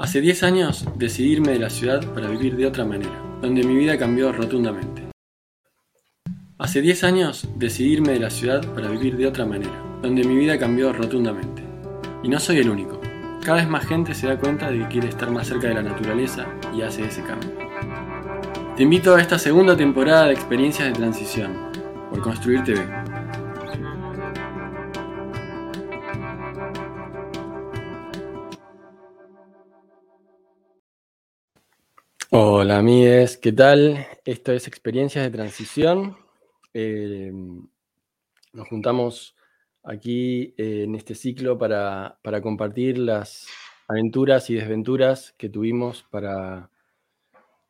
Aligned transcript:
Hace 0.00 0.20
10 0.20 0.44
años 0.44 0.84
decidí 0.94 1.32
irme 1.32 1.54
de 1.54 1.58
la 1.58 1.70
ciudad 1.70 2.00
para 2.14 2.28
vivir 2.28 2.54
de 2.54 2.66
otra 2.66 2.84
manera, 2.84 3.20
donde 3.42 3.64
mi 3.64 3.74
vida 3.74 3.98
cambió 3.98 4.30
rotundamente. 4.30 5.02
Hace 6.56 6.80
10 6.80 7.02
años 7.02 7.48
decidí 7.56 7.94
irme 7.94 8.12
de 8.12 8.20
la 8.20 8.30
ciudad 8.30 8.64
para 8.74 8.90
vivir 8.90 9.16
de 9.16 9.26
otra 9.26 9.44
manera, 9.44 9.98
donde 10.00 10.22
mi 10.22 10.36
vida 10.36 10.56
cambió 10.56 10.92
rotundamente. 10.92 11.64
Y 12.22 12.28
no 12.28 12.38
soy 12.38 12.58
el 12.58 12.70
único. 12.70 13.00
Cada 13.44 13.56
vez 13.56 13.68
más 13.68 13.86
gente 13.86 14.14
se 14.14 14.28
da 14.28 14.38
cuenta 14.38 14.70
de 14.70 14.78
que 14.78 14.86
quiere 14.88 15.08
estar 15.08 15.32
más 15.32 15.48
cerca 15.48 15.66
de 15.66 15.74
la 15.74 15.82
naturaleza 15.82 16.46
y 16.72 16.82
hace 16.82 17.04
ese 17.04 17.24
cambio. 17.24 17.50
Te 18.76 18.84
invito 18.84 19.16
a 19.16 19.20
esta 19.20 19.36
segunda 19.36 19.76
temporada 19.76 20.26
de 20.26 20.34
experiencias 20.34 20.86
de 20.86 20.94
transición 20.94 21.56
por 22.08 22.22
Construir 22.22 22.62
TV. 22.62 22.97
Hola 32.40 32.78
amigues, 32.78 33.36
¿qué 33.36 33.50
tal? 33.50 34.06
Esto 34.24 34.52
es 34.52 34.68
Experiencias 34.68 35.24
de 35.24 35.36
Transición. 35.36 36.16
Eh, 36.72 37.32
nos 38.52 38.68
juntamos 38.68 39.34
aquí 39.82 40.54
eh, 40.56 40.84
en 40.84 40.94
este 40.94 41.16
ciclo 41.16 41.58
para, 41.58 42.20
compartir 42.40 42.96
las 42.96 43.48
aventuras 43.88 44.50
y 44.50 44.54
desventuras 44.54 45.34
que 45.36 45.48
tuvimos 45.48 46.04
para, 46.12 46.70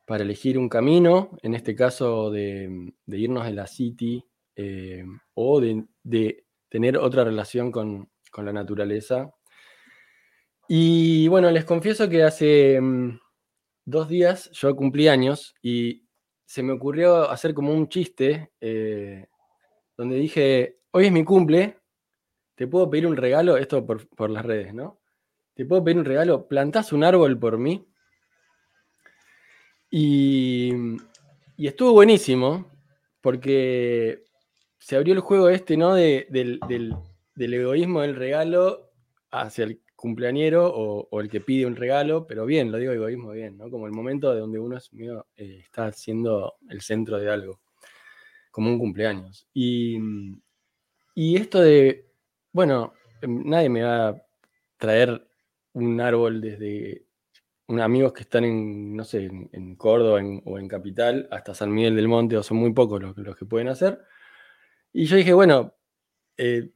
para 0.05 0.23
elegir 0.23 0.55
un 0.59 0.69
camino, 0.69 1.31
en 1.41 1.55
este 1.55 1.73
caso 1.73 2.29
de, 2.29 2.93
irnos 3.07 3.45
de 3.45 3.53
la 3.53 3.65
City 3.65 4.23
eh, 4.55 5.03
o 5.33 5.59
de, 5.59 6.43
tener 6.69 6.95
otra 6.97 7.23
relación 7.23 7.71
con, 7.71 8.11
con 8.31 8.45
la 8.45 8.53
naturaleza. 8.53 9.33
Y 10.67 11.27
bueno, 11.27 11.49
les 11.49 11.65
confieso 11.65 12.07
que 12.07 12.21
hace 12.21 12.79
mm, 12.79 13.19
dos 13.89 14.07
días 14.07 14.49
yo 14.51 14.75
cumplí 14.75 15.07
años 15.07 15.55
y 15.61 16.03
se 16.45 16.63
me 16.63 16.73
ocurrió 16.73 17.29
hacer 17.29 17.53
como 17.53 17.73
un 17.73 17.89
chiste 17.89 18.51
eh, 18.61 19.27
donde 19.97 20.15
dije, 20.15 20.79
hoy 20.91 21.07
es 21.07 21.11
mi 21.11 21.23
cumple, 21.23 21.79
te 22.55 22.67
puedo 22.67 22.89
pedir 22.89 23.07
un 23.07 23.17
regalo, 23.17 23.57
esto 23.57 23.85
por, 23.85 24.29
las 24.29 24.45
redes, 24.45 24.73
¿no? 24.73 24.99
Te 25.53 25.65
puedo 25.65 25.83
pedir 25.83 25.97
un 25.97 26.05
regalo, 26.05 26.47
plantás 26.47 26.93
un 26.93 27.03
árbol 27.03 27.37
por 27.37 27.57
mí. 27.57 27.85
Y, 29.91 30.71
y 31.57 31.67
estuvo 31.67 31.93
buenísimo 31.93 32.71
porque 33.21 34.23
se 34.77 34.95
abrió 34.95 35.13
el 35.13 35.19
juego 35.19 35.49
este, 35.49 35.77
¿no? 35.77 35.93
del, 35.93 36.27
del 36.29 37.53
egoísmo 37.53 38.01
del 38.01 38.15
regalo 38.15 38.91
hacia 39.31 39.65
el 39.65 39.81
cumpleañero 39.99 40.71
o, 40.73 41.19
el 41.19 41.29
que 41.29 41.41
pide 41.41 41.65
un 41.65 41.75
regalo, 41.75 42.25
pero 42.25 42.45
bien, 42.45 42.71
lo 42.71 42.77
digo 42.77 42.93
egoísmo 42.93 43.31
bien, 43.31 43.57
¿no? 43.57 43.69
Como 43.69 43.85
el 43.85 43.91
momento 43.91 44.33
de 44.33 44.39
donde 44.39 44.57
uno 44.57 44.77
eh, 45.35 45.59
está 45.61 45.91
siendo 45.91 46.55
el 46.69 46.81
centro 46.81 47.17
de 47.19 47.29
algo, 47.29 47.59
como 48.49 48.69
un 48.71 48.79
cumpleaños. 48.79 49.47
Y, 49.53 49.99
esto 51.35 51.59
de, 51.59 52.13
bueno, 52.53 52.93
em, 53.21 53.43
nadie 53.45 53.69
me 53.69 53.83
va 53.83 54.09
a 54.09 54.25
traer 54.77 55.27
un 55.73 55.99
árbol 55.99 56.39
desde 56.39 57.05
unos 57.67 57.83
amigos 57.83 58.13
que 58.13 58.21
están 58.21 58.45
en, 58.45 58.95
no 58.95 59.03
sé, 59.03 59.25
en, 59.25 59.75
Córdoba 59.75 60.21
o 60.45 60.59
en 60.59 60.67
Capital 60.69 61.27
hasta 61.29 61.53
San 61.53 61.73
Miguel 61.73 61.95
del 61.95 62.07
Monte, 62.07 62.37
o 62.37 62.43
son 62.43 62.57
muy 62.57 62.71
pocos 62.73 63.01
los, 63.01 63.17
los 63.17 63.35
que 63.35 63.45
pueden 63.45 63.67
hacer. 63.67 63.99
Y 64.93 65.05
yo 65.05 65.17
dije, 65.17 65.33
bueno, 65.33 65.75
eh, 66.37 66.71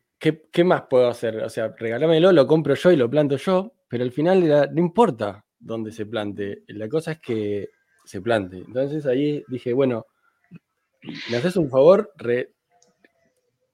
¿qué, 0.52 0.64
más 0.64 0.84
puedo 0.90 1.08
hacer? 1.08 1.44
O 1.44 1.50
sea, 1.50 1.76
regálamelo, 1.78 2.32
lo 2.32 2.48
compro 2.48 2.76
yo 2.76 2.92
y 2.92 2.96
lo 2.96 3.10
planto 3.10 3.36
yo, 3.36 3.74
pero 3.90 4.04
al 4.04 4.12
final 4.12 4.72
no 4.74 4.80
importa 4.80 5.46
dónde 5.60 5.92
se 5.92 6.06
plante, 6.06 6.64
la 6.68 6.88
cosa 6.88 7.14
es 7.14 7.20
que 7.20 7.70
se 8.06 8.22
plante. 8.22 8.58
Entonces 8.58 9.06
ahí 9.06 9.44
dije, 9.50 9.74
bueno, 9.74 10.06
me 11.30 11.38
haces 11.38 11.58
un 11.58 11.70
favor, 11.70 12.12
re, 12.16 12.54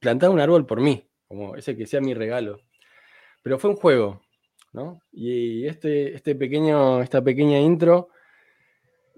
un 0.02 0.40
árbol 0.40 0.66
por 0.66 0.80
mí, 0.80 1.08
como 1.28 1.54
ese 1.54 1.76
que 1.76 1.86
sea 1.86 2.00
mi 2.00 2.14
regalo. 2.14 2.58
Pero 3.42 3.58
fue 3.58 3.70
un 3.70 3.76
juego, 3.76 4.20
¿no? 4.72 5.00
Y 5.12 5.66
este, 5.66 6.14
este 6.14 6.34
pequeño, 6.34 7.00
esta 7.00 7.22
pequeña 7.22 7.60
intro 7.60 8.08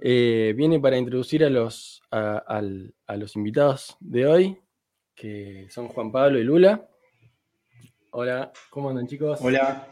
eh, 0.00 0.52
viene 0.56 0.80
para 0.80 0.98
introducir 0.98 1.44
a 1.44 1.50
los, 1.50 2.02
a 2.10 2.60
los 3.16 3.36
invitados 3.36 3.96
de 4.00 4.26
hoy, 4.26 4.58
que 5.14 5.66
son 5.70 5.88
Juan 5.88 6.12
Pablo 6.12 6.38
y 6.38 6.44
Lula. 6.44 6.88
Hola, 8.14 8.52
¿cómo 8.68 8.90
andan 8.90 9.06
chicos? 9.06 9.38
Hola, 9.40 9.88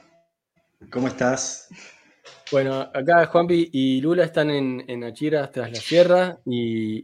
¿cómo 0.91 1.09
estás? 1.09 1.71
Bueno, 2.53 2.81
acá 2.93 3.25
Juanpi 3.25 3.71
y 3.73 4.03
Lula 4.03 4.25
están 4.25 4.51
en, 4.51 4.85
en 4.89 5.05
Achira 5.05 5.51
tras 5.51 5.71
la 5.71 5.81
sierra 5.81 6.39
y, 6.45 7.03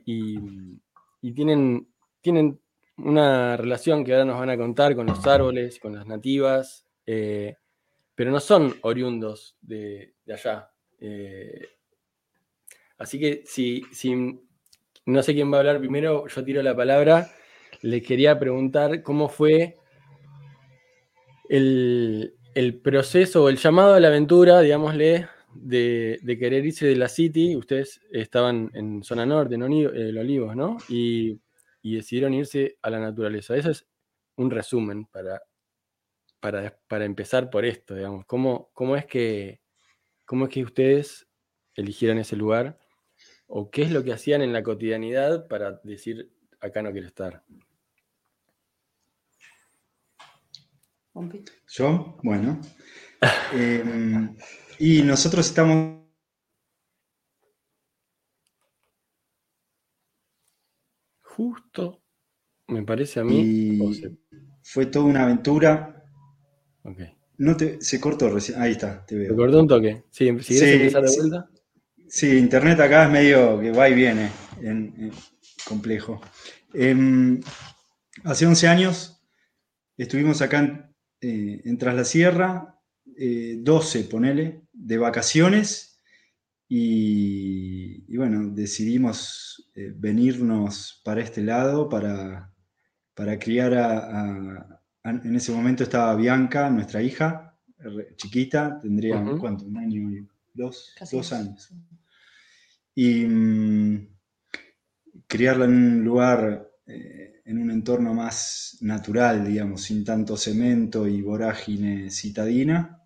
tienen, 1.35 1.89
tienen 2.21 2.61
una 2.99 3.57
relación 3.57 4.05
que 4.05 4.13
ahora 4.13 4.27
nos 4.27 4.39
van 4.39 4.51
a 4.51 4.59
contar 4.59 4.95
con 4.95 5.07
los 5.07 5.27
árboles, 5.27 5.79
con 5.81 5.95
las 5.95 6.07
nativas, 6.07 6.87
eh, 7.07 7.57
pero 8.15 8.31
no 8.31 8.39
son 8.39 8.75
oriundos 8.83 9.57
de, 9.63 10.17
allá. 10.29 10.71
Eh, 11.01 11.67
así 12.99 13.19
que 13.19 13.43
si, 13.47 13.85
si 13.91 14.39
no 15.07 15.23
sé 15.23 15.33
quién 15.33 15.51
va 15.51 15.57
a 15.57 15.61
hablar 15.61 15.79
primero, 15.79 16.27
yo 16.27 16.45
tiro 16.45 16.63
la 16.63 16.77
palabra. 16.77 17.31
Les 17.81 18.07
quería 18.07 18.39
preguntar 18.39 19.03
cómo 19.03 19.31
fue 19.31 19.79
el, 21.49 22.81
proceso 22.83 23.49
el 23.49 23.57
llamado 23.57 23.95
a 23.95 24.01
la 24.01 24.09
aventura, 24.09 24.61
digámosle, 24.61 25.29
de, 25.55 26.37
querer 26.39 26.65
irse 26.65 26.87
de 26.87 26.97
la 26.97 27.09
City, 27.09 27.57
ustedes 27.57 28.01
estaban 28.11 28.71
en 28.75 29.03
zona 29.03 29.27
norte, 29.27 29.55
en 29.55 29.63
el 29.63 30.19
Olivos, 30.19 30.57
¿no? 30.57 30.77
Y, 30.89 31.41
decidieron 31.83 32.35
irse 32.35 32.79
a 32.83 32.91
la 32.91 32.99
naturaleza. 32.99 33.57
Eso 33.57 33.71
es 33.71 33.87
un 34.35 34.51
resumen 34.51 35.07
para, 35.07 35.41
para, 36.41 37.05
empezar 37.05 37.49
por 37.49 37.65
esto, 37.65 37.95
digamos. 37.95 38.27
¿Cómo, 38.27 38.71
cómo, 38.73 38.97
es 38.97 39.07
que, 39.07 39.61
¿Cómo 40.25 40.47
es 40.47 40.51
que 40.51 40.65
ustedes 40.65 41.29
eligieron 41.77 42.19
ese 42.19 42.35
lugar? 42.35 42.77
¿O 43.47 43.71
qué 43.71 43.83
es 43.83 43.93
lo 43.93 44.03
que 44.03 44.13
hacían 44.13 44.43
en 44.43 44.53
la 44.53 44.65
cotidianidad 44.65 45.47
para 45.47 45.81
decir, 45.85 46.33
acá 46.59 46.83
no 46.83 46.91
quiero 46.91 47.07
estar? 47.07 47.45
Yo, 51.69 52.19
bueno. 52.23 52.61
Em, 53.53 54.37
y 54.79 55.03
nosotros 55.03 55.47
estamos... 55.47 56.05
Justo, 61.23 62.03
me 62.69 62.83
parece 62.83 63.21
a 63.21 63.25
mí. 63.25 63.79
Fue 64.63 64.87
toda 64.87 65.05
una 65.05 65.25
aventura. 65.25 66.05
Ok. 66.83 67.01
No 67.39 67.57
te, 67.57 67.81
se 67.81 68.01
cortó 68.01 68.31
recién. 68.31 68.61
Ahí 68.61 68.73
está, 68.73 69.05
te 69.05 69.17
veo. 69.17 69.31
Se 69.31 69.37
cortó 69.37 69.61
un 69.61 69.69
toque. 69.69 70.05
Sí, 70.11 70.25
si 70.25 70.29
empezar 70.29 71.03
de 71.05 71.17
vuelta. 71.17 71.51
Sí, 72.09 72.39
internet 72.39 72.81
acá 72.81 73.05
es 73.05 73.11
medio 73.11 73.61
que 73.61 73.73
va 73.73 73.89
y 73.89 73.95
viene, 73.95 74.31
complejo. 75.67 76.21
Em, 76.73 77.41
hace 78.25 78.47
11 78.47 78.69
años 78.69 79.23
estuvimos 79.97 80.41
acá 80.41 80.61
en, 80.61 80.96
eh, 81.27 81.63
en 81.65 81.77
Tras 81.77 81.97
la 81.97 82.05
Sierra, 82.05 82.79
12, 83.05 84.01
eh, 84.01 84.05
ponele, 84.05 84.63
de 84.73 84.97
vacaciones, 84.97 85.99
y, 86.69 88.17
bueno, 88.17 88.51
decidimos 88.51 89.71
eh, 89.75 89.93
venirnos 89.97 91.01
para 91.05 91.21
este 91.23 91.43
lado 91.43 91.89
para, 91.89 92.53
para 93.15 93.39
criar 93.41 93.75
a, 93.75 94.83
En 95.03 95.35
ese 95.35 95.51
momento 95.51 95.83
estaba 95.83 96.15
Bianca, 96.15 96.71
nuestra 96.71 97.03
hija, 97.03 97.59
chiquita, 98.17 98.79
tendría, 98.81 99.21
¿cuánto? 99.41 99.65
Un 99.65 99.79
año 99.79 100.11
y 100.13 100.29
dos, 100.55 100.95
dos 101.11 101.33
años. 101.33 101.71
Y 102.95 103.25
mm, 103.27 104.09
criarla 105.27 105.65
en 105.65 105.73
un 105.73 106.05
lugar 106.05 106.71
en 107.47 107.59
un 107.59 107.71
entorno 107.71 108.13
más 108.13 108.77
natural, 108.81 109.47
digamos, 109.47 109.83
sin 109.83 110.05
tanto 110.05 110.37
cemento 110.37 111.07
y 111.07 111.23
vorágine 111.23 112.11
citadina. 112.11 113.05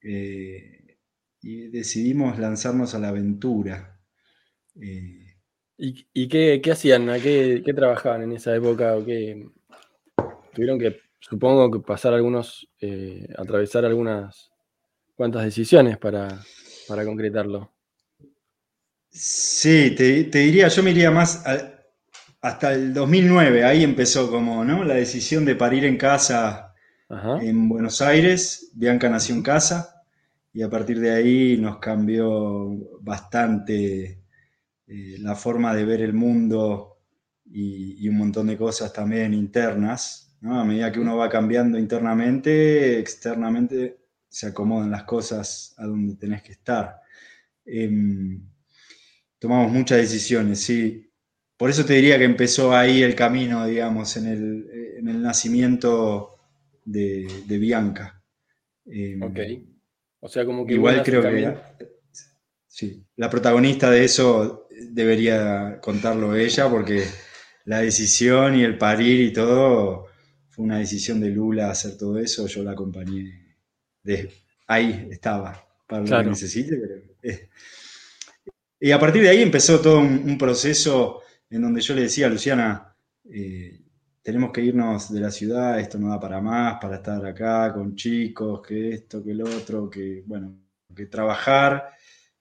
Eh, 0.00 0.98
y 1.42 1.68
decidimos 1.68 2.38
lanzarnos 2.38 2.94
a 2.94 3.00
la 3.00 3.08
aventura. 3.08 4.00
Eh, 4.80 5.34
¿Y, 5.76 6.28
qué, 6.28 6.62
hacían? 6.70 7.06
qué, 7.20 7.72
trabajaban 7.74 8.22
en 8.22 8.32
esa 8.32 8.54
época? 8.54 8.94
¿O 8.94 9.04
qué? 9.04 9.44
Tuvieron 10.54 10.78
que, 10.78 11.00
supongo 11.18 11.68
que 11.70 11.80
pasar 11.80 12.14
algunos, 12.14 12.68
eh, 12.80 13.26
atravesar 13.36 13.84
algunas 13.84 14.52
cuantas 15.16 15.44
decisiones 15.44 15.98
para, 15.98 16.28
concretarlo. 17.04 17.72
Sí, 19.10 19.94
te, 19.96 20.24
te, 20.24 20.38
diría, 20.38 20.68
yo 20.68 20.82
me 20.84 20.92
iría 20.92 21.10
más 21.10 21.44
a, 21.44 21.75
hasta 22.40 22.72
el 22.72 22.94
2009, 22.94 23.64
ahí 23.64 23.82
empezó 23.82 24.30
como, 24.30 24.64
¿no? 24.64 24.84
La 24.84 24.94
decisión 24.94 25.44
de 25.44 25.56
parir 25.56 25.84
en 25.84 25.96
casa 25.96 26.66
en 27.40 27.68
Buenos 27.68 28.02
Aires, 28.02 28.70
Bianca 28.74 29.08
nació 29.08 29.34
en 29.36 29.42
casa, 29.42 30.02
y 30.52 30.62
a 30.62 30.70
partir 30.70 30.98
de 30.98 31.12
ahí 31.12 31.56
nos 31.56 31.78
cambió 31.78 32.70
bastante 33.00 34.22
eh, 34.86 35.16
la 35.18 35.36
forma 35.36 35.74
de 35.74 35.84
ver 35.84 36.00
el 36.00 36.14
mundo 36.14 36.98
y, 37.44 38.08
un 38.08 38.16
montón 38.16 38.48
de 38.48 38.56
cosas 38.56 38.92
también 38.92 39.34
internas. 39.34 40.34
A 40.42 40.64
medida 40.64 40.90
que 40.90 41.00
uno 41.00 41.16
va 41.16 41.28
cambiando 41.28 41.78
internamente, 41.78 42.98
externamente 42.98 43.98
se 44.28 44.48
acomodan 44.48 44.90
las 44.90 45.04
cosas 45.04 45.74
a 45.78 45.86
donde 45.86 46.16
tenés 46.16 46.42
que 46.42 46.52
estar. 46.52 47.00
Em, 47.64 48.42
tomamos 49.38 49.70
muchas 49.72 49.98
decisiones, 49.98 50.60
sí. 50.60 51.05
Por 51.56 51.70
eso 51.70 51.84
te 51.84 51.94
diría 51.94 52.18
que 52.18 52.24
empezó 52.24 52.74
ahí 52.74 53.02
el 53.02 53.14
camino, 53.14 53.66
digamos, 53.66 54.16
en 54.16 54.26
el, 54.26 55.22
nacimiento 55.22 56.30
de, 56.84 57.26
Bianca. 57.46 58.22
Em, 58.84 59.22
ok. 59.22 59.38
O 60.20 60.28
sea, 60.28 60.44
como 60.44 60.66
que... 60.66 60.74
Igual 60.74 61.02
creo 61.02 61.22
que... 61.22 61.56
Sí, 62.66 63.02
la 63.16 63.30
protagonista 63.30 63.90
de 63.90 64.04
eso 64.04 64.68
debería 64.90 65.78
contarlo 65.80 66.34
ella 66.34 66.68
porque 66.68 67.04
la 67.64 67.80
decisión 67.80 68.56
y 68.56 68.64
el 68.64 68.76
parir 68.76 69.20
y 69.20 69.32
todo 69.32 70.08
fue 70.50 70.64
una 70.64 70.78
decisión 70.78 71.20
de 71.20 71.30
Lula 71.30 71.70
hacer 71.70 71.96
todo 71.96 72.18
eso, 72.18 72.46
yo 72.46 72.62
la 72.62 72.72
acompañé. 72.72 73.56
De, 74.02 74.30
ahí 74.66 75.08
estaba, 75.10 75.66
para 75.86 76.02
lo 76.02 76.22
que 76.22 76.30
necesite. 76.30 76.78
Eh. 77.22 77.48
Y 78.80 78.90
a 78.90 78.98
partir 78.98 79.22
de 79.22 79.30
ahí 79.30 79.42
empezó 79.42 79.80
todo 79.80 79.98
un, 79.98 80.38
proceso 80.38 81.22
en 81.50 81.62
donde 81.62 81.80
yo 81.80 81.94
le 81.94 82.02
decía 82.02 82.26
a 82.26 82.30
Luciana, 82.30 82.96
eh, 83.24 83.80
tenemos 84.22 84.52
que 84.52 84.62
irnos 84.62 85.12
de 85.12 85.20
la 85.20 85.30
ciudad, 85.30 85.78
esto 85.78 85.98
no 85.98 86.08
da 86.08 86.20
para 86.20 86.40
más, 86.40 86.78
para 86.80 86.96
estar 86.96 87.24
acá 87.24 87.72
con 87.72 87.94
chicos, 87.94 88.60
que 88.66 88.90
esto, 88.90 89.22
que 89.22 89.30
el 89.30 89.42
otro, 89.42 89.88
que, 89.88 90.22
bueno, 90.26 90.58
que 90.94 91.06
trabajar 91.06 91.96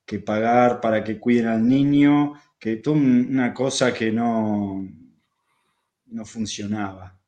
que 0.06 0.20
pagar 0.20 0.80
para 0.80 1.04
que 1.04 1.20
cuiden 1.20 1.48
al 1.48 1.68
niño, 1.68 2.34
que 2.60 2.78
toda 2.78 2.98
una 2.98 3.54
cosa 3.54 3.94
que 3.94 4.12
no, 4.12 4.88
no 6.06 6.26
funcionaba. 6.26 7.20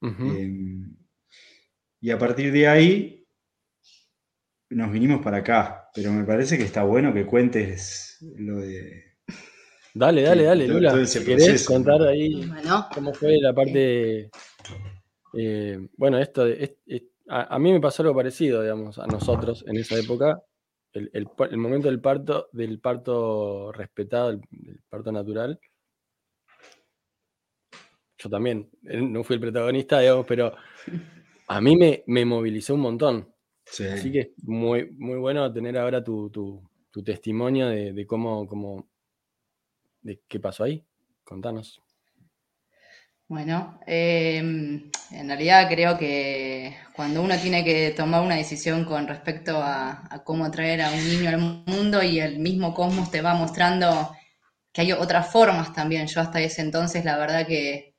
Em, 0.00 0.94
y 2.00 2.10
a 2.10 2.18
partir 2.18 2.52
de 2.52 2.68
ahí 2.68 3.26
nos 4.70 4.92
vinimos 4.92 5.22
para 5.22 5.38
acá, 5.38 5.88
pero 5.94 6.12
me 6.12 6.24
parece 6.24 6.58
que 6.58 6.64
está 6.64 6.84
bueno 6.84 7.12
que 7.12 7.26
cuentes 7.26 8.18
lo 8.36 8.58
de... 8.58 9.03
Dale, 9.94 10.22
dale, 10.22 10.42
dale, 10.42 10.68
Lula. 10.68 11.06
Si 11.06 11.24
querés 11.24 11.64
contar 11.64 12.02
ahí 12.02 12.50
cómo 12.92 13.14
fue 13.14 13.38
la 13.40 13.54
parte... 13.54 14.30
Eh, 15.36 15.88
bueno, 15.96 16.18
esto, 16.18 16.44
a, 17.28 17.54
a, 17.54 17.58
mí 17.58 17.72
me 17.72 17.80
pasó 17.80 18.02
algo 18.02 18.14
parecido, 18.14 18.62
digamos, 18.62 18.98
a 18.98 19.06
nosotros 19.06 19.64
en 19.66 19.76
esa 19.78 19.96
época 19.98 20.40
el, 20.94 21.58
momento 21.58 21.88
del 21.88 22.00
parto, 22.00 22.48
del 22.52 22.80
parto 22.80 23.72
respetado, 23.72 24.30
el, 24.30 24.40
parto 24.88 25.10
natural. 25.10 25.58
Yo 28.18 28.30
también, 28.30 28.70
no 28.82 29.24
fui 29.24 29.34
el 29.34 29.40
protagonista, 29.40 30.00
digamos, 30.00 30.24
pero 30.26 30.54
a 31.48 31.60
mí 31.60 31.76
me, 31.76 32.04
me 32.06 32.24
movilizó 32.24 32.74
un 32.74 32.80
montón. 32.80 33.34
Así 33.66 34.12
que 34.12 34.20
es 34.20 34.30
muy, 34.44 34.90
muy 34.92 35.18
bueno 35.18 35.52
tener 35.52 35.76
ahora 35.78 36.02
tu, 36.02 36.30
testimonio 37.04 37.68
de, 37.68 38.06
cómo, 38.06 38.46
cómo, 38.46 38.88
de 40.04 40.20
qué 40.28 40.38
pasó 40.38 40.62
ahí. 40.62 40.84
Contanos. 41.24 41.82
Bueno, 43.26 43.80
em, 43.86 44.90
en 45.10 45.26
realidad 45.26 45.66
creo 45.68 45.96
que 45.96 46.76
cuando 46.94 47.22
uno 47.22 47.36
tiene 47.38 47.64
que 47.64 47.90
tomar 47.92 48.22
una 48.22 48.36
decisión 48.36 48.84
con 48.84 49.08
respecto 49.08 49.56
a, 49.56 50.22
cómo 50.24 50.50
traer 50.50 50.82
a 50.82 50.90
un 50.90 51.08
niño 51.08 51.30
al 51.30 51.38
mundo 51.38 52.02
y 52.02 52.20
el 52.20 52.38
mismo 52.38 52.74
cosmos 52.74 53.10
te 53.10 53.22
va 53.22 53.34
mostrando 53.34 54.14
que 54.72 54.82
hay 54.82 54.92
otras 54.92 55.32
formas 55.32 55.72
también. 55.72 56.06
Yo 56.06 56.20
hasta 56.20 56.40
ese 56.40 56.60
entonces 56.60 57.04
la 57.04 57.16
verdad 57.16 57.46
que 57.46 57.96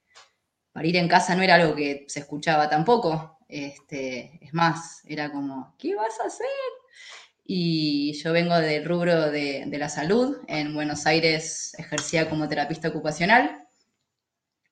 parir 0.71 0.95
en 0.97 1.07
casa 1.07 1.35
no 1.35 1.41
era 1.41 1.55
algo 1.55 1.75
que 1.75 2.05
se 2.07 2.19
escuchaba 2.19 2.69
tampoco. 2.69 3.39
Este, 3.47 4.39
es 4.41 4.53
más, 4.53 5.01
era 5.05 5.31
como, 5.31 5.75
¿qué 5.77 5.95
vas 5.95 6.19
a 6.19 6.27
hacer? 6.27 6.45
Y 7.45 8.13
yo 8.23 8.33
vengo 8.33 8.55
del 8.55 8.85
rubro 8.85 9.29
de, 9.31 9.65
de 9.67 9.77
la 9.77 9.89
salud. 9.89 10.37
En 10.47 10.73
Buenos 10.73 11.05
Aires 11.05 11.75
ejercía 11.77 12.29
como 12.29 12.49
terapista 12.49 12.89
ocupacional. 12.89 13.65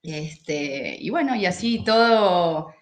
Este, 0.04 0.98
y 1.00 1.10
bueno, 1.10 1.34
y 1.34 1.46
así 1.46 1.82
todo, 1.86 2.74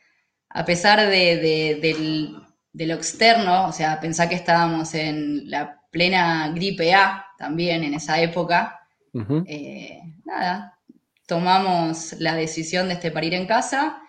a 0.49 0.65
pesar 0.65 1.07
de, 1.07 2.33
lo 2.73 2.93
externo, 2.95 3.67
o 3.67 3.71
sea, 3.71 3.99
pensar 3.99 4.27
que 4.27 4.35
estábamos 4.35 4.95
en 4.95 5.49
la 5.49 5.79
plena 5.91 6.49
gripe 6.49 6.93
A 6.95 7.27
también 7.37 7.83
en 7.83 7.93
esa 7.93 8.19
época, 8.19 8.87
eh, 9.45 10.01
nada, 10.25 10.79
tomamos 11.27 12.13
la 12.13 12.33
decisión 12.33 12.87
de 12.87 12.95
este 12.95 13.11
parir 13.11 13.35
en 13.35 13.45
casa, 13.45 14.01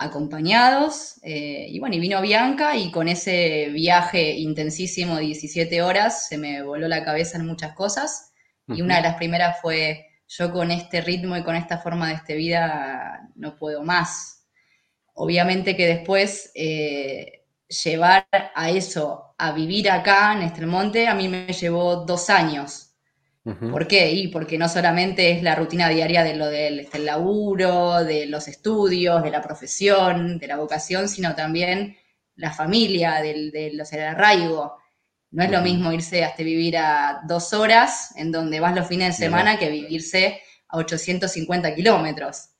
acompañados, 0.00 1.20
eh, 1.22 1.66
y 1.68 1.78
bueno, 1.78 1.94
y 1.94 2.00
vino 2.00 2.22
Bianca 2.22 2.74
y 2.74 2.90
con 2.90 3.06
ese 3.06 3.68
viaje 3.68 4.30
intensísimo 4.32 5.16
de 5.16 5.22
17 5.22 5.82
horas 5.82 6.26
se 6.26 6.38
me 6.38 6.62
voló 6.62 6.88
la 6.88 7.04
cabeza 7.04 7.36
en 7.36 7.44
muchas 7.44 7.74
cosas, 7.74 8.32
y 8.66 8.80
una 8.80 8.96
de 8.96 9.02
las 9.02 9.16
primeras 9.16 9.60
fue 9.60 10.06
yo 10.26 10.52
con 10.52 10.70
este 10.70 11.02
ritmo 11.02 11.36
y 11.36 11.42
con 11.42 11.54
esta 11.54 11.78
forma 11.78 12.08
de 12.08 12.14
este 12.14 12.34
vida 12.34 13.28
no 13.34 13.56
puedo 13.56 13.82
más. 13.82 14.46
Obviamente 15.12 15.76
que 15.76 15.86
después 15.86 16.50
eh, 16.54 17.44
llevar 17.84 18.26
a 18.54 18.70
eso, 18.70 19.34
a 19.36 19.52
vivir 19.52 19.90
acá 19.90 20.32
en 20.32 20.42
Estelmonte, 20.42 21.08
a 21.08 21.14
mí 21.14 21.28
me 21.28 21.52
llevó 21.52 21.96
dos 22.06 22.30
años. 22.30 22.89
¿Por 23.42 23.88
qué? 23.88 24.10
Y 24.12 24.28
porque 24.28 24.58
no 24.58 24.68
solamente 24.68 25.30
es 25.30 25.42
la 25.42 25.54
rutina 25.54 25.88
diaria 25.88 26.22
de 26.22 26.36
lo 26.36 26.46
del 26.46 26.80
este, 26.80 26.98
laburo, 26.98 28.04
de 28.04 28.26
los 28.26 28.48
estudios, 28.48 29.22
de 29.22 29.30
la 29.30 29.40
profesión, 29.40 30.38
de 30.38 30.46
la 30.46 30.56
vocación, 30.56 31.08
sino 31.08 31.34
también 31.34 31.96
la 32.36 32.52
familia, 32.52 33.22
del, 33.22 33.50
del, 33.50 33.80
el 33.80 34.00
arraigo. 34.00 34.76
No 35.30 35.42
es 35.42 35.50
lo 35.50 35.62
mismo 35.62 35.92
irse 35.92 36.22
hasta 36.22 36.42
vivir 36.42 36.76
a 36.76 37.22
dos 37.26 37.54
horas, 37.54 38.14
en 38.16 38.30
donde 38.30 38.60
vas 38.60 38.74
los 38.74 38.86
fines 38.86 39.16
de 39.16 39.24
semana, 39.24 39.58
que 39.58 39.70
vivirse 39.70 40.42
a 40.68 40.76
850 40.76 41.74
kilómetros, 41.74 42.50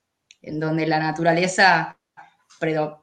en 0.40 0.60
donde 0.60 0.86
la 0.86 0.98
naturaleza 0.98 1.98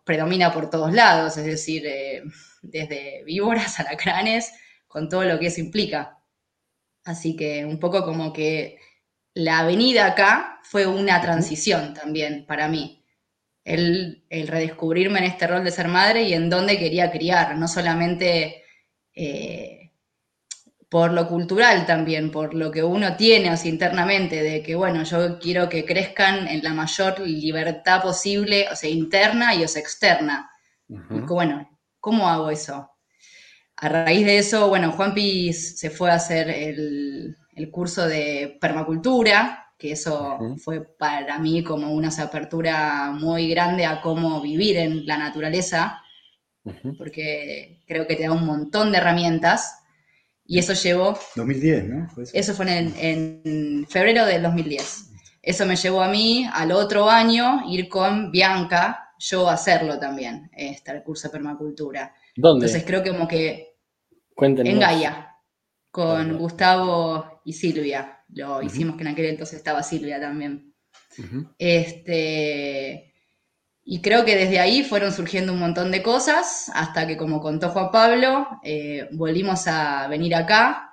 predomina 0.04 0.52
por 0.52 0.70
todos 0.70 0.94
lados, 0.94 1.38
es 1.38 1.46
decir, 1.46 1.84
eh, 1.86 2.24
desde 2.62 3.24
víboras, 3.24 3.80
alacranes, 3.80 4.52
con 4.88 5.10
todo 5.10 5.24
lo 5.24 5.38
que 5.38 5.48
eso 5.48 5.60
implica. 5.60 6.17
Así 7.08 7.36
que 7.36 7.66
un 7.66 7.80
poco 7.80 8.04
como 8.04 8.34
que 8.34 8.80
la 9.34 9.60
avenida 9.60 10.08
acá 10.08 10.60
fue 10.64 10.86
una 10.86 11.22
transición 11.22 11.94
también 11.94 12.46
para 12.46 12.68
mí. 12.68 13.04
El, 13.64 14.26
el 14.30 14.48
redescubrirme 14.48 15.20
en 15.20 15.26
este 15.26 15.48
rol 15.48 15.64
de 15.64 15.72
ser 15.72 15.88
madre 15.88 16.24
y 16.24 16.34
en 16.34 16.50
dónde 16.50 16.80
quería 16.80 17.12
criar, 17.12 17.58
no 17.58 17.68
solamente 17.68 18.64
eh, 19.14 19.92
por 20.90 21.12
lo 21.12 21.28
cultural 21.28 21.86
también, 21.86 22.32
por 22.32 22.54
lo 22.54 22.72
que 22.72 22.84
uno 22.84 23.16
tiene 23.18 23.54
internamente, 23.66 24.42
de 24.42 24.64
que, 24.64 24.76
bueno, 24.76 25.04
yo 25.04 25.38
quiero 25.40 25.68
que 25.68 25.86
crezcan 25.86 26.48
en 26.48 26.64
la 26.64 26.74
mayor 26.74 27.20
libertad 27.20 28.02
posible, 28.02 28.68
o 28.72 28.76
sea, 28.76 28.90
interna 28.90 29.54
y 29.54 29.64
o 29.64 29.68
sea, 29.68 29.82
externa. 29.82 30.50
Bueno, 30.88 31.78
¿cómo 32.00 32.30
hago 32.30 32.50
eso? 32.50 32.90
A 33.80 33.90
raíz 33.90 34.26
de 34.26 34.40
eso, 34.40 34.70
bueno, 34.70 34.92
Juan 34.92 35.14
Piz 35.14 35.78
se 35.80 35.92
fue 35.92 36.10
a 36.10 36.16
hacer 36.16 36.50
el, 36.50 37.38
curso 37.72 38.08
de 38.08 38.58
permacultura, 38.60 39.72
que 39.78 39.92
eso 39.92 40.40
fue 40.64 40.82
para 40.82 41.38
mí 41.38 41.64
como 41.64 41.94
una 41.94 42.10
apertura 42.10 43.12
muy 43.12 43.50
grande 43.50 43.86
a 43.86 44.02
cómo 44.02 44.42
vivir 44.42 44.78
en 44.78 45.06
la 45.06 45.18
naturaleza, 45.18 46.02
porque 46.98 47.84
creo 47.86 48.08
que 48.08 48.16
te 48.16 48.24
da 48.24 48.32
un 48.32 48.46
montón 48.46 48.92
de 48.92 48.98
herramientas. 48.98 49.80
Y 50.44 50.60
eso 50.60 50.74
llevó... 50.74 51.20
2010, 51.36 51.90
¿no? 51.90 52.08
eso? 52.34 52.54
fue 52.54 52.66
en, 52.70 53.86
febrero 53.90 54.26
del 54.26 54.44
2010. 54.44 55.12
Eso 55.42 55.66
me 55.66 55.76
llevó 55.76 56.02
a 56.02 56.10
mí 56.10 56.50
al 56.52 56.72
otro 56.72 57.10
año 57.10 57.62
ir 57.70 57.90
con 57.90 58.32
Bianca, 58.32 59.12
yo 59.20 59.50
a 59.50 59.54
hacerlo 59.54 60.00
también, 60.00 60.50
este, 60.56 60.92
el 60.92 61.04
curso 61.04 61.28
de 61.28 61.34
permacultura. 61.34 62.14
¿Dónde? 62.36 62.66
Entonces 62.66 62.88
creo 62.88 63.04
que 63.04 63.12
como 63.12 63.28
que... 63.28 63.67
Cuéntenos. 64.38 64.72
En 64.72 64.80
Gaia, 64.80 65.36
con 65.90 66.38
Gustavo 66.38 67.42
y 67.44 67.54
Silvia. 67.54 68.24
Lo 68.30 68.62
hicimos 68.62 68.96
que 68.96 69.02
en 69.02 69.08
aquel 69.08 69.26
entonces 69.26 69.58
estaba 69.58 69.82
Silvia 69.82 70.22
también. 70.22 70.76
Este 71.58 73.16
y 73.84 74.00
creo 74.02 74.26
que 74.26 74.36
desde 74.36 74.60
ahí 74.60 74.84
fueron 74.84 75.12
surgiendo 75.12 75.54
un 75.54 75.60
montón 75.60 75.90
de 75.90 76.04
cosas, 76.04 76.70
hasta 76.76 77.08
que 77.08 77.18
como 77.18 77.42
contó 77.42 77.70
Juan 77.70 77.90
Pablo, 77.90 78.48
eh, 78.62 79.10
volvimos 79.14 79.66
a 79.68 80.08
venir 80.08 80.36
acá. 80.36 80.92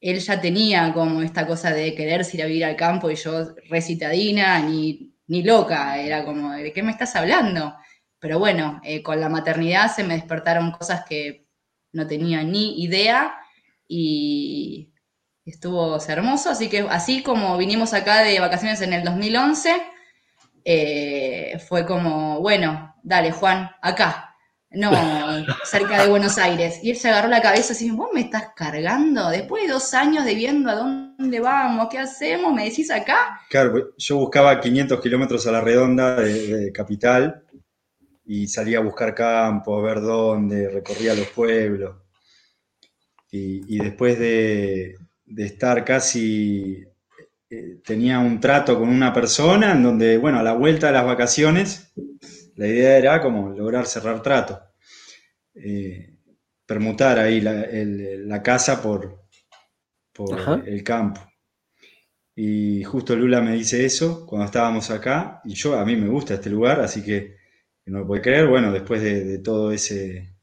Él 0.00 0.20
ya 0.20 0.40
tenía 0.40 0.92
como 0.92 1.22
esta 1.22 1.48
cosa 1.48 1.72
de 1.72 1.96
quererse 1.96 2.36
ir 2.36 2.44
a 2.44 2.46
vivir 2.46 2.64
al 2.64 2.76
campo 2.76 3.10
y 3.10 3.16
yo 3.16 3.56
recitadina, 3.68 4.60
ni, 4.60 5.16
ni 5.26 5.42
loca, 5.42 5.98
era 5.98 6.24
como, 6.24 6.52
¿de 6.52 6.72
qué 6.72 6.84
me 6.84 6.92
estás 6.92 7.16
hablando? 7.16 7.74
Pero 8.20 8.38
bueno, 8.38 8.80
eh, 8.84 9.02
con 9.02 9.20
la 9.20 9.28
maternidad 9.28 9.90
se 9.92 10.04
me 10.04 10.14
despertaron 10.14 10.70
cosas 10.70 11.04
que 11.08 11.47
no 11.92 12.06
tenía 12.06 12.42
ni 12.42 12.82
idea 12.82 13.34
y 13.86 14.92
estuvo 15.44 15.98
hermoso, 16.06 16.50
así 16.50 16.68
que 16.68 16.80
así 16.90 17.22
como 17.22 17.56
vinimos 17.56 17.94
acá 17.94 18.22
de 18.22 18.38
vacaciones 18.38 18.80
en 18.82 18.92
el 18.92 19.04
2011, 19.04 19.82
eh, 20.64 21.58
fue 21.66 21.86
como, 21.86 22.40
bueno, 22.40 22.94
dale 23.02 23.32
Juan, 23.32 23.70
acá, 23.80 24.34
no, 24.70 24.90
cerca 25.64 26.02
de 26.02 26.10
Buenos 26.10 26.36
Aires. 26.36 26.80
Y 26.82 26.90
él 26.90 26.96
se 26.96 27.08
agarró 27.08 27.28
la 27.28 27.40
cabeza 27.40 27.72
así, 27.72 27.90
vos 27.90 28.10
me 28.12 28.20
estás 28.20 28.50
cargando, 28.54 29.30
después 29.30 29.62
de 29.62 29.72
dos 29.72 29.94
años 29.94 30.24
de 30.24 30.34
viendo 30.34 30.70
a 30.70 30.74
dónde 30.74 31.40
vamos, 31.40 31.88
qué 31.90 31.98
hacemos, 31.98 32.52
me 32.52 32.64
decís 32.64 32.90
acá. 32.90 33.40
Claro, 33.48 33.94
yo 33.96 34.18
buscaba 34.18 34.60
500 34.60 35.00
kilómetros 35.00 35.46
a 35.46 35.52
la 35.52 35.60
redonda 35.62 36.16
de, 36.16 36.70
capital 36.72 37.44
y 38.30 38.46
salía 38.46 38.76
a 38.76 38.82
buscar 38.82 39.14
campo, 39.14 39.78
a 39.78 39.82
ver 39.82 40.02
dónde, 40.02 40.68
recorría 40.68 41.14
los 41.14 41.28
pueblos. 41.28 41.96
Y, 43.30 43.78
después 43.78 44.18
de, 44.18 44.96
estar 45.34 45.82
casi, 45.82 46.84
eh, 47.48 47.80
tenía 47.82 48.18
un 48.18 48.38
trato 48.38 48.78
con 48.78 48.90
una 48.90 49.14
persona 49.14 49.72
en 49.72 49.82
donde, 49.82 50.18
bueno, 50.18 50.38
a 50.38 50.42
la 50.42 50.52
vuelta 50.52 50.88
de 50.88 50.92
las 50.92 51.06
vacaciones, 51.06 51.90
la 52.56 52.66
idea 52.66 52.98
era 52.98 53.22
como 53.22 53.48
lograr 53.48 53.86
cerrar 53.86 54.22
trato, 54.22 54.60
eh, 55.54 56.18
permutar 56.66 57.18
ahí 57.18 57.40
la, 57.40 58.42
casa 58.42 58.82
por, 58.82 59.24
por 60.12 60.66
el 60.66 60.82
campo. 60.84 61.22
Y 62.36 62.84
justo 62.84 63.16
Lula 63.16 63.40
me 63.40 63.54
dice 63.54 63.86
eso 63.86 64.26
cuando 64.26 64.44
estábamos 64.44 64.90
acá, 64.90 65.40
y 65.44 65.54
yo 65.54 65.78
a 65.78 65.84
mí 65.86 65.96
me 65.96 66.08
gusta 66.08 66.34
este 66.34 66.50
lugar, 66.50 66.80
así 66.80 67.02
que 67.02 67.37
no 67.88 68.00
me 68.00 68.04
puede 68.04 68.22
creer, 68.22 68.46
bueno, 68.46 68.72
después 68.72 69.02
de, 69.02 69.38
todo 69.38 69.72
ese, 69.72 70.34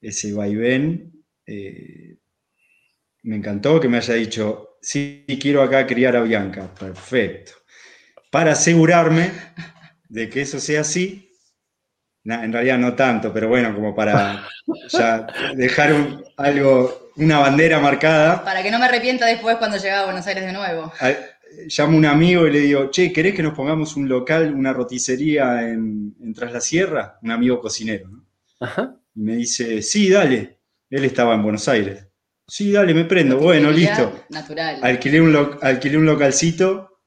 ese 0.00 0.32
vaivén, 0.32 1.24
eh, 1.46 2.18
me 3.22 3.36
encantó 3.36 3.80
que 3.80 3.88
me 3.88 3.98
haya 3.98 4.14
dicho, 4.14 4.78
sí, 4.80 5.24
quiero 5.40 5.62
acá 5.62 5.86
criar 5.86 6.16
a 6.16 6.22
Bianca, 6.22 6.72
perfecto. 6.74 7.52
Para 8.30 8.52
asegurarme 8.52 9.30
de 10.08 10.28
que 10.28 10.42
eso 10.42 10.58
sea 10.58 10.80
así. 10.80 11.30
en 12.24 12.52
realidad 12.52 12.78
no 12.78 12.94
tanto, 12.94 13.32
pero 13.32 13.48
bueno, 13.48 13.74
como 13.74 13.94
para 13.94 14.48
ya 14.88 15.26
dejar 15.54 15.94
algo, 16.36 17.10
una 17.16 17.38
bandera 17.38 17.78
marcada. 17.78 18.44
Para 18.44 18.62
que 18.62 18.70
no 18.70 18.78
me 18.78 18.86
arrepienta 18.86 19.26
después 19.26 19.56
cuando 19.56 19.76
llegaba 19.76 20.02
a 20.02 20.06
Buenos 20.06 20.26
Aires 20.26 20.44
de 20.44 20.52
nuevo. 20.52 20.92
Llamo 21.66 21.94
a 21.94 21.98
un 21.98 22.06
amigo 22.06 22.46
y 22.46 22.52
le 22.52 22.60
digo, 22.60 22.90
che, 22.90 23.12
¿querés 23.12 23.34
que 23.34 23.42
nos 23.42 23.54
pongamos 23.54 23.96
un 23.96 24.08
local, 24.08 24.54
una 24.54 24.72
roticería 24.72 25.68
en, 25.68 26.14
Tras 26.34 26.52
la 26.52 26.60
Sierra? 26.60 27.18
Un 27.22 27.30
amigo 27.30 27.60
cocinero, 27.60 28.08
¿no? 28.08 28.26
Y 29.14 29.20
me 29.20 29.36
dice, 29.36 29.82
sí, 29.82 30.08
dale. 30.08 30.58
Él 30.88 31.04
estaba 31.04 31.34
en 31.34 31.42
Buenos 31.42 31.68
Aires. 31.68 32.06
Sí, 32.46 32.72
dale, 32.72 32.94
me 32.94 33.04
prendo. 33.04 33.38
Bueno, 33.38 33.70
listo. 33.70 34.24
Natural. 34.30 34.78
Alquilé 34.82 35.20
un, 35.20 35.58
alquilé 35.60 35.96
un 35.96 36.06
localcito 36.06 37.00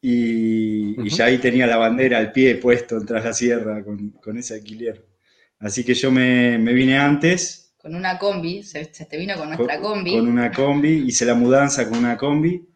y, 0.00 1.08
ya 1.08 1.26
ahí 1.26 1.38
tenía 1.38 1.66
la 1.66 1.76
bandera 1.76 2.18
al 2.18 2.32
pie 2.32 2.56
puesto 2.56 3.04
tras 3.04 3.24
la 3.24 3.32
sierra 3.32 3.84
con, 3.84 4.38
ese 4.38 4.54
alquiler. 4.54 5.06
Así 5.58 5.84
que 5.84 5.94
yo 5.94 6.10
me, 6.10 6.58
vine 6.58 6.98
antes. 6.98 7.74
Con 7.76 7.94
una 7.94 8.18
combi, 8.18 8.62
se, 8.62 8.84
te 8.86 9.16
vino 9.16 9.36
con 9.36 9.48
nuestra 9.48 9.80
combi. 9.80 10.12
Con 10.12 10.28
una 10.28 10.50
combi, 10.50 11.04
hice 11.06 11.24
la 11.24 11.34
mudanza 11.34 11.88
con 11.88 11.98
una 11.98 12.16
combi 12.16 12.70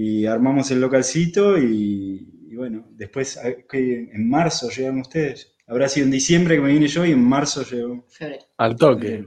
y 0.00 0.26
armamos 0.26 0.70
el 0.70 0.80
localcito 0.80 1.58
y, 1.58 2.54
bueno, 2.54 2.86
después 2.90 3.36
en 3.42 4.30
marzo 4.30 4.70
llegaron 4.70 5.00
ustedes. 5.00 5.56
Habrá 5.66 5.88
sido 5.88 6.04
en 6.04 6.12
diciembre 6.12 6.54
que 6.54 6.60
me 6.60 6.72
vine 6.72 6.86
yo 6.86 7.04
y 7.04 7.10
en 7.10 7.24
marzo 7.24 7.64
llegó. 7.64 8.06
Febrero. 8.08 8.44
Al 8.58 8.76
toque. 8.76 9.26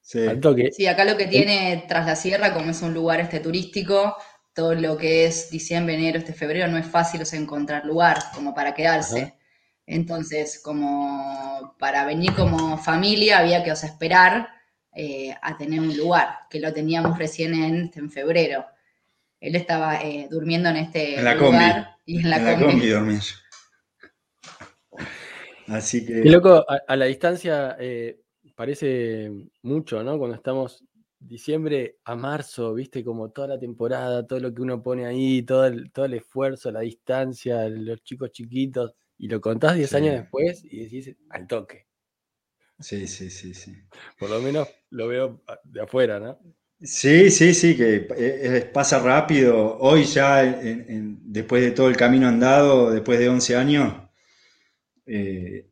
Sí. 0.00 0.26
Al 0.26 0.40
toque. 0.40 0.72
Sí, 0.72 0.88
acá 0.88 1.04
lo 1.04 1.16
que 1.16 1.26
tiene 1.26 1.84
tras 1.86 2.04
la 2.04 2.16
sierra, 2.16 2.52
como 2.52 2.72
es 2.72 2.82
un 2.82 2.92
lugar 2.92 3.20
este 3.20 3.38
turístico, 3.38 4.16
todo 4.52 4.74
lo 4.74 4.96
que 4.96 5.26
es 5.26 5.52
diciembre, 5.52 5.94
enero, 5.94 6.18
este 6.18 6.32
febrero, 6.32 6.66
no 6.66 6.78
es 6.78 6.86
fácil 6.86 7.22
encontrar 7.34 7.84
lugar 7.86 8.18
como 8.34 8.52
para 8.56 8.74
quedarse. 8.74 9.34
Entonces, 9.86 10.60
como 10.64 11.76
para 11.78 12.04
venir 12.06 12.34
como 12.34 12.76
familia 12.76 13.38
había 13.38 13.62
que 13.62 13.70
esperar 13.70 14.48
eh, 14.96 15.32
a 15.40 15.56
tener 15.56 15.78
un 15.78 15.96
lugar, 15.96 16.40
que 16.50 16.58
lo 16.58 16.72
teníamos 16.72 17.16
recién 17.16 17.54
en, 17.54 17.92
en 17.94 18.10
febrero. 18.10 18.66
Él 19.42 19.56
estaba 19.56 20.00
eh, 20.00 20.28
durmiendo 20.30 20.68
en 20.68 20.76
este 20.76 21.18
en 21.18 21.24
la 21.24 21.34
lugar 21.34 21.96
y 22.06 22.20
en 22.20 22.30
la, 22.30 22.52
en 22.52 22.60
combi. 22.60 22.88
dormía 22.88 23.20
Así 25.66 26.06
que... 26.06 26.20
Y 26.24 26.28
loco, 26.28 26.64
a, 26.68 26.96
la 26.96 27.06
distancia 27.06 27.76
eh, 27.80 28.20
parece 28.54 29.32
mucho, 29.62 30.04
¿no? 30.04 30.16
Cuando 30.16 30.36
estamos 30.36 30.84
diciembre 31.18 31.98
a 32.04 32.14
marzo, 32.14 32.72
viste, 32.74 33.02
como 33.02 33.30
toda 33.30 33.48
la 33.48 33.58
temporada, 33.58 34.24
todo 34.24 34.38
lo 34.38 34.54
que 34.54 34.62
uno 34.62 34.80
pone 34.80 35.06
ahí, 35.06 35.42
todo 35.42 35.66
el, 35.66 35.90
todo 35.90 36.04
el 36.04 36.14
esfuerzo, 36.14 36.70
la 36.70 36.80
distancia, 36.80 37.68
los 37.68 38.00
chicos 38.04 38.30
chiquitos, 38.30 38.94
y 39.18 39.26
lo 39.26 39.40
contás 39.40 39.74
10 39.74 39.94
años 39.94 40.14
después 40.14 40.64
y 40.64 40.84
decís 40.84 41.16
al 41.30 41.48
toque. 41.48 41.88
Sí, 42.78 43.08
sí, 43.08 43.28
sí, 43.28 43.54
sí. 43.54 43.74
Por 44.18 44.30
lo 44.30 44.40
menos 44.40 44.68
lo 44.90 45.08
veo 45.08 45.42
de 45.64 45.82
afuera, 45.82 46.20
¿no? 46.20 46.38
Sí, 46.84 47.30
sí, 47.30 47.54
sí, 47.54 47.76
que 47.76 48.00
pasa 48.72 48.98
rápido. 49.00 49.78
Hoy 49.78 50.04
ya, 50.04 50.42
después 50.42 51.62
de 51.62 51.70
todo 51.72 51.88
el 51.88 51.96
camino 51.96 52.28
andado, 52.28 52.90
después 52.90 53.18
de 53.18 53.28
11 53.28 53.56
años, 53.56 53.94
eh, 55.06 55.66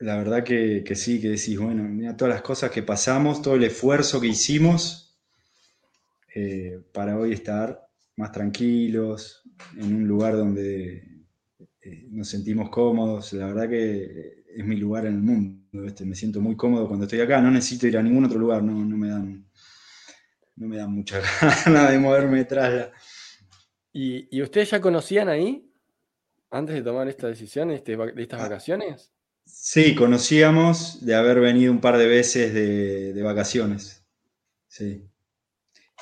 la 0.00 0.18
verdad 0.18 0.44
que, 0.44 0.84
sí, 0.94 1.18
que 1.18 1.28
decís, 1.30 1.58
bueno, 1.58 1.84
mira 1.84 2.14
todas 2.14 2.34
las 2.34 2.42
cosas 2.42 2.70
que 2.70 2.82
pasamos, 2.82 3.40
todo 3.40 3.54
el 3.54 3.64
esfuerzo 3.64 4.20
que 4.20 4.26
hicimos 4.26 5.16
eh, 6.34 6.80
para 6.92 7.18
hoy 7.18 7.32
estar 7.32 7.80
más 8.16 8.32
tranquilos, 8.32 9.42
en 9.76 9.94
un 9.94 10.08
lugar 10.08 10.36
donde 10.36 11.24
eh, 11.82 12.08
nos 12.10 12.28
sentimos 12.28 12.70
cómodos. 12.70 13.32
La 13.34 13.46
verdad 13.48 13.68
que 13.68 14.44
es 14.56 14.64
mi 14.66 14.76
lugar 14.76 15.06
en 15.06 15.14
el 15.14 15.22
mundo. 15.22 15.62
Me 15.72 16.14
siento 16.14 16.40
muy 16.40 16.56
cómodo 16.56 16.86
cuando 16.88 17.06
estoy 17.06 17.20
acá. 17.20 17.40
No 17.40 17.50
necesito 17.50 17.86
ir 17.86 17.96
a 17.98 18.02
ningún 18.02 18.24
otro 18.24 18.38
lugar, 18.38 18.62
no, 18.62 18.74
me 18.74 19.08
dan 19.08 19.46
no 20.56 20.68
me 20.68 20.76
dan 20.76 20.92
mucha 20.92 21.20
ganas 21.64 21.90
de 21.90 21.98
moverme 21.98 22.38
detrás. 22.38 22.90
¿Y, 23.92 24.28
¿Y 24.36 24.42
ustedes 24.42 24.70
ya 24.70 24.80
conocían 24.80 25.28
ahí, 25.28 25.70
antes 26.50 26.74
de 26.74 26.82
tomar 26.82 27.08
esta 27.08 27.26
decisión, 27.26 27.70
este, 27.70 27.96
de 27.96 28.22
estas 28.22 28.40
ah. 28.40 28.44
vacaciones? 28.44 29.12
Sí, 29.44 29.94
conocíamos 29.94 31.04
de 31.04 31.14
haber 31.14 31.40
venido 31.40 31.72
un 31.72 31.80
par 31.80 31.98
de 31.98 32.06
veces 32.06 32.54
de, 32.54 33.22
vacaciones. 33.22 34.04
Sí. 34.68 35.08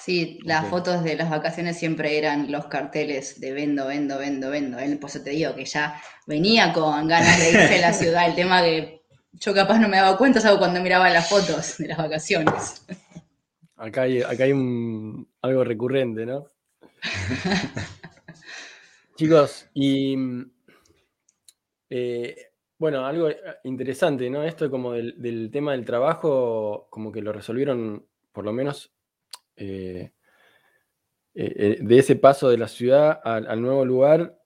Sí, 0.02 0.38
las 0.44 0.66
fotos 0.68 1.04
de 1.04 1.14
las 1.14 1.28
vacaciones 1.28 1.78
siempre 1.78 2.16
eran 2.16 2.50
los 2.50 2.66
carteles 2.66 3.38
de 3.40 3.52
vendo, 3.52 3.86
vendo, 3.86 4.18
vendo, 4.18 4.50
vendo. 4.50 4.78
Él, 4.78 4.98
por 4.98 5.10
eso 5.10 5.22
te 5.22 5.30
digo 5.30 5.54
que 5.54 5.66
ya 5.66 6.00
venía 6.26 6.72
con 6.72 7.06
ganas 7.06 7.38
de 7.38 7.50
irse 7.50 7.76
a 7.76 7.88
la 7.88 7.92
ciudad. 7.98 8.26
El 8.26 8.34
tema 8.34 8.62
que 8.62 9.02
yo 9.32 9.52
capaz 9.52 9.78
no 9.78 9.88
me 9.88 9.98
daba 9.98 10.16
cuenta, 10.16 10.40
salvo 10.40 10.58
cuando 10.58 10.80
miraba 10.80 11.10
las 11.10 11.28
fotos 11.28 11.76
de 11.78 11.88
las 11.88 11.98
vacaciones. 11.98 12.82
Acá 13.80 14.02
hay, 14.02 14.20
acá 14.20 14.44
hay 14.44 14.52
un, 14.52 15.26
algo 15.40 15.64
recurrente, 15.64 16.26
¿no? 16.26 16.46
Chicos, 19.16 19.70
y 19.72 20.14
eh, 21.88 22.36
bueno, 22.78 23.06
algo 23.06 23.30
eh, 23.30 23.38
interesante, 23.64 24.28
¿no? 24.28 24.42
Esto 24.42 24.70
como 24.70 24.92
del, 24.92 25.50
tema 25.50 25.72
del 25.72 25.86
trabajo, 25.86 26.88
como 26.90 27.10
que 27.10 27.22
lo 27.22 27.32
resolvieron, 27.32 28.06
por 28.32 28.44
lo 28.44 28.52
menos, 28.52 28.92
eh, 29.56 30.12
eh, 31.34 31.78
de 31.80 31.98
ese 31.98 32.16
paso 32.16 32.50
de 32.50 32.58
la 32.58 32.68
ciudad 32.68 33.18
al, 33.24 33.62
nuevo 33.62 33.86
lugar, 33.86 34.38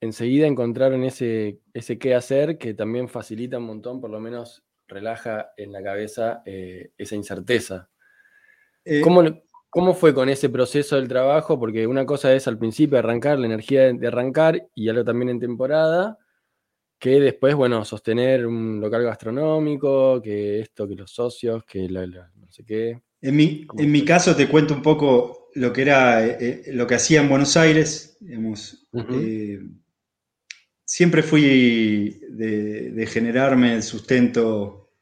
enseguida 0.00 0.48
encontraron 0.48 1.04
ese, 1.04 1.60
ese 1.74 1.96
qué 2.00 2.16
hacer 2.16 2.58
que 2.58 2.74
también 2.74 3.08
facilita 3.08 3.58
un 3.58 3.66
montón, 3.66 4.00
por 4.00 4.10
lo 4.10 4.18
menos 4.18 4.64
relaja 4.88 5.52
en 5.56 5.70
la 5.70 5.80
cabeza 5.80 6.42
esa 6.44 7.14
incerteza. 7.14 7.88
¿Cómo, 9.02 9.22
¿Cómo, 9.68 9.94
fue 9.94 10.12
con 10.14 10.28
ese 10.28 10.48
proceso 10.48 10.96
del 10.96 11.08
trabajo? 11.08 11.58
Porque 11.58 11.86
una 11.86 12.04
cosa 12.04 12.34
es 12.34 12.48
al 12.48 12.58
principio 12.58 12.98
arrancar, 12.98 13.38
la 13.38 13.46
energía 13.46 13.92
de 13.92 14.06
arrancar, 14.06 14.68
y 14.74 14.88
algo 14.88 15.04
también 15.04 15.30
en 15.30 15.40
temporada 15.40 16.18
que 17.00 17.18
después, 17.18 17.54
bueno, 17.54 17.82
sostener 17.84 18.46
un 18.46 18.78
local 18.78 19.02
gastronómico, 19.02 20.20
que 20.20 20.60
esto, 20.60 20.86
que 20.86 20.94
los 20.94 21.10
socios, 21.10 21.64
que 21.64 21.88
no 21.88 22.52
sé 22.52 22.62
qué. 22.64 23.00
En 23.22 23.36
mi, 23.36 23.66
en 23.78 23.90
mi 23.90 24.04
caso 24.04 24.36
te 24.36 24.48
cuento 24.48 24.74
un 24.74 24.82
poco 24.82 25.48
lo 25.54 25.72
que 25.72 25.82
era, 25.82 26.26
eh, 26.26 26.36
eh, 26.40 26.62
lo 26.74 26.86
que 26.86 26.96
hacía 26.96 27.22
en 27.22 27.30
Buenos 27.30 27.56
Aires, 27.56 28.18
eh, 28.22 29.60
siempre 30.84 31.22
fui 31.22 32.20
de, 32.28 33.06
generarme 33.10 33.74
el 33.74 33.82
sustento 33.82 34.92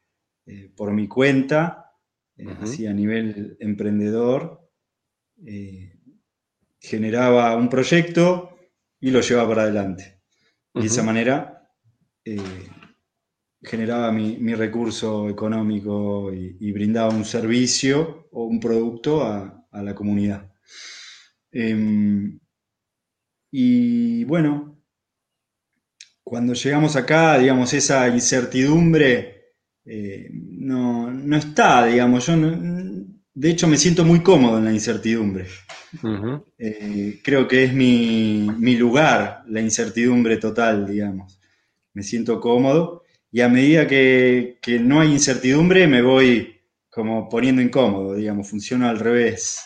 por 0.75 0.93
mi 0.93 1.07
cuenta, 1.07 1.78
así 2.61 2.87
a 2.87 2.93
nivel 2.93 3.57
emprendedor. 3.59 4.69
generaba 6.81 7.55
un 7.55 7.69
proyecto 7.69 8.57
y 8.99 9.11
lo 9.11 9.21
llevaba 9.21 9.49
para 9.49 9.61
adelante. 9.63 10.21
Y 10.73 10.81
de 10.81 10.87
esa 10.87 11.03
manera 11.03 11.59
eh, 12.23 12.67
generaba 13.61 14.11
mi, 14.11 14.53
recurso 14.53 15.29
económico 15.29 16.33
y, 16.33 16.71
brindaba 16.71 17.13
un 17.13 17.25
servicio 17.25 18.27
o 18.31 18.45
un 18.45 18.59
producto 18.59 19.23
a, 19.23 19.55
la 19.71 19.93
comunidad. 19.95 20.51
Em, 21.51 22.39
y 23.51 24.23
bueno, 24.25 24.81
cuando 26.23 26.53
llegamos 26.53 26.95
acá, 26.95 27.37
digamos, 27.37 27.73
esa 27.73 28.07
incertidumbre 28.07 29.53
eh, 29.85 30.29
no, 30.59 31.37
está, 31.37 31.85
digamos, 31.85 32.25
yo 32.27 32.35
de 32.35 33.49
hecho 33.49 33.67
me 33.67 33.77
siento 33.77 34.03
muy 34.03 34.21
cómodo 34.21 34.57
en 34.57 34.65
la 34.65 34.73
incertidumbre. 34.73 35.47
Eh, 36.57 37.21
creo 37.23 37.47
que 37.47 37.63
es 37.63 37.73
mi, 37.73 38.47
mi, 38.57 38.75
lugar, 38.75 39.43
la 39.47 39.61
incertidumbre 39.61 40.37
total, 40.37 40.85
digamos. 40.85 41.39
Me 41.93 42.03
siento 42.03 42.39
cómodo 42.41 43.03
y 43.31 43.41
a 43.41 43.49
medida 43.49 43.87
que, 43.87 44.57
no 44.81 44.99
hay 44.99 45.11
incertidumbre 45.11 45.87
me 45.87 46.01
voy 46.01 46.57
como 46.89 47.29
poniendo 47.29 47.61
incómodo, 47.61 48.15
digamos, 48.15 48.49
funciona 48.49 48.89
al 48.89 48.99
revés. 48.99 49.61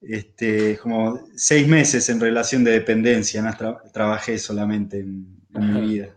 Este, 0.00 0.76
como 0.76 1.26
seis 1.34 1.66
meses 1.66 2.08
en 2.08 2.20
relación 2.20 2.62
de 2.62 2.72
dependencia, 2.72 3.42
¿no? 3.42 3.78
trabajé 3.92 4.38
solamente 4.38 5.00
en, 5.00 5.38
mi 5.54 5.80
vida. 5.80 6.14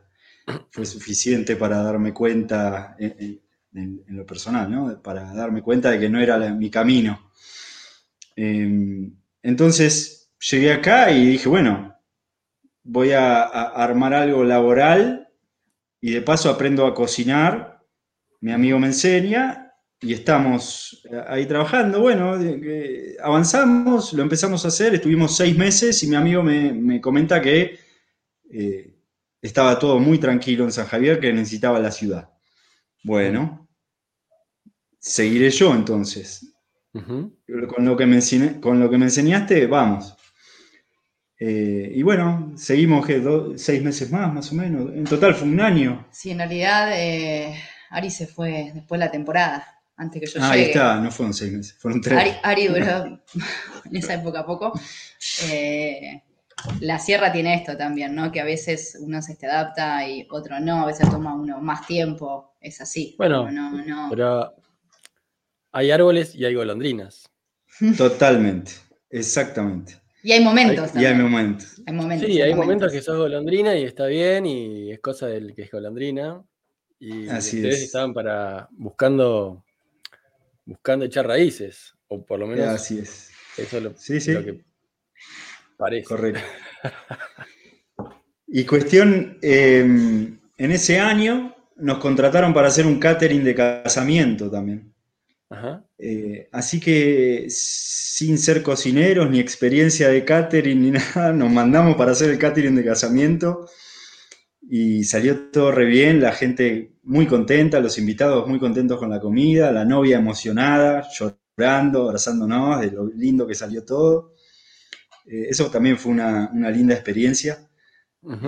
Fue 0.70 0.86
suficiente 0.86 1.56
para 1.56 1.82
darme 1.82 2.14
cuenta 2.14 2.96
en, 3.00 3.42
lo 3.72 4.26
personal, 4.26 4.70
¿no? 4.70 5.02
Para 5.02 5.34
darme 5.34 5.62
cuenta 5.62 5.92
de 5.92 6.00
que 6.00 6.10
no 6.10 6.20
era 6.20 6.38
mi 6.54 6.70
camino. 6.70 7.32
Em, 8.36 9.14
entonces 9.42 10.32
llegué 10.50 10.74
acá 10.74 11.12
y 11.12 11.26
dije, 11.26 11.48
bueno, 11.48 11.96
voy 12.84 13.12
a 13.12 13.44
armar 13.44 14.14
algo 14.14 14.44
laboral 14.44 15.30
y 16.00 16.12
de 16.12 16.22
paso 16.22 16.50
aprendo 16.50 16.86
a 16.86 16.96
cocinar, 16.96 17.84
mi 18.42 18.52
amigo 18.52 18.80
me 18.80 18.88
enseña 18.88 19.72
y 20.00 20.14
estamos 20.14 21.06
eh, 21.12 21.24
ahí 21.28 21.46
trabajando. 21.46 22.02
Bueno, 22.02 22.34
avanzamos, 23.22 24.14
lo 24.14 24.24
empezamos 24.24 24.66
a 24.66 24.70
hacer, 24.70 24.96
estuvimos 24.96 25.38
seis 25.38 25.56
meses 25.56 26.02
y 26.04 26.08
mi 26.08 26.16
amigo 26.16 26.42
me, 26.42 27.00
comenta 27.00 27.40
que 27.40 27.78
eh, 28.50 28.96
estaba 29.42 29.78
todo 29.78 30.00
muy 30.00 30.18
tranquilo 30.18 30.64
en 30.64 30.72
San 30.72 30.88
Javier, 30.88 31.20
que 31.20 31.32
necesitaba 31.32 31.80
la 31.80 31.92
ciudad. 31.92 32.30
Bueno, 33.04 33.68
seguiré 35.00 35.50
yo 35.50 35.74
entonces. 35.74 36.54
con, 36.94 37.86
lo 37.86 37.98
que 37.98 38.06
me 38.06 38.20
con 38.60 38.80
lo 38.80 38.90
que 38.90 38.98
me 38.98 39.06
enseñaste, 39.06 39.68
vamos. 39.68 40.16
Eh, 41.44 41.92
y 41.96 42.04
bueno, 42.04 42.54
seguimos 42.56 43.08
seis 43.56 43.82
meses 43.82 44.12
más, 44.12 44.32
más 44.32 44.52
o 44.52 44.56
menos. 44.56 44.92
En 44.94 45.06
total 45.06 45.34
fue 45.34 45.48
un 45.48 45.60
año. 45.60 46.08
Sí, 46.12 46.30
en 46.30 46.38
realidad 46.38 46.92
eh, 46.94 47.56
Ari 47.90 48.12
se 48.12 48.28
fue 48.28 48.72
después 48.76 49.00
de 49.00 49.06
la 49.06 49.12
temporada, 49.12 49.66
antes 49.98 50.22
que 50.22 50.28
yo 50.28 50.40
ah, 50.44 50.52
Ahí 50.52 50.62
está, 50.66 51.00
no 51.00 51.10
fueron 51.10 51.34
seis 51.34 51.52
meses, 51.52 51.76
fueron 51.80 52.00
tres. 52.00 52.38
Ari, 52.44 52.68
duró 52.68 53.24
en 53.86 53.96
esa 53.96 54.14
época 54.14 54.46
poco. 54.46 54.80
Eh, 55.50 56.22
la 56.80 57.00
sierra 57.00 57.32
tiene 57.32 57.56
esto 57.56 57.78
también, 57.78 58.16
¿no? 58.16 58.32
Que 58.32 58.42
a 58.42 58.46
veces 58.46 58.98
uno 59.00 59.22
se 59.22 59.38
adapta 59.46 60.08
y 60.08 60.28
otro 60.30 60.60
no, 60.60 60.84
a 60.84 60.86
veces 60.86 61.10
toma 61.10 61.34
uno 61.34 61.60
más 61.62 61.86
tiempo, 61.88 62.56
es 62.60 62.82
así. 62.82 63.16
Bueno, 63.18 63.48
pero 64.10 64.54
hay 65.72 65.92
árboles 65.92 66.36
y 66.36 66.46
hay 66.46 66.54
golondrinas. 66.54 67.30
Totalmente, 67.98 68.72
exactamente. 69.10 70.02
Y 70.24 70.32
hay 70.34 70.44
momentos. 70.44 70.92
y 70.96 71.06
hay 71.06 71.16
momentos. 71.16 71.82
Hay 71.86 71.94
momentos. 71.94 72.28
Sí, 72.28 72.42
hay 72.42 72.54
momentos. 72.54 72.92
que 72.92 73.02
sos 73.02 73.18
golondrina 73.18 73.76
y 73.76 73.84
está 73.84 74.06
bien 74.06 74.46
y 74.46 74.92
es 74.92 75.00
cosa 75.00 75.28
del 75.28 75.56
que 75.56 75.64
es 75.64 75.72
golondrina. 75.72 76.44
Y 77.00 77.28
Así 77.30 77.58
ustedes 77.58 77.82
estaban 77.82 78.14
para 78.14 78.68
buscando 78.72 79.66
buscando 80.66 81.06
echar 81.06 81.28
raíces, 81.28 81.96
o 82.08 82.24
por 82.24 82.40
lo 82.40 82.48
menos 82.48 82.68
Así 82.68 83.00
es. 83.00 83.32
eso 83.58 83.78
es 83.78 83.84
lo, 83.84 83.94
sí, 83.98 84.22
sí. 84.22 84.32
que 84.32 84.64
parece. 85.82 86.06
Correcto. 86.06 86.42
y 88.48 88.64
cuestión, 88.66 89.38
em, 89.42 90.40
en 90.58 90.72
ese 90.72 91.00
año 91.00 91.56
nos 91.78 91.98
contrataron 91.98 92.54
para 92.54 92.68
hacer 92.68 92.86
un 92.86 93.00
catering 93.00 93.44
de 93.44 93.56
casamiento 93.56 94.50
también. 94.50 94.94
Eh, 95.98 96.48
así 96.54 96.80
que 96.80 97.48
sin 97.50 98.38
ser 98.38 98.64
cocineros, 98.64 99.30
ni 99.30 99.40
experiencia 99.40 100.08
de 100.08 100.24
catering, 100.24 100.82
ni 100.82 100.92
nada, 101.16 101.34
nos 101.34 101.52
mandamos 101.52 101.96
para 101.96 102.12
hacer 102.12 102.30
el 102.30 102.38
catering 102.38 102.76
de 102.76 102.86
casamiento 102.86 103.68
y 104.62 105.04
salió 105.04 105.50
todo 105.52 105.72
re 105.72 105.86
bien, 105.86 106.22
la 106.22 106.32
gente 106.32 106.94
muy 107.04 107.28
contenta, 107.28 107.82
los 107.82 107.98
invitados 107.98 108.48
muy 108.48 108.60
contentos 108.60 108.98
con 108.98 109.10
la 109.10 109.20
comida, 109.20 109.72
la 109.72 109.84
novia 109.84 110.20
emocionada, 110.20 111.06
llorando, 111.12 112.04
abrazándonos, 112.04 112.80
de 112.80 112.92
lo 112.92 113.08
lindo 113.08 113.46
que 113.46 113.56
salió 113.56 113.84
todo. 113.84 114.31
Eh, 115.26 115.48
eso 115.50 115.70
también 115.70 115.98
fue 115.98 116.12
una, 116.12 116.50
linda 116.72 116.94
experiencia, 116.94 117.68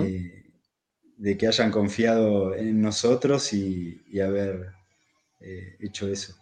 eh, 0.02 0.44
de 1.16 1.36
que 1.36 1.46
hayan 1.46 1.70
confiado 1.70 2.54
en 2.54 2.80
nosotros 2.80 3.52
y, 3.52 4.00
haber 4.20 4.72
hecho 5.80 6.08
eso. 6.08 6.34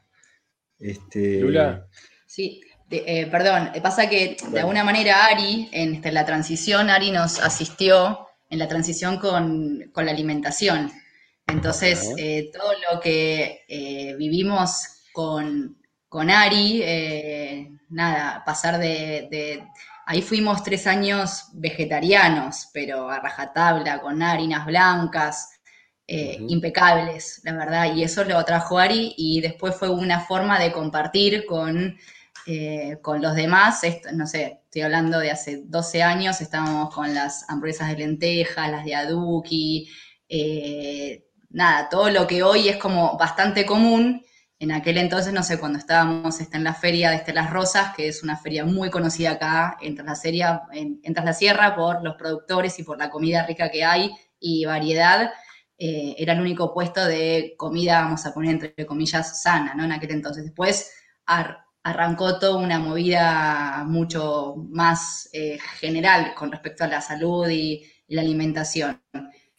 Este... 0.79 1.41
Lula. 1.41 1.89
Sí, 2.27 2.63
eh, 2.93 3.27
perdón, 3.27 3.71
pasa 3.83 4.09
que 4.09 4.37
de 4.51 4.61
alguna 4.61 4.85
manera 4.85 5.25
Ari, 5.25 5.71
en 5.73 5.95
este, 5.95 6.13
la 6.13 6.27
transición, 6.27 6.91
Ari 6.91 7.11
nos 7.11 7.41
asistió 7.41 8.27
en 8.51 8.59
la 8.59 8.69
transición 8.69 9.19
con, 9.19 9.91
la 9.95 10.11
alimentación. 10.11 10.93
Entonces, 11.47 12.13
eh, 12.19 12.51
todo 12.53 12.73
lo 12.91 13.01
que 13.01 13.65
eh, 13.67 14.15
vivimos 14.19 15.05
con, 15.13 15.77
Ari, 16.11 17.79
nada, 17.89 18.43
pasar 18.45 18.79
de, 18.79 19.65
Ahí 20.07 20.23
fuimos 20.23 20.63
tres 20.63 20.87
años 20.87 21.47
vegetarianos, 21.55 22.69
pero 22.73 23.09
a 23.09 23.21
rajatabla, 23.21 24.01
con 24.01 24.23
harinas 24.23 24.67
blancas, 24.67 25.61
eh, 26.07 26.39
impecables, 26.49 27.41
la 27.45 27.53
verdad, 27.53 27.95
y 27.95 28.03
eso 28.03 28.25
lo 28.25 28.45
trajo 28.45 28.79
Ari 28.79 29.15
y 29.17 29.41
después 29.41 29.77
fue 29.77 29.89
una 29.89 30.21
forma 30.21 30.59
de 30.59 30.73
compartir 30.73 31.47
con, 31.47 31.97
eh, 32.47 32.99
con 33.01 33.23
los 33.23 33.35
demás, 33.37 33.83
no 34.13 34.27
sé, 34.27 34.61
estoy 34.65 34.83
hablando 34.83 35.21
de 35.21 35.31
hace 35.31 35.63
12 35.65 36.03
años, 36.03 36.41
estábamos 36.41 36.93
con 36.95 37.15
las 37.15 37.49
hamburguesas 37.49 37.89
de 37.89 37.97
lentejas, 37.99 38.71
las 38.71 38.85
de 38.85 38.95
aduki, 38.97 39.89
eh, 40.29 41.25
nada, 41.51 41.89
todo 41.89 42.11
lo 42.11 42.27
que 42.27 42.43
hoy 42.43 42.69
es 42.69 42.77
como 42.79 43.17
bastante 43.17 43.65
común, 43.65 44.25
en 44.63 44.71
aquel 44.71 44.97
entonces, 44.99 45.33
no 45.33 45.43
sé, 45.43 45.59
cuando 45.59 45.81
estábamos 45.81 46.41
está 46.41 46.57
en 46.57 46.63
la 46.63 46.73
feria 46.73 47.11
de 47.11 47.17
Estelas 47.17 47.51
Rosas, 47.51 47.93
que 47.97 48.07
es 48.07 48.23
una 48.23 48.37
feria 48.37 48.65
muy 48.65 48.91
conocida 48.91 49.33
acá 49.33 49.77
en 49.81 49.97
Tras 49.97 50.23
la, 50.25 50.63
en, 50.73 51.01
en 51.03 51.15
Tras 51.15 51.27
la 51.27 51.33
Sierra 51.33 51.75
por 51.75 52.05
los 52.05 52.15
productores 52.15 52.79
y 52.79 52.85
por 52.85 52.97
la 52.97 53.11
comida 53.11 53.45
rica 53.45 53.73
que 53.73 53.85
hay 53.85 54.13
y 54.39 54.65
variedad, 54.65 55.33
eh, 55.77 56.15
era 56.17 56.35
el 56.35 56.41
único 56.41 56.73
puesto 56.73 57.05
de 57.05 57.57
comida, 57.57 58.03
vamos 58.03 58.25
a 58.25 58.33
poner 58.33 58.53
entre 58.53 58.87
comillas, 58.87 59.43
sana, 59.43 59.75
¿no? 59.75 59.83
En 59.83 59.91
aquel 59.91 60.13
entonces. 60.13 60.45
Después 60.45 60.93
arrancó 61.27 62.39
toda 62.39 62.57
una 62.57 62.79
movida 62.79 63.83
mucho 63.85 64.55
más 64.71 65.29
eh, 65.33 65.59
general 65.81 66.35
con 66.37 66.53
respecto 66.53 66.85
a 66.85 66.87
la 66.87 67.01
salud 67.01 67.49
y, 67.49 67.85
la 68.07 68.21
alimentación. 68.21 69.03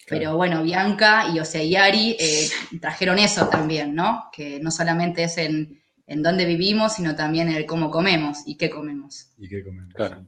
Pero 0.07 0.35
bueno, 0.35 0.63
Bianca 0.63 1.27
y 1.33 1.39
Osea 1.39 1.63
y 1.63 1.75
Ari 1.75 2.17
eh, 2.19 2.49
trajeron 2.81 3.19
eso 3.19 3.47
también, 3.47 3.95
¿no? 3.95 4.29
Que 4.31 4.59
no 4.59 4.69
solamente 4.69 5.23
es 5.23 5.37
en, 5.37 5.81
en 6.07 6.23
dónde 6.23 6.45
vivimos, 6.45 6.95
sino 6.95 7.15
también 7.15 7.49
en 7.49 7.55
el 7.55 7.65
cómo 7.65 7.89
comemos 7.89 8.39
y 8.45 8.57
qué 8.57 8.69
comemos. 8.69 9.29
Y 9.37 9.47
qué 9.47 9.63
comemos. 9.63 9.93
Claro. 9.93 10.25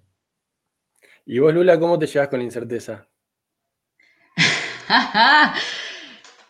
¿Y 1.26 1.40
vos, 1.40 1.54
Lula, 1.54 1.80
cómo 1.80 1.98
te 2.00 2.08
llevas 2.08 2.30
con 2.30 2.40
la 2.40 2.46
incerteza? 2.46 3.08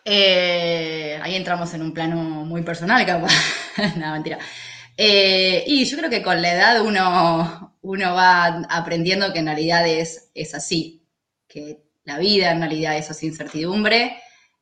Eh, 0.08 1.18
ahí 1.20 1.34
entramos 1.34 1.74
en 1.74 1.82
un 1.82 1.92
plano 1.92 2.16
muy 2.16 2.62
personal, 2.62 3.04
capaz. 3.04 3.32
no, 3.96 4.12
mentira. 4.12 4.38
Eh, 4.96 5.64
y 5.66 5.84
yo 5.84 5.98
creo 5.98 6.08
que 6.08 6.22
con 6.22 6.40
la 6.40 6.54
edad 6.54 6.80
uno, 6.80 7.76
uno 7.82 8.14
va 8.14 8.62
aprendiendo 8.70 9.32
que 9.32 9.40
en 9.40 9.46
realidad 9.46 9.84
es, 9.84 10.30
es 10.32 10.54
así, 10.54 11.04
que 11.48 11.85
la 12.06 12.18
vida 12.18 12.52
en 12.52 12.60
realidad 12.60 12.96
es 12.96 13.10
esa 13.10 13.26
incertidumbre 13.26 14.16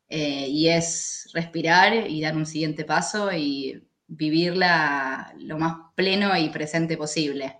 eh, 0.08 0.48
y 0.48 0.68
es 0.68 1.30
respirar 1.32 2.08
y 2.08 2.20
dar 2.20 2.36
un 2.36 2.46
siguiente 2.46 2.84
paso 2.84 3.30
y 3.32 3.80
vivirla 4.06 5.32
lo 5.38 5.58
más 5.58 5.76
pleno 5.94 6.36
y 6.36 6.48
presente 6.48 6.96
posible. 6.96 7.58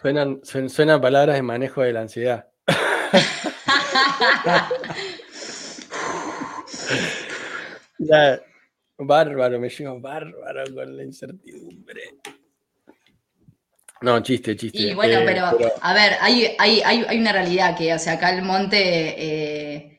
Suenan, 0.00 0.40
suenan 0.42 1.00
palabras 1.00 1.36
de 1.36 1.42
manejo 1.42 1.82
de 1.82 1.92
la 1.92 2.00
ansiedad. 2.02 2.48
bárbaro, 8.98 9.60
me 9.60 9.68
llevo 9.68 10.00
bárbaro 10.00 10.64
con 10.74 10.96
la 10.96 11.04
incertidumbre. 11.04 12.18
No, 14.02 14.20
chiste, 14.20 14.56
chiste. 14.56 14.78
Y 14.78 14.94
bueno, 14.94 15.20
eh, 15.20 15.22
pero, 15.24 15.46
a 15.80 15.94
ver, 15.94 16.16
hay, 16.20 16.54
hay, 16.58 17.18
una 17.18 17.32
realidad 17.32 17.76
que, 17.76 17.94
o 17.94 17.98
sea, 17.98 18.14
acá 18.14 18.30
el 18.30 18.42
monte, 18.42 18.78
eh, 18.78 19.92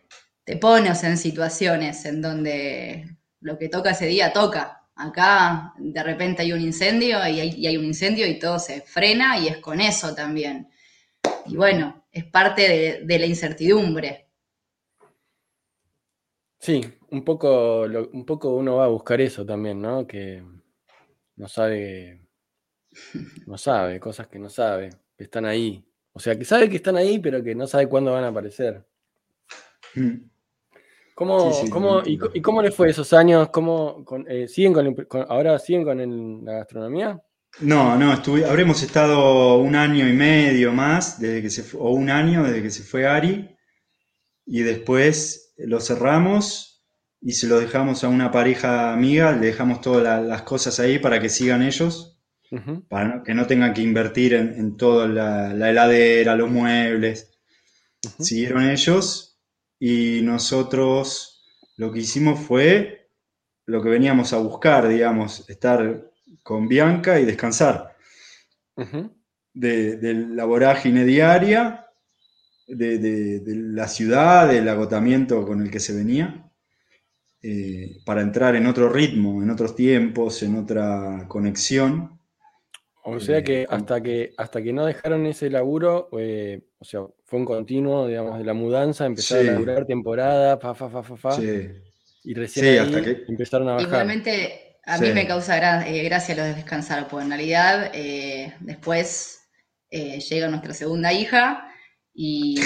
te 0.44 0.58
pones 0.58 1.04
en 1.04 1.18
situaciones 1.18 2.04
en 2.06 2.22
donde 2.22 3.18
lo 3.40 3.58
que 3.58 3.70
toca 3.70 3.92
ese 3.92 4.08
día 4.08 4.34
toca. 4.34 4.82
Acá 4.96 5.74
de 5.78 6.04
repente 6.04 6.44
hay 6.44 6.54
un 6.54 6.62
incendio 6.62 7.18
y 7.28 7.66
hay, 7.66 7.78
un 7.78 7.86
incendio 7.86 8.28
y 8.28 8.38
todo 8.38 8.60
se 8.60 8.82
frena 8.82 9.40
y 9.40 9.48
es 9.48 9.58
con 9.58 9.82
eso 9.82 10.14
también. 10.14 10.70
Y 11.46 11.56
bueno, 11.56 12.06
es 12.12 12.26
parte 12.26 13.04
de, 13.04 13.20
la 13.20 13.26
incertidumbre. 13.26 14.28
Sí, 16.60 16.82
un 17.10 17.24
poco, 17.24 17.82
un 17.82 18.26
poco 18.26 18.52
uno 18.52 18.78
va 18.78 18.86
a 18.86 18.90
buscar 18.90 19.20
eso 19.20 19.46
también, 19.46 19.82
¿no? 19.82 20.06
Que 20.08 20.44
no 21.36 21.48
sabe, 21.48 22.23
no 23.46 23.58
sabe, 23.58 24.00
cosas 24.00 24.28
que 24.28 24.40
no 24.40 24.50
sabe, 24.50 24.90
que 25.18 25.24
están 25.24 25.46
ahí. 25.46 25.84
O 26.14 26.20
sea, 26.20 26.38
que 26.38 26.46
sabe 26.46 26.70
que 26.70 26.78
están 26.78 26.96
ahí, 26.96 27.20
pero 27.20 27.44
que 27.44 27.56
no 27.56 27.68
sabe 27.68 27.88
cuándo 27.88 28.12
van 28.12 28.24
a 28.24 28.30
aparecer. 28.30 28.86
Mm. 29.96 30.30
¿Cómo, 31.16 32.02
y, 32.06 32.42
cómo 32.42 32.62
les 32.62 32.76
fue 32.76 32.90
esos 32.90 33.14
años? 33.14 33.50
¿Cómo, 33.50 34.04
eh, 34.28 34.48
¿siguen 34.48 34.74
con, 34.74 35.26
¿Ahora 35.30 35.60
siguen 35.60 35.84
con 35.84 36.44
la 36.44 36.54
gastronomía? 36.54 37.22
No, 37.60 37.96
no, 37.98 38.12
habremos 38.12 38.82
estado 38.82 39.60
un 39.60 39.76
año 39.76 40.10
y 40.10 40.14
medio 40.14 40.74
más, 40.74 41.20
desde 41.20 41.44
que 41.44 41.52
se 41.52 41.78
o 41.78 41.92
un 41.92 42.10
año 42.10 42.44
desde 42.44 42.64
que 42.64 42.72
se 42.72 42.82
fue 42.82 43.06
Ari, 43.06 43.56
y 44.46 44.64
después 44.64 45.54
lo 45.58 45.80
cerramos 45.80 46.84
y 47.22 47.34
se 47.34 47.48
lo 47.48 47.60
dejamos 47.60 48.04
a 48.04 48.08
una 48.08 48.32
pareja 48.32 48.92
amiga, 48.92 49.34
le 49.34 49.48
dejamos 49.48 49.82
todas 49.82 50.24
las 50.24 50.42
cosas 50.42 50.80
ahí 50.80 50.98
para 50.98 51.20
que 51.20 51.30
sigan 51.30 51.62
ellos, 51.62 52.13
para 52.88 53.24
que 53.24 53.34
no 53.34 53.48
tengan 53.48 53.74
que 53.74 53.82
invertir 53.82 54.34
en, 54.34 54.78
toda 54.78 55.08
la, 55.08 55.70
heladera, 55.70 56.36
los 56.36 56.50
muebles. 56.50 57.32
Siguieron 58.20 58.70
ellos 58.70 59.40
y 59.80 60.22
nosotros 60.24 61.44
lo 61.78 61.92
que 61.92 62.00
hicimos 62.00 62.40
fue 62.40 63.10
lo 63.66 63.82
que 63.82 63.90
veníamos 63.90 64.34
a 64.34 64.38
buscar, 64.38 64.88
digamos, 64.88 65.50
estar 65.50 66.12
con 66.44 66.68
Bianca 66.68 67.20
y 67.20 67.26
descansar 67.26 67.96
de, 69.54 70.28
la 70.30 70.46
vorágine 70.46 71.06
diaria, 71.06 71.88
de, 72.68 73.42
la 73.46 73.88
ciudad, 73.88 74.50
del 74.50 74.68
agotamiento 74.68 75.46
con 75.46 75.62
el 75.62 75.72
que 75.72 75.80
se 75.80 75.96
venía, 75.96 76.52
eh, 77.42 77.98
para 78.06 78.22
entrar 78.22 78.56
en 78.56 78.68
otro 78.68 78.90
ritmo, 78.90 79.44
en 79.44 79.50
otros 79.50 79.76
tiempos, 79.76 80.42
en 80.44 80.56
otra 80.56 81.26
conexión. 81.28 82.13
O 83.06 83.20
sea 83.20 83.44
que 83.44 83.66
hasta 83.70 84.02
que 84.02 84.34
hasta 84.38 84.62
que 84.62 84.72
no 84.72 84.86
dejaron 84.86 85.26
ese 85.26 85.50
laburo, 85.50 86.10
eh, 86.18 86.62
o 86.80 86.86
sea, 86.86 87.02
fue 87.26 87.40
un 87.40 87.46
continuo, 87.46 88.08
digamos, 88.08 88.38
de 88.38 88.46
la 88.46 88.54
mudanza, 88.54 89.06
empezaron 89.06 89.50
a 89.50 89.52
laburar 89.54 89.86
temporada, 89.86 90.58
fa, 90.58 90.74
fa, 90.74 90.90
fa, 90.90 91.04
fa, 91.04 91.18
fa. 91.18 91.42
Y 92.24 92.34
recién 92.34 92.66
ahí 92.66 93.24
empezaron 93.28 93.68
a 93.68 93.74
bajar. 93.74 93.88
Igualmente, 93.88 94.78
a 94.86 94.98
mí 94.98 95.12
me 95.12 95.28
causa 95.28 95.86
eh, 95.86 96.04
gracia 96.04 96.36
lo 96.36 96.44
de 96.44 96.54
descansar, 96.54 97.08
porque 97.10 97.26
en 97.26 97.32
realidad 97.32 97.92
eh, 97.94 98.54
después 98.62 99.40
llega 99.90 100.48
nuestra 100.48 100.74
segunda 100.74 101.14
hija 101.14 101.68
y, 102.14 102.60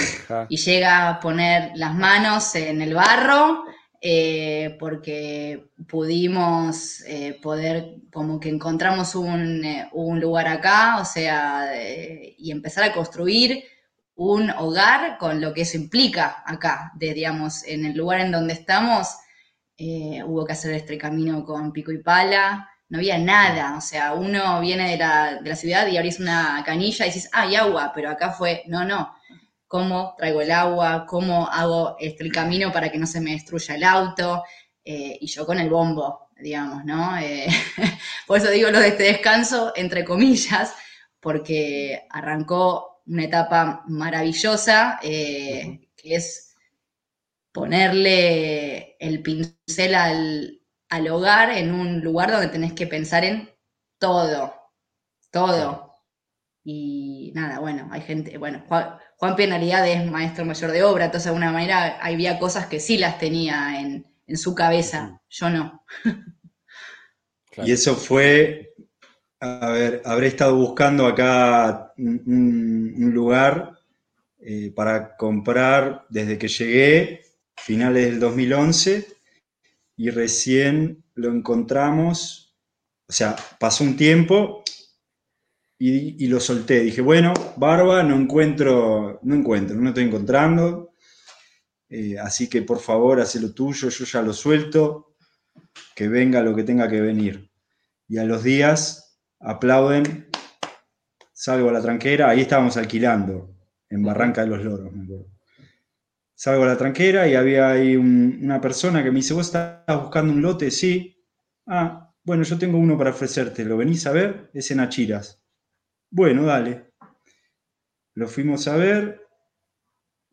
y 0.48 0.56
llega 0.56 1.08
a 1.08 1.20
poner 1.20 1.72
las 1.74 1.94
manos 1.94 2.54
en 2.54 2.80
el 2.80 2.94
barro 2.94 3.64
eh, 4.00 4.76
porque 4.78 5.70
pudimos 5.88 7.00
eh, 7.06 7.38
poder, 7.42 7.96
como 8.12 8.38
que 8.38 8.48
encontramos 8.48 9.16
un, 9.16 9.64
eh, 9.64 9.90
lugar 9.92 10.46
acá, 10.48 10.98
o 11.00 11.04
sea, 11.04 11.72
y 12.38 12.50
empezar 12.52 12.84
a 12.84 12.92
construir 12.92 13.64
un 14.14 14.50
hogar 14.50 15.18
con 15.18 15.40
lo 15.40 15.52
que 15.52 15.62
eso 15.62 15.76
implica 15.76 16.42
acá, 16.46 16.92
digamos, 16.96 17.64
en 17.64 17.86
el 17.86 17.96
lugar 17.96 18.20
en 18.20 18.32
donde 18.32 18.54
estamos, 18.54 19.16
hubo 20.26 20.44
que 20.44 20.52
hacer 20.52 20.74
este 20.74 20.98
camino 20.98 21.44
con 21.44 21.72
pico 21.72 21.92
y 21.92 21.98
pala, 21.98 22.68
no 22.88 22.98
había 22.98 23.18
nada, 23.18 23.76
o 23.76 23.80
sea, 23.80 24.14
uno 24.14 24.60
viene 24.60 24.90
de 24.90 24.96
la, 24.96 25.40
de 25.42 25.50
la 25.50 25.56
ciudad 25.56 25.86
y 25.86 25.96
abrís 25.96 26.20
una 26.20 26.62
canilla 26.64 27.04
y 27.06 27.10
dices, 27.10 27.30
ah, 27.32 27.42
hay 27.42 27.56
agua, 27.56 27.92
pero 27.94 28.10
acá 28.10 28.30
fue, 28.30 28.62
no, 28.66 28.84
no, 28.84 29.14
cómo 29.68 30.14
traigo 30.16 30.40
el 30.40 30.50
agua, 30.50 31.06
cómo 31.06 31.46
hago 31.46 31.96
este, 32.00 32.24
el 32.24 32.32
camino 32.32 32.72
para 32.72 32.90
que 32.90 32.98
no 32.98 33.06
se 33.06 33.20
me 33.20 33.32
destruya 33.32 33.76
el 33.76 33.84
auto, 33.84 34.42
eh, 34.84 35.18
y 35.20 35.26
yo 35.26 35.46
con 35.46 35.58
el 35.58 35.68
bombo, 35.68 36.30
digamos, 36.40 36.84
¿no? 36.84 37.18
Eh, 37.18 37.46
por 38.26 38.38
eso 38.38 38.50
digo 38.50 38.70
lo 38.70 38.80
de 38.80 38.88
este 38.88 39.04
descanso, 39.04 39.72
entre 39.76 40.04
comillas, 40.04 40.74
porque 41.20 42.06
arrancó 42.10 43.02
una 43.06 43.24
etapa 43.24 43.82
maravillosa, 43.86 44.98
eh, 45.02 45.88
que 45.94 46.16
es 46.16 46.54
ponerle 47.52 48.96
el 48.98 49.22
pincel 49.22 49.94
al, 49.94 50.60
al 50.88 51.08
hogar 51.08 51.50
en 51.50 51.72
un 51.74 52.00
lugar 52.00 52.30
donde 52.30 52.48
tenés 52.48 52.72
que 52.72 52.86
pensar 52.86 53.24
en 53.24 53.50
todo, 53.98 54.54
todo. 55.30 55.96
Y 56.64 57.32
nada, 57.34 57.58
bueno, 57.60 57.88
hay 57.90 58.02
gente, 58.02 58.38
bueno, 58.38 58.62
Juan 58.68 58.98
Penalidad 59.36 59.88
es 59.88 60.08
maestro 60.10 60.44
mayor 60.44 60.70
de 60.70 60.84
obra, 60.84 61.06
entonces 61.06 61.24
de 61.24 61.30
alguna 61.30 61.52
manera 61.52 61.98
había 62.00 62.38
cosas 62.38 62.66
que 62.66 62.78
sí 62.78 62.98
las 62.98 63.18
tenía 63.18 63.80
en, 63.80 64.04
su 64.36 64.54
cabeza, 64.54 65.20
yo 65.28 65.50
no. 65.50 65.84
Y 67.56 67.72
eso 67.72 67.96
fue, 67.96 68.74
a 69.40 69.70
ver, 69.70 70.02
habré 70.04 70.28
estado 70.28 70.54
buscando 70.54 71.06
acá 71.06 71.92
un, 71.96 73.10
lugar 73.12 73.78
eh, 74.38 74.70
para 74.76 75.16
comprar 75.16 76.04
desde 76.10 76.38
que 76.38 76.46
llegué, 76.46 77.22
finales 77.56 78.04
del 78.04 78.20
2011, 78.20 79.08
y 79.96 80.10
recién 80.10 81.02
lo 81.14 81.30
encontramos, 81.30 82.54
o 83.08 83.12
sea, 83.12 83.34
pasó 83.58 83.82
un 83.82 83.96
tiempo, 83.96 84.62
y, 85.78 86.26
lo 86.26 86.40
solté. 86.40 86.80
Dije, 86.80 87.00
bueno, 87.00 87.32
barba, 87.56 88.02
no 88.02 88.16
encuentro, 88.16 89.20
no 89.22 89.34
encuentro, 89.34 89.76
no 89.76 89.88
estoy 89.88 90.04
encontrando. 90.04 90.92
Eh, 91.88 92.18
así 92.18 92.48
que 92.48 92.62
por 92.62 92.80
favor, 92.80 93.20
haz 93.20 93.36
lo 93.36 93.52
tuyo, 93.52 93.88
yo 93.88 94.04
ya 94.04 94.22
lo 94.22 94.32
suelto, 94.32 95.16
que 95.94 96.08
venga 96.08 96.42
lo 96.42 96.54
que 96.54 96.64
tenga 96.64 96.88
que 96.88 97.00
venir. 97.00 97.50
Y 98.08 98.18
a 98.18 98.24
los 98.24 98.42
días 98.42 99.20
aplauden, 99.40 100.28
salgo 101.32 101.68
a 101.70 101.72
la 101.72 101.82
tranquera, 101.82 102.28
ahí 102.28 102.40
estábamos 102.40 102.76
alquilando, 102.76 103.54
en 103.88 104.02
Barranca 104.02 104.42
de 104.42 104.48
los 104.48 104.64
Loros, 104.64 104.92
Salgo 106.34 106.62
a 106.62 106.68
la 106.68 106.78
tranquera 106.78 107.26
y 107.26 107.34
había 107.34 107.68
ahí 107.68 107.96
una 107.96 108.60
persona 108.60 109.02
que 109.02 109.10
me 109.10 109.16
dice, 109.16 109.34
¿vos 109.34 109.46
estás 109.46 109.82
buscando 110.00 110.32
un 110.32 110.40
lote? 110.40 110.70
Sí. 110.70 111.20
Ah, 111.66 112.14
bueno, 112.22 112.44
yo 112.44 112.56
tengo 112.58 112.78
uno 112.78 112.96
para 112.96 113.10
ofrecerte, 113.10 113.64
¿lo 113.64 113.76
venís 113.76 114.06
a 114.06 114.12
ver? 114.12 114.48
Es 114.54 114.70
en 114.70 114.78
Achiras. 114.78 115.37
Bueno, 116.10 116.44
dale. 116.44 116.92
Lo 118.14 118.28
fuimos 118.28 118.66
a 118.68 118.76
ver 118.76 119.20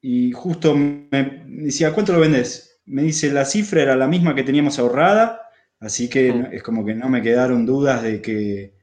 y 0.02 0.32
justo 0.32 0.76
me 0.76 1.44
decía, 1.48 1.94
¿cuánto 1.94 2.14
lo 2.14 2.20
vendés? 2.20 2.80
Me 2.86 3.04
dice, 3.04 3.32
la 3.32 3.46
cifra 3.46 3.82
era 3.82 3.96
la 3.96 4.08
misma 4.08 4.36
que 4.36 4.44
teníamos 4.44 4.78
ahorrada, 4.78 5.50
así 5.80 6.10
que 6.10 6.50
es 6.52 6.64
como 6.64 6.86
que 6.86 6.94
no 6.94 7.10
me 7.10 7.22
quedaron 7.22 7.66
dudas 7.66 8.04
de 8.04 8.22
que, 8.22 8.76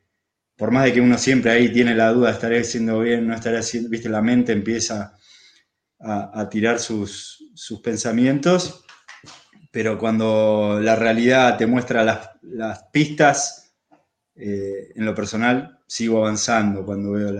por 0.56 0.70
más 0.70 0.84
de 0.84 0.92
que 0.92 1.00
uno 1.00 1.16
siempre 1.18 1.52
ahí 1.52 1.72
tiene 1.72 1.94
la 1.94 2.12
duda, 2.12 2.30
estaré 2.30 2.60
haciendo 2.60 3.00
bien, 3.00 3.26
no 3.26 3.34
estaré 3.34 3.58
haciendo, 3.58 3.88
viste, 3.88 4.08
la 4.08 4.22
mente 4.22 4.52
empieza 4.52 5.16
a, 6.00 6.48
tirar 6.48 6.78
sus, 6.80 7.38
pensamientos, 7.82 8.84
pero 9.70 9.98
cuando 9.98 10.80
la 10.80 10.96
realidad 10.96 11.56
te 11.56 11.66
muestra 11.66 12.04
las, 12.42 12.82
pistas, 12.92 13.61
eh, 14.42 14.92
en 14.94 15.04
lo 15.04 15.14
personal, 15.14 15.78
sigo 15.86 16.18
avanzando 16.18 16.84
cuando 16.84 17.12
veo 17.12 17.32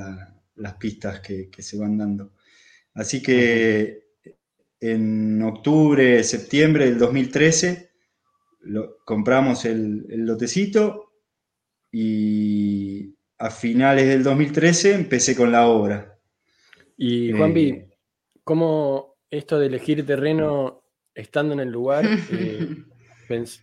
las 0.55 0.75
pistas 0.75 1.21
que, 1.21 1.51
se 1.59 1.79
van 1.79 1.99
dando. 1.99 2.33
Así 2.95 3.23
que 3.23 4.11
en 4.81 5.43
octubre, 5.43 6.23
septiembre 6.23 6.87
del 6.87 6.99
2013, 6.99 7.91
compramos 9.05 9.65
el, 9.65 10.05
lotecito 10.25 11.12
y 11.91 13.15
a 13.38 13.51
finales 13.51 14.07
del 14.07 14.23
2013 14.23 14.95
empecé 14.95 15.35
con 15.35 15.51
la 15.51 15.67
obra. 15.67 16.19
Y 16.97 17.33
Juanpi, 17.33 17.69
eh, 17.71 17.91
¿cómo 18.45 19.17
esto 19.31 19.59
de 19.59 19.67
elegir 19.67 20.07
terreno 20.07 20.83
estando 21.15 21.55
en 21.55 21.61
el 21.61 21.71
lugar, 21.71 22.05
eh, 22.33 22.77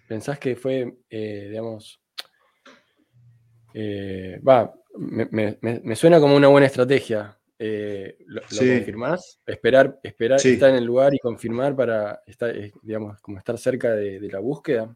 pensás 0.08 0.39
que 0.39 0.56
fue, 0.56 0.99
eh, 1.10 1.47
digamos, 1.49 2.02
va, 3.75 4.73
me, 4.97 5.95
suena 5.95 6.19
como 6.19 6.36
una 6.36 6.47
buena 6.47 6.67
estrategia. 6.67 7.38
Eh, 7.58 8.17
¿Lo, 8.27 8.41
confirmás? 8.41 9.39
Esperar, 9.45 9.99
esperar 10.01 10.39
estar 10.45 10.69
en 10.69 10.77
el 10.77 10.86
lugar 10.86 11.13
y 11.13 11.19
confirmar 11.19 11.75
para 11.75 12.21
estar, 12.25 12.55
eh, 12.55 12.71
digamos, 12.82 13.19
como 13.21 13.38
estar 13.38 13.58
cerca 13.58 13.91
de, 13.91 14.19
la 14.32 14.39
búsqueda. 14.39 14.95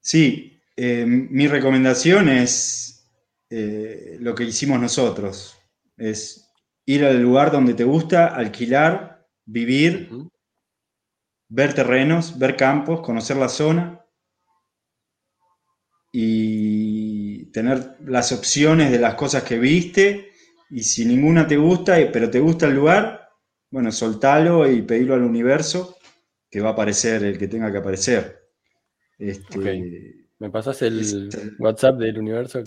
Sí, 0.00 0.60
eh, 0.76 1.06
mi 1.06 1.48
recomendación 1.48 2.28
es 2.28 2.92
lo 3.48 4.34
que 4.34 4.44
hicimos 4.44 4.80
nosotros. 4.80 5.56
Es 5.96 6.52
ir 6.84 7.04
al 7.04 7.20
lugar 7.20 7.50
donde 7.50 7.74
te 7.74 7.84
gusta, 7.84 8.26
alquilar, 8.26 9.26
vivir 9.44 10.10
ver 11.48 11.74
terrenos, 11.74 12.38
ver 12.38 12.56
campos, 12.56 13.00
conocer 13.00 13.36
la 13.36 13.48
zona 13.48 14.04
y 16.12 16.75
tener 17.56 17.96
las 18.04 18.32
opciones 18.32 18.90
de 18.90 18.98
las 18.98 19.14
cosas 19.14 19.42
que 19.42 19.58
viste 19.58 20.30
y 20.68 20.82
si 20.82 21.06
ninguna 21.06 21.46
te 21.46 21.56
gusta, 21.56 21.96
pero 22.12 22.28
te 22.28 22.38
gusta 22.38 22.66
el 22.66 22.74
lugar, 22.74 23.30
bueno, 23.70 23.90
soltalo 23.90 24.70
y 24.70 24.82
pedilo 24.82 25.14
al 25.14 25.22
universo 25.22 25.96
que 26.50 26.60
va 26.60 26.68
a 26.68 26.72
aparecer 26.72 27.24
el 27.24 27.38
que 27.38 27.48
tenga 27.48 27.72
que 27.72 27.78
aparecer. 27.78 28.42
Este, 29.18 30.26
¿Me 30.38 30.50
pasas 30.50 30.82
el 30.82 31.00
este, 31.00 31.52
WhatsApp 31.58 31.96
del 31.96 32.18
universo? 32.18 32.62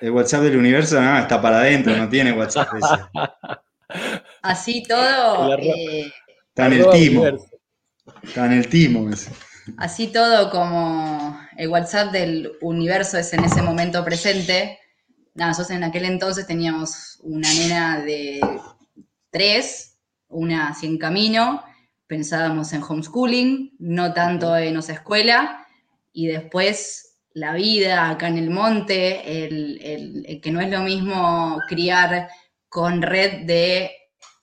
El 0.00 0.10
WhatsApp 0.12 0.44
del 0.44 0.56
universo 0.56 0.98
no, 0.98 1.18
está 1.18 1.42
para 1.42 1.58
adentro, 1.58 1.94
no 1.94 2.08
tiene 2.08 2.32
WhatsApp 2.32 2.68
Así 4.40 4.82
todo. 4.82 5.58
Eh, 5.58 6.10
está 6.48 6.68
en 6.68 6.72
el 6.72 6.90
timo. 6.90 7.26
Está 8.22 8.46
en 8.46 8.52
el 8.52 8.66
timo 8.66 9.10
Así 9.78 10.08
todo 10.08 10.50
como 10.50 11.38
el 11.56 11.68
WhatsApp 11.68 12.12
del 12.12 12.52
universo 12.60 13.18
es 13.18 13.32
en 13.32 13.44
ese 13.44 13.62
momento 13.62 14.04
presente. 14.04 14.78
nosotros 15.34 15.70
en 15.70 15.84
aquel 15.84 16.04
entonces 16.04 16.46
teníamos 16.46 17.18
una 17.22 17.52
nena 17.52 18.00
de 18.00 18.40
tres, 19.30 19.98
una 20.28 20.74
sin 20.74 20.98
camino, 20.98 21.62
pensábamos 22.06 22.72
en 22.72 22.82
homeschooling, 22.82 23.76
no 23.78 24.12
tanto 24.12 24.56
en 24.56 24.76
otra 24.76 24.94
escuela, 24.94 25.66
y 26.12 26.26
después 26.26 27.18
la 27.32 27.54
vida 27.54 28.10
acá 28.10 28.28
en 28.28 28.38
el 28.38 28.50
monte, 28.50 29.44
el, 29.44 30.40
que 30.42 30.50
no 30.50 30.60
es 30.60 30.70
lo 30.70 30.80
mismo 30.80 31.60
criar 31.68 32.28
con 32.68 33.02
red 33.02 33.46
de 33.46 33.92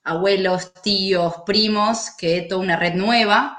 abuelos, 0.04 0.74
tíos, 0.82 1.36
primos, 1.46 2.12
que 2.18 2.44
toda 2.44 2.62
una 2.62 2.78
red 2.78 2.94
nueva. 2.94 3.58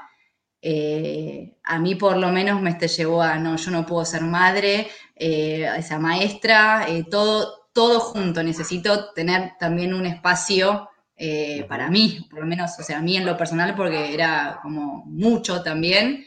Eh, 0.61 1.57
a 1.63 1.79
mí 1.79 1.95
por 1.95 2.17
lo 2.17 2.29
menos 2.29 2.61
me 2.61 2.73
te 2.73 2.87
llevó 2.87 3.21
a, 3.21 3.37
no, 3.37 3.55
yo 3.55 3.71
no 3.71 3.85
puedo 3.85 4.03
ser 4.05 4.21
madre, 4.21 4.87
eh, 5.15 5.69
esa 5.77 5.99
maestra, 5.99 6.85
eh, 6.87 7.05
todo, 7.09 7.69
todo 7.73 7.99
junto. 7.99 8.43
Necesito 8.43 9.11
tener 9.13 9.53
también 9.59 9.93
un 9.93 10.05
espacio 10.05 10.89
para 11.67 11.89
mí, 11.89 12.25
por 12.29 12.39
lo 12.39 12.45
menos, 12.45 12.79
o 12.79 12.83
sea, 12.83 12.99
a 12.99 13.01
mí 13.01 13.17
en 13.17 13.25
lo 13.25 13.35
personal, 13.35 13.75
porque 13.75 14.13
era 14.13 14.59
como 14.63 15.03
mucho 15.05 15.61
también 15.61 16.23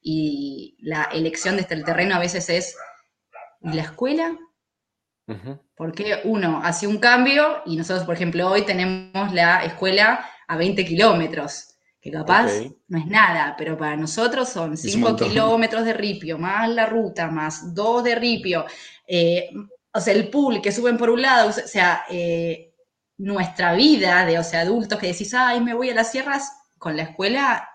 y 0.00 0.78
la 0.80 1.04
elección 1.12 1.56
desde 1.56 1.74
el 1.74 1.84
terreno 1.84 2.14
a 2.14 2.20
veces 2.20 2.48
es, 2.48 2.76
la 3.72 3.82
escuela? 3.82 4.36
Porque 5.74 6.20
uno 6.24 6.60
hace 6.62 6.86
un 6.86 6.98
cambio 6.98 7.62
y 7.64 7.76
nosotros, 7.76 8.04
por 8.04 8.14
ejemplo, 8.14 8.50
hoy 8.50 8.62
tenemos 8.62 9.32
la 9.32 9.64
escuela 9.64 10.28
a 10.46 10.56
20 10.56 10.84
kilómetros, 10.84 11.73
que 12.04 12.10
capaz 12.10 12.50
no 12.88 12.98
es 12.98 13.06
nada, 13.06 13.54
pero 13.56 13.78
para 13.78 13.96
nosotros 13.96 14.50
son 14.50 14.76
5 14.76 15.16
kilómetros 15.16 15.86
de 15.86 15.94
ripio, 15.94 16.36
más 16.36 16.68
la 16.68 16.84
ruta, 16.84 17.30
más 17.30 17.74
2 17.74 18.04
de 18.04 18.14
ripio, 18.14 18.66
eh, 19.08 19.48
o 19.90 20.00
sea, 20.00 20.12
el 20.12 20.28
pool 20.28 20.60
que 20.60 20.70
suben 20.70 20.98
por 20.98 21.08
un 21.08 21.22
lado, 21.22 21.48
o 21.48 21.52
sea, 21.52 22.04
eh, 22.10 22.74
nuestra 23.16 23.72
vida 23.72 24.26
de, 24.26 24.38
o 24.38 24.44
sea, 24.44 24.60
adultos 24.60 24.98
que 24.98 25.06
decís, 25.06 25.32
ay, 25.32 25.62
me 25.62 25.72
voy 25.72 25.88
a 25.88 25.94
las 25.94 26.12
sierras, 26.12 26.52
con 26.76 26.94
la 26.94 27.04
escuela 27.04 27.70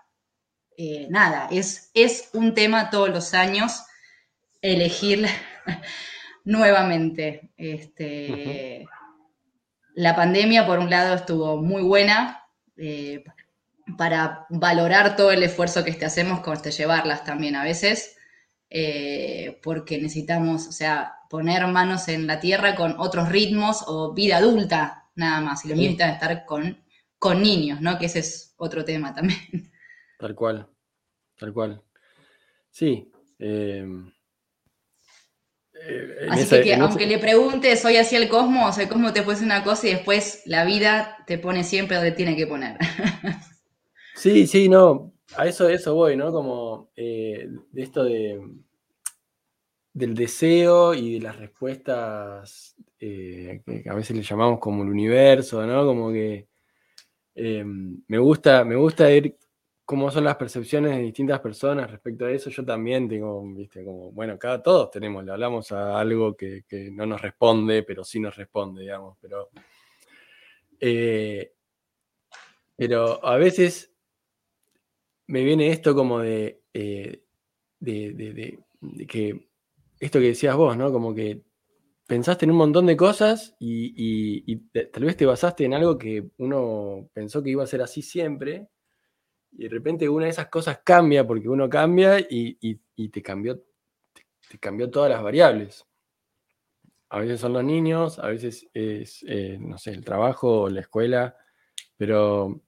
eh, 0.77 1.07
nada, 1.09 1.47
es, 1.49 1.89
es 1.95 2.29
un 2.33 2.53
tema 2.53 2.91
todos 2.91 3.09
los 3.09 3.33
años 3.33 3.83
elegir 4.61 5.25
nuevamente. 6.45 7.51
Este, 7.57 8.85
La 9.95 10.15
pandemia, 10.15 10.67
por 10.67 10.77
un 10.77 10.91
lado, 10.91 11.15
estuvo 11.15 11.57
muy 11.57 11.81
buena 11.81 12.43
para 13.97 14.45
valorar 14.49 15.15
todo 15.15 15.31
el 15.31 15.43
esfuerzo 15.43 15.83
que 15.83 15.91
este 15.91 16.05
hacemos 16.05 16.41
con 16.41 16.55
este, 16.55 16.71
llevarlas 16.71 17.23
también 17.23 17.55
a 17.55 17.63
veces, 17.63 18.17
eh, 18.69 19.59
porque 19.63 19.97
necesitamos, 19.97 20.67
o 20.67 20.71
sea, 20.71 21.13
poner 21.29 21.67
manos 21.67 22.07
en 22.07 22.27
la 22.27 22.39
tierra 22.39 22.75
con 22.75 22.95
otros 22.99 23.29
ritmos 23.29 23.83
o 23.87 24.13
vida 24.13 24.37
adulta, 24.37 25.09
nada 25.15 25.41
más. 25.41 25.65
Y 25.65 25.69
los 25.69 25.77
niños 25.77 25.97
necesitan 25.97 26.13
estar 26.15 26.45
con, 26.45 26.83
con 27.17 27.41
niños, 27.41 27.81
¿no? 27.81 27.97
Que 27.97 28.07
ese 28.07 28.19
es 28.19 28.53
otro 28.57 28.83
tema 28.83 29.13
también. 29.13 29.71
Tal 30.17 30.35
cual, 30.35 30.67
tal 31.37 31.53
cual. 31.53 31.81
Sí. 32.71 33.11
Em, 33.39 34.11
eh, 35.81 36.27
así 36.29 36.61
que, 36.61 36.75
aunque 36.75 37.07
le 37.07 37.19
preguntes 37.19 37.83
hoy 37.85 37.95
hacia 37.97 38.17
el 38.17 38.27
cosmos, 38.27 38.77
el 38.77 38.89
cosmos 38.89 39.13
te 39.13 39.23
pone 39.23 39.41
una 39.41 39.63
cosa 39.63 39.87
y 39.87 39.91
después 39.91 40.41
la 40.45 40.65
vida 40.65 41.23
te 41.25 41.37
pone 41.37 41.63
siempre 41.63 41.95
donde 41.95 42.11
tiene 42.11 42.35
que 42.35 42.47
poner. 42.47 42.77
sí, 44.19 44.47
sí, 44.47 44.69
no. 44.69 45.13
A 45.35 45.47
eso, 45.47 45.69
eso 45.69 45.95
voy, 45.95 46.15
¿no? 46.17 46.31
Como 46.31 46.91
eh, 46.95 47.47
de 47.71 47.81
esto 47.81 48.03
de 48.03 48.41
del 49.93 50.15
deseo 50.15 50.93
y 50.93 51.15
de 51.15 51.21
las 51.21 51.37
respuestas 51.37 52.75
eh, 52.99 53.61
que 53.65 53.89
a 53.89 53.93
veces 53.93 54.15
le 54.15 54.23
llamamos 54.23 54.59
como 54.59 54.83
el 54.83 54.89
universo, 54.89 55.65
¿no? 55.65 55.85
Como 55.85 56.11
que 56.11 56.47
em, 57.35 58.01
me 58.07 58.17
gusta, 58.17 58.63
me 58.63 58.75
gusta 58.75 59.11
ir 59.11 59.37
cómo 59.85 60.11
son 60.11 60.23
las 60.25 60.35
percepciones 60.37 60.95
de 60.95 61.01
distintas 61.03 61.39
personas 61.41 61.89
respecto 61.91 62.25
a 62.25 62.31
eso. 62.31 62.49
Yo 62.49 62.63
también 62.63 63.09
tengo, 63.09 63.43
viste, 63.53 63.83
como, 63.83 64.11
bueno, 64.11 64.37
cada 64.39 64.61
todos 64.61 64.91
tenemos, 64.91 65.25
le 65.25 65.31
hablamos 65.31 65.71
a 65.71 65.99
algo 65.99 66.35
que, 66.35 66.63
no 66.93 67.05
nos 67.05 67.21
responde, 67.21 67.83
pero 67.83 68.03
sí 68.03 68.19
nos 68.19 68.35
responde, 68.35 68.81
digamos. 68.83 69.17
Pero, 69.19 69.49
eh, 70.79 71.53
pero 72.77 73.25
a 73.25 73.37
veces 73.37 73.91
me 75.29 75.43
viene 75.43 75.69
esto 75.69 75.93
como 75.93 76.19
de, 76.19 76.63
eh, 76.73 77.23
de, 77.79 78.59
que, 79.07 79.47
esto 79.99 80.19
que 80.19 80.25
decías 80.25 80.55
vos, 80.55 80.75
¿no? 80.75 80.91
Como 80.91 81.13
que 81.13 81.43
pensaste 82.07 82.45
en 82.45 82.51
un 82.51 82.57
montón 82.57 82.87
de 82.87 82.97
cosas 82.97 83.55
y, 83.59 84.55
tal 84.91 85.03
vez 85.03 85.15
te 85.15 85.27
basaste 85.27 85.65
en 85.65 85.75
algo 85.75 85.99
que 85.99 86.31
uno 86.39 87.11
pensó 87.13 87.43
que 87.43 87.51
iba 87.51 87.63
a 87.63 87.67
ser 87.67 87.83
así 87.83 88.01
siempre 88.01 88.69
y 89.51 89.63
de 89.65 89.69
repente 89.69 90.09
una 90.09 90.25
de 90.25 90.31
esas 90.31 90.47
cosas 90.47 90.79
cambia 90.83 91.25
porque 91.27 91.47
uno 91.47 91.69
cambia 91.69 92.19
y, 92.19 92.81
te, 93.09 93.21
cambió, 93.21 93.61
te, 94.49 94.57
cambió 94.59 94.89
todas 94.89 95.11
las 95.11 95.21
variables. 95.21 95.85
A 97.09 97.19
veces 97.19 97.39
son 97.39 97.53
los 97.53 97.63
niños, 97.63 98.17
a 98.17 98.29
veces 98.29 98.67
es, 98.73 99.23
eh, 99.27 99.59
no 99.61 99.77
sé, 99.77 99.91
el 99.91 100.03
trabajo 100.03 100.61
o 100.61 100.69
la 100.69 100.81
escuela, 100.81 101.37
pero 101.97 102.63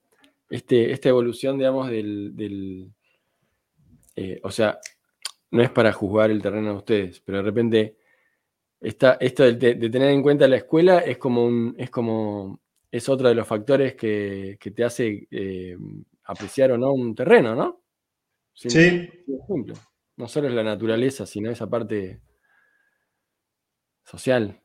este, 0.52 0.92
esta 0.92 1.08
evolución, 1.08 1.56
digamos, 1.56 1.88
del... 1.88 2.92
Eh, 4.14 4.38
o 4.42 4.50
sea, 4.50 4.78
no 5.50 5.62
es 5.62 5.70
para 5.70 5.94
juzgar 5.94 6.30
el 6.30 6.42
terreno 6.42 6.72
de 6.72 6.76
ustedes, 6.76 7.20
pero 7.20 7.38
de 7.38 7.44
repente 7.44 7.96
esto 8.78 9.16
de, 9.18 9.54
tener 9.54 10.10
en 10.10 10.22
cuenta 10.22 10.46
la 10.46 10.56
escuela 10.56 10.98
es 10.98 11.16
como 11.16 11.46
un, 11.46 11.74
es 11.78 11.88
como, 11.88 12.60
es 12.90 13.08
otro 13.08 13.28
de 13.28 13.34
los 13.34 13.48
factores 13.48 13.94
que, 13.94 14.58
te 14.60 14.84
hace 14.84 15.26
eh, 15.30 15.74
apreciar 16.24 16.72
o 16.72 16.78
no 16.78 16.92
un 16.92 17.14
terreno, 17.14 17.54
¿no? 17.54 17.82
sí. 18.52 19.08
No 20.18 20.28
solo 20.28 20.48
es 20.48 20.54
la 20.54 20.62
naturaleza, 20.62 21.24
sino 21.24 21.50
esa 21.50 21.70
parte 21.70 22.20
social. 24.04 24.61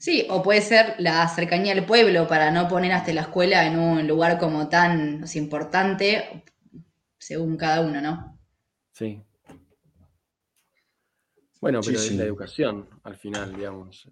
Sí, 0.00 0.26
o 0.30 0.42
puede 0.42 0.62
ser 0.62 0.94
la 0.96 1.28
cercanía 1.28 1.74
al 1.74 1.84
pueblo 1.84 2.26
para 2.26 2.50
no 2.50 2.66
poner 2.68 2.92
hasta 2.92 3.12
la 3.12 3.20
escuela 3.20 3.66
en 3.66 3.78
un 3.78 4.08
lugar 4.08 4.38
como 4.38 4.66
tan 4.66 5.26
importante, 5.34 6.42
según 7.18 7.58
cada 7.58 7.82
uno, 7.82 8.00
¿no? 8.00 8.38
Sí. 8.92 9.22
Bueno, 11.60 11.80
pero 11.84 11.98
es 11.98 12.12
la 12.12 12.24
educación 12.24 12.88
al 13.04 13.18
final, 13.18 13.54
digamos. 13.54 14.08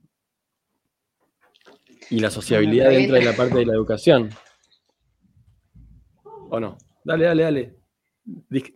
Y 2.11 2.21
la 2.21 2.31
sociabilidad 2.31 2.91
dentro 2.91 3.15
de 3.15 3.25
la 3.25 3.33
parte 3.33 3.61
de 3.61 3.65
la 3.65 3.73
educación. 3.73 4.29
¿O 6.51 6.61
no? 6.61 6.77
Dale, 7.03 7.25
dale, 7.25 7.43
dale. 7.45 7.77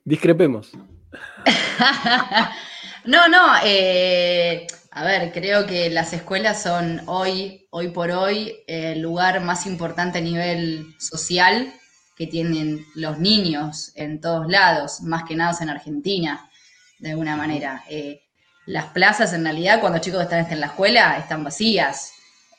discrepemos. 0.03 0.73
no, 3.05 3.29
no. 3.29 3.57
Eh, 3.63 4.67
a 4.95 5.05
ver, 5.05 5.33
creo 5.33 5.67
que 5.67 5.89
las 5.89 6.13
escuelas 6.13 6.63
son 6.63 7.01
hoy, 7.07 7.67
hoy 7.71 7.89
por 7.89 8.11
hoy, 8.11 8.63
el 8.67 9.01
lugar 9.01 9.41
más 9.41 9.65
importante 9.65 10.19
a 10.19 10.21
nivel 10.21 10.95
social 10.99 11.73
que 12.15 12.27
tienen 12.27 12.85
los 12.95 13.19
niños 13.19 13.93
en 13.95 14.21
todos 14.21 14.49
lados, 14.49 15.01
más 15.01 15.25
que 15.25 15.35
nada 15.35 15.57
en 15.63 15.71
Argentina, 15.71 16.51
de 16.99 17.13
alguna 17.13 17.37
manera. 17.37 17.83
Eh, 17.89 18.21
las 18.67 18.87
plazas 18.89 19.33
en 19.33 19.45
realidad 19.45 19.81
cuando 19.81 19.97
los 19.97 20.05
chicos 20.05 20.23
están 20.23 20.53
en 20.53 20.61
la 20.61 20.67
escuela 20.67 21.17
están 21.17 21.43
vacías. 21.43 22.13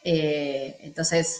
Eh, 0.03 0.75
entonces, 0.79 1.39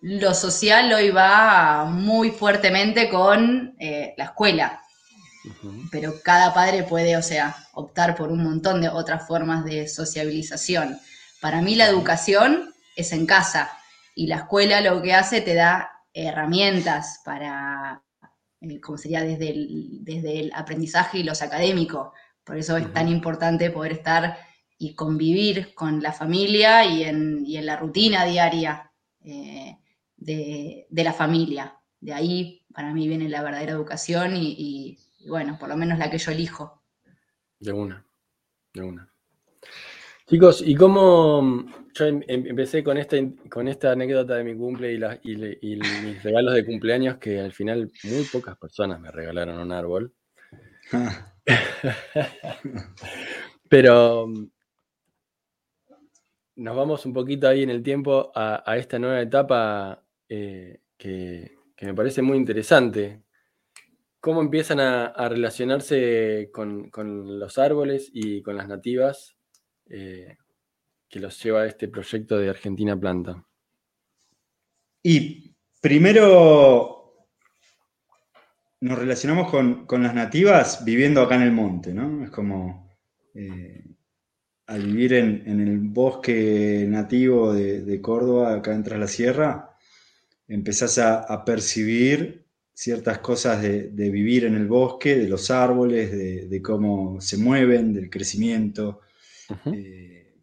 lo 0.00 0.34
social 0.34 0.92
hoy 0.92 1.10
va 1.10 1.84
muy 1.84 2.32
fuertemente 2.32 3.08
con 3.08 3.76
eh, 3.78 4.12
la 4.16 4.24
escuela. 4.24 4.82
Pero 5.92 6.20
cada 6.24 6.52
padre 6.52 6.82
puede, 6.82 7.16
o 7.16 7.22
sea, 7.22 7.63
optar 7.74 8.14
por 8.14 8.30
un 8.30 8.42
montón 8.42 8.80
de 8.80 8.88
otras 8.88 9.26
formas 9.26 9.64
de 9.64 9.88
sociabilización. 9.88 10.98
Para 11.40 11.62
mí 11.62 11.74
la 11.74 11.86
educación 11.86 12.72
es 12.96 13.12
en 13.12 13.26
casa 13.26 13.70
y 14.14 14.26
la 14.26 14.36
escuela 14.36 14.80
lo 14.80 15.02
que 15.02 15.14
hace 15.14 15.40
te 15.40 15.54
da 15.54 15.90
herramientas 16.12 17.20
para 17.24 18.02
eh, 18.60 18.80
como 18.80 18.98
sería 18.98 19.22
desde 19.22 19.50
el, 19.50 20.04
desde 20.04 20.40
el 20.40 20.52
aprendizaje 20.54 21.18
y 21.18 21.22
los 21.22 21.42
académicos. 21.42 22.10
Por 22.44 22.56
eso 22.56 22.76
es 22.76 22.92
tan 22.92 23.08
importante 23.08 23.70
poder 23.70 23.92
estar 23.92 24.36
y 24.78 24.94
convivir 24.94 25.74
con 25.74 26.02
la 26.02 26.12
familia 26.12 26.84
y 26.84 27.04
en, 27.04 27.44
la 27.64 27.76
rutina 27.76 28.24
diaria 28.24 28.92
eh, 29.24 29.78
de, 30.16 30.86
la 30.90 31.12
familia. 31.12 31.78
De 32.00 32.12
ahí 32.12 32.66
para 32.72 32.92
mí 32.92 33.08
viene 33.08 33.28
la 33.28 33.42
verdadera 33.42 33.72
educación 33.72 34.36
y, 34.36 34.98
bueno, 35.26 35.56
por 35.58 35.68
lo 35.68 35.76
menos 35.76 35.98
la 35.98 36.10
que 36.10 36.18
yo 36.18 36.32
elijo. 36.32 36.82
De 37.60 37.72
una, 37.72 38.04
de 38.72 38.82
una. 38.82 39.10
Chicos, 40.26 40.62
¿y 40.66 40.74
cómo 40.74 41.66
yo 41.92 42.06
em, 42.06 42.22
em, 42.28 42.46
empecé 42.46 42.82
con 42.82 42.96
esta, 42.96 43.16
con 43.50 43.68
esta 43.68 43.92
anécdota 43.92 44.36
de 44.36 44.44
mi 44.44 44.56
cumple 44.56 44.94
y, 44.94 44.96
y, 45.22 45.76
mis 45.76 46.22
regalos 46.22 46.54
de 46.54 46.64
cumpleaños 46.64 47.18
que 47.18 47.40
al 47.40 47.52
final 47.52 47.90
muy 48.04 48.24
pocas 48.24 48.56
personas 48.56 49.00
me 49.00 49.10
regalaron 49.10 49.58
un 49.58 49.70
árbol? 49.72 50.12
Pero 53.68 54.26
nos 56.56 56.76
vamos 56.76 57.04
un 57.04 57.12
poquito 57.12 57.48
ahí 57.48 57.62
en 57.62 57.70
el 57.70 57.82
tiempo 57.82 58.32
a, 58.34 58.76
esta 58.76 58.98
nueva 58.98 59.20
etapa 59.20 60.02
eh, 60.28 60.80
que, 60.96 61.56
me 61.80 61.94
parece 61.94 62.22
muy 62.22 62.38
interesante. 62.38 63.23
¿Cómo 64.24 64.40
empiezan 64.40 64.80
a, 64.80 65.28
relacionarse 65.28 66.48
con, 66.50 66.90
los 67.38 67.58
árboles 67.58 68.08
y 68.10 68.40
con 68.40 68.56
las 68.56 68.66
nativas 68.66 69.36
eh, 69.90 70.38
que 71.10 71.20
los 71.20 71.42
lleva 71.42 71.60
a 71.60 71.66
este 71.66 71.88
proyecto 71.88 72.38
de 72.38 72.48
Argentina 72.48 72.98
Planta? 72.98 73.44
Y 75.02 75.54
primero 75.78 77.28
nos 78.80 78.98
relacionamos 78.98 79.50
con, 79.50 80.02
las 80.02 80.14
nativas 80.14 80.82
viviendo 80.86 81.20
acá 81.20 81.34
en 81.34 81.42
el 81.42 81.52
monte, 81.52 81.92
¿no? 81.92 82.24
Es 82.24 82.30
como... 82.30 82.96
Eh, 83.34 83.84
al 84.68 84.86
vivir 84.86 85.12
en, 85.12 85.60
el 85.60 85.80
bosque 85.80 86.86
nativo 86.88 87.52
de, 87.52 88.00
Córdoba, 88.00 88.54
acá 88.54 88.72
entre 88.72 88.96
la 88.96 89.06
sierra, 89.06 89.76
empezás 90.48 90.96
a, 90.96 91.44
percibir 91.44 92.43
ciertas 92.74 93.18
cosas 93.18 93.62
de, 93.62 94.10
vivir 94.10 94.44
en 94.44 94.54
el 94.54 94.66
bosque, 94.66 95.16
de 95.16 95.28
los 95.28 95.50
árboles, 95.50 96.10
de, 96.50 96.62
cómo 96.62 97.20
se 97.20 97.38
mueven, 97.38 97.94
del 97.94 98.10
crecimiento, 98.10 99.00
eh, 99.72 100.34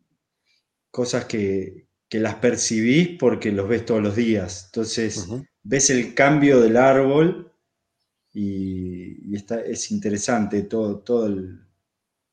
cosas 0.89 1.25
que, 1.25 1.87
las 2.13 2.35
percibís 2.35 3.17
porque 3.17 3.53
los 3.53 3.69
ves 3.69 3.85
todos 3.85 4.01
los 4.01 4.15
días. 4.15 4.65
Entonces, 4.65 5.27
ves 5.63 5.89
el 5.89 6.13
cambio 6.13 6.59
del 6.59 6.75
árbol 6.75 7.53
y, 8.33 9.35
está, 9.35 9.61
es 9.61 9.91
interesante 9.91 10.63
todo, 10.63 10.99
todo 10.99 11.27
el 11.27 11.61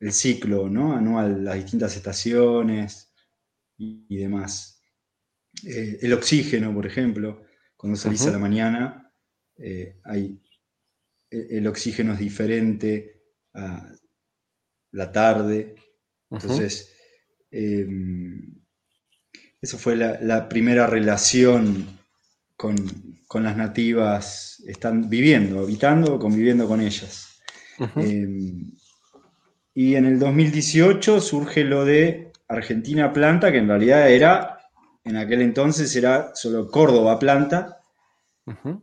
el 0.00 0.12
ciclo 0.12 0.68
¿no? 0.68 0.94
anual, 0.94 1.44
las 1.44 1.56
distintas 1.56 1.96
estaciones 1.96 3.12
y, 3.76 4.16
demás. 4.16 4.82
Eh, 5.64 5.98
el 6.02 6.12
oxígeno, 6.12 6.72
por 6.74 6.87
ejemplo, 6.87 7.42
cuando 7.76 7.96
salís 7.96 8.26
a 8.26 8.32
la 8.32 8.38
mañana, 8.38 9.08
eh, 9.59 9.97
hay, 10.05 10.40
e, 11.31 11.59
el 11.59 11.66
oxígeno 11.66 12.12
es 12.14 12.18
diferente 12.18 13.23
a 13.55 13.92
la 14.92 15.12
tarde. 15.12 15.75
Entonces, 16.31 16.94
em, 17.51 18.55
esa 19.61 19.79
fue 19.79 19.97
la, 19.97 20.49
primera 20.49 20.87
relación 20.87 21.87
con, 22.57 22.77
las 23.35 23.57
nativas, 23.57 24.62
están 24.66 25.09
viviendo, 25.09 25.61
habitando 25.61 26.14
o 26.14 26.18
conviviendo 26.18 26.66
con 26.66 26.81
ellas. 26.81 27.40
Y 29.75 29.94
en 29.94 30.07
el 30.07 30.18
2018 30.18 31.21
surge 31.21 31.62
lo 31.62 31.85
de 31.85 32.33
Argentina 32.49 33.12
Planta, 33.12 33.53
que 33.53 33.59
en 33.59 33.68
realidad 33.68 34.11
era, 34.11 34.59
en 35.05 35.16
aquel 35.16 35.42
entonces 35.42 35.94
era 35.94 36.33
solo 36.35 36.68
Córdoba 36.68 37.18
Planta, 37.18 37.77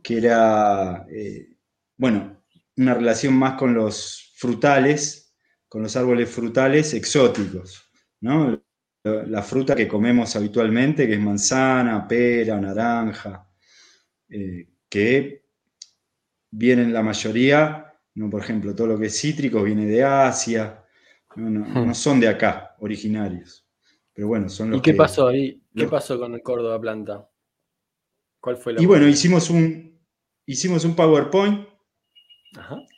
que 0.02 0.18
era, 0.18 1.06
eh, 1.10 1.56
bueno, 1.96 2.42
una 2.76 2.94
relación 2.94 3.34
más 3.34 3.54
con 3.54 3.74
los 3.74 4.32
frutales, 4.36 5.34
con 5.68 5.82
los 5.82 5.96
árboles 5.96 6.30
frutales 6.30 6.94
exóticos, 6.94 7.90
¿no? 8.20 8.62
La 9.02 9.42
fruta 9.42 9.76
que 9.76 9.86
comemos 9.86 10.34
habitualmente, 10.34 11.06
que 11.06 11.14
es 11.14 11.20
manzana, 11.20 12.08
pera, 12.08 12.60
naranja, 12.60 13.48
eh, 14.28 14.68
que 14.88 15.44
vienen 16.50 16.92
la 16.92 17.02
mayoría, 17.02 17.94
¿no? 18.14 18.28
por 18.28 18.42
ejemplo, 18.42 18.74
todo 18.74 18.88
lo 18.88 18.98
que 18.98 19.06
es 19.06 19.20
cítrico 19.20 19.62
viene 19.62 19.86
de 19.86 20.02
Asia, 20.02 20.86
Hmm. 21.36 21.86
No, 21.86 21.94
son 21.94 22.18
de 22.18 22.28
acá, 22.28 22.74
originarios. 22.78 23.66
Pero 24.12 24.28
bueno, 24.28 24.48
son 24.48 24.70
los 24.70 24.78
¿Y 24.78 24.82
qué 24.82 24.94
pasó 24.94 25.28
ahí? 25.28 25.62
¿Qué 25.74 25.86
pasó 25.86 26.18
con 26.18 26.34
el 26.34 26.42
Córdoba 26.42 26.80
Planta? 26.80 27.28
¿Cuál 28.46 28.58
fue 28.58 28.74
la 28.74 28.80
Y 28.80 28.86
bueno, 28.86 29.08
hicimos 29.08 29.50
un, 29.50 30.00
hicimos 30.46 30.84
un 30.84 30.94
PowerPoint 30.94 31.66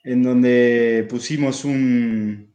en 0.04 0.22
donde 0.22 1.06
pusimos 1.08 1.64
un... 1.64 2.54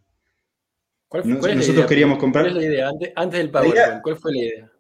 ¿Cuál 1.08 1.24
fue, 1.40 1.56
nosotros 1.56 1.88
queríamos 1.88 2.20
comprar... 2.20 2.46
¿Cuál 2.46 2.58
es 2.58 2.64
la 2.64 2.70
idea? 2.70 2.90
Antes, 3.16 3.40
del 3.40 3.50
PowerPoint, 3.50 4.02
¿cuál 4.04 4.18
fue 4.18 4.32
la 4.34 4.38
idea? 4.38 4.72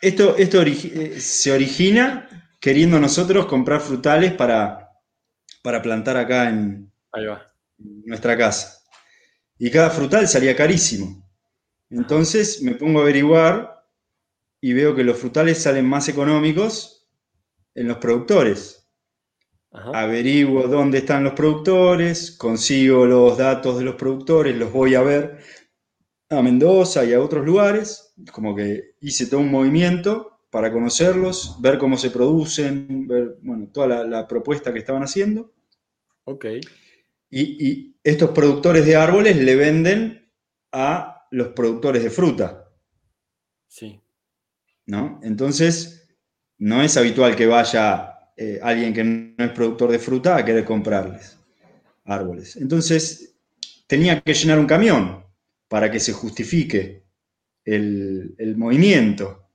Esto, 0.00 0.38
esto 0.38 0.62
eh, 0.62 1.20
se 1.20 1.52
origina 1.52 2.54
queriendo 2.58 2.98
nosotros 2.98 3.44
comprar 3.44 3.82
frutales 3.82 4.32
para, 4.32 4.88
para 5.62 5.82
plantar 5.82 6.16
acá 6.16 6.48
en 6.48 6.90
nuestra 7.76 8.38
casa 8.38 8.82
y 9.58 9.70
cada 9.70 9.90
frutal 9.90 10.26
salía 10.28 10.56
carísimo. 10.56 11.30
Entonces 11.90 12.62
me 12.62 12.74
pongo 12.74 13.00
a 13.00 13.02
averiguar 13.02 13.84
y 14.62 14.72
veo 14.72 14.94
que 14.94 15.04
los 15.04 15.18
frutales 15.18 15.62
salen 15.62 15.86
más 15.86 16.08
económicos 16.08 17.00
en 17.74 17.88
los 17.88 17.98
productores. 17.98 18.88
Averiguo 19.70 20.68
dónde 20.68 20.98
están 20.98 21.24
los 21.24 21.32
productores, 21.32 22.32
consigo 22.32 23.06
los 23.06 23.38
datos 23.38 23.78
de 23.78 23.84
los 23.84 23.94
productores, 23.94 24.54
los 24.56 24.70
voy 24.70 24.94
a 24.94 25.02
ver 25.02 25.38
a 26.28 26.42
Mendoza 26.42 27.04
y 27.04 27.14
a 27.14 27.20
otros 27.20 27.44
lugares, 27.44 28.14
como 28.32 28.54
que 28.54 28.96
hice 29.00 29.26
todo 29.26 29.40
un 29.40 29.50
movimiento 29.50 30.40
para 30.50 30.70
conocerlos, 30.70 31.56
ver 31.60 31.78
cómo 31.78 31.96
se 31.96 32.10
producen, 32.10 33.06
ver 33.06 33.38
bueno, 33.40 33.68
toda 33.72 33.86
la, 33.86 34.04
la 34.04 34.28
propuesta 34.28 34.72
que 34.72 34.78
estaban 34.78 35.02
haciendo. 35.02 35.52
Ok. 36.24 36.46
Y, 37.30 37.96
estos 38.04 38.30
productores 38.30 38.84
de 38.84 38.96
árboles 38.96 39.36
le 39.36 39.56
venden 39.56 40.30
a 40.72 41.26
los 41.30 41.48
productores 41.48 42.02
de 42.02 42.10
fruta. 42.10 42.68
Sí. 43.68 44.00
¿No? 44.86 45.20
Entonces, 45.22 46.01
no 46.62 46.80
es 46.80 46.96
habitual 46.96 47.34
que 47.34 47.46
vaya 47.46 48.30
eh, 48.36 48.60
alguien 48.62 48.94
que 48.94 49.02
no 49.02 49.44
es 49.44 49.50
productor 49.50 49.90
de 49.90 49.98
fruta 49.98 50.36
a 50.36 50.44
querer 50.44 50.64
comprarles 50.64 51.36
árboles. 52.04 52.56
Entonces, 52.56 53.34
tenía 53.88 54.20
que 54.20 54.32
llenar 54.32 54.60
un 54.60 54.66
camión 54.66 55.24
para 55.66 55.90
que 55.90 55.98
se 55.98 56.12
justifique 56.12 57.02
el, 57.64 58.54
movimiento. 58.56 59.48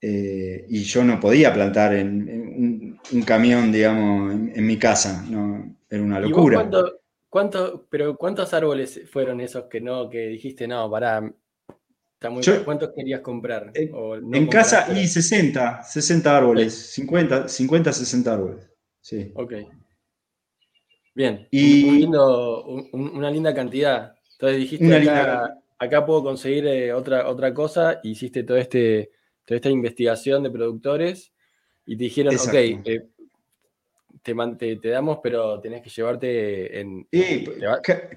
Eh, 0.00 0.66
y 0.68 0.82
yo 0.82 1.04
no 1.04 1.20
podía 1.20 1.54
plantar 1.54 1.94
en, 1.94 2.98
un, 3.12 3.22
camión, 3.22 3.70
digamos, 3.70 4.32
en, 4.32 4.52
en 4.56 4.66
mi 4.66 4.78
casa. 4.78 5.24
No, 5.28 5.76
era 5.88 6.02
una 6.02 6.18
locura. 6.18 6.68
cuánto, 7.28 7.86
pero 7.88 8.16
¿cuántos 8.16 8.52
árboles 8.52 9.02
fueron 9.08 9.40
esos 9.40 9.66
que 9.66 9.80
no, 9.80 10.10
que 10.10 10.26
dijiste, 10.26 10.66
no, 10.66 10.90
pará, 10.90 11.32
¿cuántos 12.64 12.90
querías 12.94 13.20
comprar? 13.20 13.72
en 13.74 14.46
casa 14.48 14.86
y 14.92 15.06
60, 15.06 15.82
60 15.82 16.36
árboles, 16.36 16.74
50, 16.92 17.48
50, 17.48 17.92
60 17.92 18.32
árboles. 18.32 18.70
Sí. 19.00 19.32
Ok. 19.34 19.54
Bien. 21.14 21.48
Y 21.50 22.04
una 22.04 23.30
linda 23.30 23.54
cantidad. 23.54 24.14
Entonces 24.32 24.58
dijiste, 24.58 25.10
acá, 25.78 26.06
puedo 26.06 26.22
conseguir 26.22 26.66
eh, 26.66 26.92
otra, 26.92 27.28
otra 27.28 27.52
cosa, 27.52 28.00
hiciste 28.04 28.44
todo 28.44 28.56
este, 28.56 29.10
toda 29.44 29.56
esta 29.56 29.70
investigación 29.70 30.42
de 30.44 30.50
productores 30.50 31.32
y 31.86 31.96
te 31.96 32.04
dijeron, 32.04 32.36
ok, 32.36 32.54
eh, 32.54 33.08
te, 34.22 34.76
te, 34.76 34.88
damos, 34.88 35.18
pero 35.22 35.60
tenés 35.60 35.82
que 35.82 35.90
llevarte 35.90 36.80
en. 36.80 37.08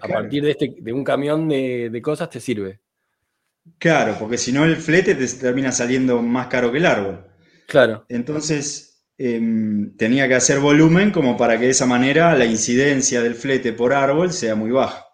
a 0.02 0.08
partir 0.08 0.44
de, 0.44 0.52
este, 0.52 0.76
de 0.78 0.94
un 0.94 1.04
camión 1.04 1.48
de, 1.48 2.02
cosas 2.04 2.30
te 2.30 2.40
sirve. 2.40 2.80
Claro, 3.78 4.16
porque 4.20 4.38
si 4.38 4.52
no 4.52 4.66
el 4.66 4.78
flete 4.78 5.16
te 5.16 5.28
termina 5.28 5.72
saliendo 5.72 6.22
más 6.22 6.48
caro 6.48 6.72
que 6.72 6.78
el 6.80 6.86
árbol. 6.86 7.26
Claro. 7.68 8.06
Entonces 8.10 9.04
em, 9.18 9.96
tenía 9.98 10.28
que 10.28 10.36
hacer 10.36 10.60
volumen 10.60 11.12
como 11.12 11.38
para 11.38 11.58
que 11.58 11.66
de 11.66 11.72
esa 11.72 11.86
manera 11.86 12.36
la 12.36 12.46
incidencia 12.46 13.22
del 13.22 13.36
flete 13.36 13.74
por 13.74 13.94
árbol 13.94 14.32
sea 14.32 14.56
muy 14.56 14.72
baja. 14.72 15.06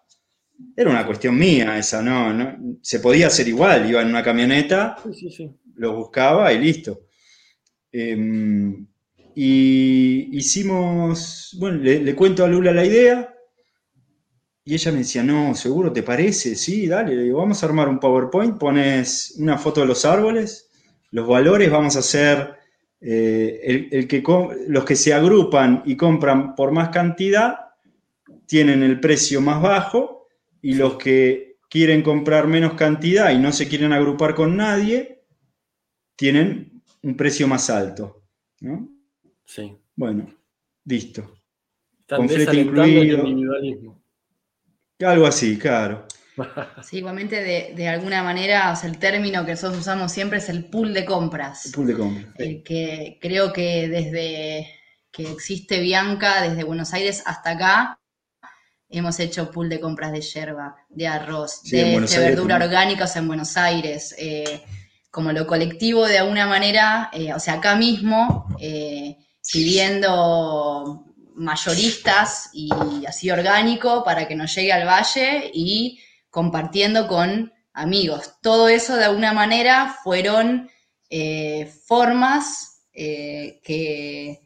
Era 0.76 0.90
una 0.90 1.06
cuestión 1.06 1.38
mía 1.38 1.78
esa, 1.78 2.02
¿no? 2.02 2.32
¿no? 2.32 2.78
Se 2.82 3.00
podía 3.00 3.28
hacer 3.28 3.48
igual, 3.48 3.88
iba 3.88 4.02
en 4.02 4.08
una 4.08 4.22
camioneta, 4.22 4.96
lo 5.76 5.94
buscaba 5.94 6.52
y 6.52 6.58
listo. 6.58 7.06
Em, 7.92 8.86
y 9.34 10.36
hicimos, 10.36 11.56
bueno, 11.60 11.78
le, 11.78 12.00
le 12.00 12.14
cuento 12.14 12.44
a 12.44 12.48
Lula 12.48 12.72
la 12.72 12.84
idea, 12.84 13.34
y 14.68 14.74
ella 14.74 14.92
me 14.92 14.98
decía, 14.98 15.22
no, 15.22 15.54
seguro 15.54 15.90
te 15.90 16.02
parece, 16.02 16.54
sí, 16.54 16.86
dale, 16.86 17.16
le 17.16 17.22
digo, 17.22 17.38
vamos 17.38 17.62
a 17.62 17.66
armar 17.66 17.88
un 17.88 17.98
PowerPoint, 17.98 18.58
pones 18.58 19.34
una 19.38 19.56
foto 19.56 19.80
de 19.80 19.86
los 19.86 20.04
árboles, 20.04 20.68
los 21.10 21.26
valores, 21.26 21.70
vamos 21.70 21.96
a 21.96 22.00
hacer 22.00 22.54
eh, 23.00 23.60
el, 23.64 23.88
el 23.90 24.06
que 24.06 24.22
los 24.68 24.84
que 24.84 24.94
se 24.94 25.14
agrupan 25.14 25.84
y 25.86 25.96
compran 25.96 26.54
por 26.54 26.70
más 26.70 26.90
cantidad 26.90 27.56
tienen 28.44 28.82
el 28.82 29.00
precio 29.00 29.40
más 29.40 29.62
bajo 29.62 30.26
y 30.60 30.74
los 30.74 30.98
que 30.98 31.56
quieren 31.70 32.02
comprar 32.02 32.46
menos 32.46 32.74
cantidad 32.74 33.30
y 33.30 33.38
no 33.38 33.52
se 33.52 33.68
quieren 33.68 33.94
agrupar 33.94 34.34
con 34.34 34.54
nadie 34.54 35.22
tienen 36.14 36.82
un 37.04 37.16
precio 37.16 37.48
más 37.48 37.70
alto. 37.70 38.22
¿no? 38.60 38.86
Sí. 39.46 39.74
Bueno, 39.96 40.28
listo. 40.84 41.38
Flete 42.06 42.36
desalentando 42.36 42.82
el 42.82 42.98
incluido. 42.98 43.26
individualismo. 43.26 43.97
Algo 45.00 45.26
así, 45.26 45.58
claro. 45.58 46.06
Sí, 46.82 46.98
igualmente 46.98 47.42
de, 47.42 47.72
de 47.74 47.88
alguna 47.88 48.22
manera, 48.22 48.70
o 48.72 48.76
sea, 48.76 48.88
el 48.88 48.98
término 48.98 49.44
que 49.44 49.52
nosotros 49.52 49.80
usamos 49.80 50.12
siempre 50.12 50.38
es 50.38 50.48
el 50.48 50.66
pool 50.66 50.94
de 50.94 51.04
compras. 51.04 51.70
Pool 51.74 51.88
de 51.88 51.94
compra. 51.96 52.32
El 52.36 52.62
que 52.62 53.18
creo 53.20 53.52
que 53.52 53.88
desde 53.88 54.68
que 55.10 55.30
existe 55.32 55.80
Bianca, 55.80 56.42
desde 56.42 56.62
Buenos 56.64 56.92
Aires 56.94 57.22
hasta 57.26 57.50
acá, 57.50 58.00
hemos 58.88 59.18
hecho 59.20 59.50
pool 59.50 59.68
de 59.68 59.80
compras 59.80 60.12
de 60.12 60.20
yerba, 60.20 60.76
de 60.88 61.06
arroz, 61.08 61.60
Sí, 61.64 61.76
de, 61.76 61.98
verdura 62.00 62.58
también. 62.58 62.62
orgánicos 62.62 63.16
en 63.16 63.26
Buenos 63.26 63.56
Aires. 63.56 64.14
eh, 64.18 64.62
como 65.10 65.32
lo 65.32 65.46
colectivo, 65.46 66.06
de 66.06 66.18
alguna 66.18 66.46
manera, 66.46 67.10
eh, 67.12 67.32
o 67.34 67.40
sea, 67.40 67.54
acá 67.54 67.74
mismo, 67.76 68.46
eh, 68.60 69.16
pidiendo 69.52 71.04
mayoristas 71.38 72.50
y 72.52 72.70
así 73.06 73.30
orgánico 73.30 74.04
para 74.04 74.26
que 74.26 74.34
nos 74.34 74.54
llegue 74.54 74.72
al 74.72 74.86
valle 74.86 75.50
y 75.54 76.00
compartiendo 76.30 77.08
con 77.08 77.52
amigos. 77.72 78.34
Todo 78.42 78.68
eso 78.68 78.96
de 78.96 79.04
alguna 79.04 79.32
manera 79.32 79.96
fueron 80.02 80.70
eh, 81.10 81.72
formas 81.86 82.84
eh, 82.92 83.60
que 83.62 84.40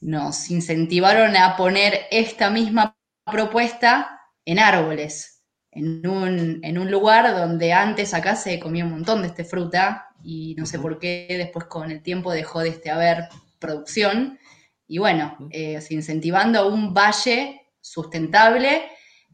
nos 0.00 0.50
incentivaron 0.50 1.36
a 1.36 1.56
poner 1.56 2.06
esta 2.10 2.50
misma 2.50 2.96
propuesta 3.24 4.20
en 4.44 4.58
árboles, 4.58 5.42
en 5.70 6.06
un, 6.06 6.60
en 6.62 6.78
un 6.78 6.90
lugar 6.90 7.34
donde 7.34 7.72
antes 7.72 8.12
acá 8.12 8.36
se 8.36 8.60
comía 8.60 8.84
un 8.84 8.92
montón 8.92 9.22
de 9.22 9.28
este 9.28 9.44
fruta 9.44 10.08
y 10.22 10.54
no 10.56 10.66
sé 10.66 10.78
por 10.78 10.98
qué 10.98 11.26
después 11.30 11.66
con 11.66 11.90
el 11.90 12.02
tiempo 12.02 12.32
dejó 12.32 12.60
de 12.60 12.70
este 12.70 12.90
haber 12.90 13.28
producción. 13.58 14.38
Y 14.94 14.98
bueno, 14.98 15.36
eh, 15.50 15.84
incentivando 15.90 16.68
un 16.68 16.94
valle 16.94 17.72
sustentable 17.80 18.82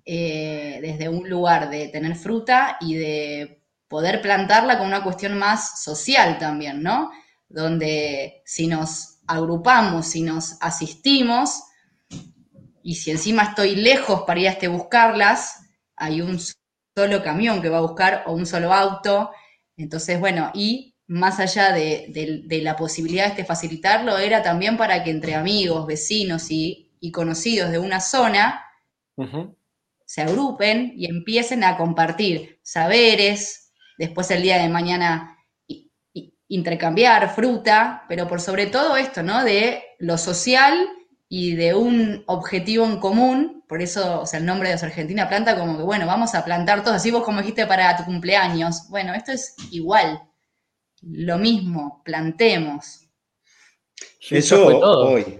eh, 0.06 0.78
desde 0.80 1.10
un 1.10 1.28
lugar 1.28 1.68
de 1.68 1.88
tener 1.88 2.16
fruta 2.16 2.78
y 2.80 2.94
de 2.94 3.62
poder 3.86 4.22
plantarla 4.22 4.78
con 4.78 4.86
una 4.86 5.04
cuestión 5.04 5.36
más 5.36 5.82
social 5.84 6.38
también, 6.38 6.82
¿no? 6.82 7.10
Donde 7.46 8.40
si 8.46 8.68
nos 8.68 9.18
agrupamos, 9.26 10.06
si 10.06 10.22
nos 10.22 10.56
asistimos, 10.62 11.62
y 12.82 12.94
si 12.94 13.10
encima 13.10 13.42
estoy 13.42 13.76
lejos 13.76 14.22
para 14.22 14.40
ir 14.40 14.48
a 14.48 14.52
este 14.52 14.68
buscarlas, 14.68 15.60
hay 15.94 16.22
un 16.22 16.38
solo 16.96 17.22
camión 17.22 17.60
que 17.60 17.68
va 17.68 17.76
a 17.76 17.82
buscar 17.82 18.24
o 18.24 18.32
un 18.32 18.46
solo 18.46 18.72
auto. 18.72 19.30
Entonces, 19.76 20.18
bueno, 20.18 20.50
y 20.54 20.89
más 21.10 21.40
allá 21.40 21.72
de, 21.72 22.06
de- 22.10 22.42
de 22.46 22.62
la 22.62 22.76
posibilidad 22.76 23.24
de 23.24 23.30
este 23.30 23.44
facilitarlo, 23.44 24.16
era 24.18 24.42
también 24.42 24.76
para 24.76 25.02
que 25.04 25.10
entre 25.10 25.34
amigos, 25.34 25.86
vecinos 25.86 26.50
y, 26.50 26.92
y 27.00 27.10
conocidos 27.12 27.70
de 27.72 27.78
una 27.80 28.00
zona 28.00 28.64
se 30.04 30.22
agrupen 30.22 30.92
y 30.96 31.06
empiecen 31.06 31.64
a 31.64 31.76
compartir 31.76 32.60
saberes, 32.62 33.72
después 33.98 34.30
el 34.30 34.42
día 34.42 34.58
de 34.62 34.68
mañana 34.68 35.36
i- 35.68 35.90
intercambiar 36.48 37.34
fruta, 37.34 38.04
pero 38.08 38.26
por 38.28 38.40
sobre 38.40 38.66
todo 38.66 38.96
esto, 38.96 39.22
¿no? 39.22 39.44
De 39.44 39.82
lo 39.98 40.18
social 40.18 40.88
y 41.28 41.54
de 41.54 41.74
un 41.74 42.24
objetivo 42.26 42.84
en 42.86 42.98
común, 42.98 43.64
por 43.68 43.82
eso, 43.82 44.20
o 44.22 44.26
sea, 44.26 44.40
el 44.40 44.46
nombre 44.46 44.68
de 44.68 44.74
Argentina 44.74 45.28
Planta, 45.28 45.56
como 45.58 45.76
que, 45.76 45.84
bueno, 45.84 46.06
vamos 46.06 46.34
a 46.34 46.44
plantar 46.44 46.82
todos, 46.82 46.96
así 46.96 47.10
vos 47.12 47.24
como 47.24 47.38
dijiste 47.40 47.66
para 47.66 47.96
tu 47.96 48.04
cumpleaños, 48.04 48.88
bueno, 48.88 49.14
esto 49.14 49.32
es 49.32 49.54
igual, 49.70 50.22
lo 51.02 51.38
mismo, 51.38 52.02
plantemos. 52.04 53.06
Eso 54.30 54.64
fue 54.64 54.74
todo. 54.74 55.08
hoy. 55.10 55.38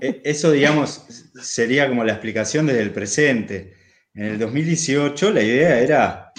E- 0.00 0.22
Eso, 0.24 0.50
digamos, 0.52 1.04
sería 1.42 1.88
como 1.88 2.04
la 2.04 2.12
explicación 2.12 2.66
desde 2.66 2.82
el 2.82 2.92
presente. 2.92 3.74
En 4.14 4.24
el 4.24 4.38
2018 4.38 5.30
la 5.30 5.42
idea 5.42 5.78
era 5.80 6.32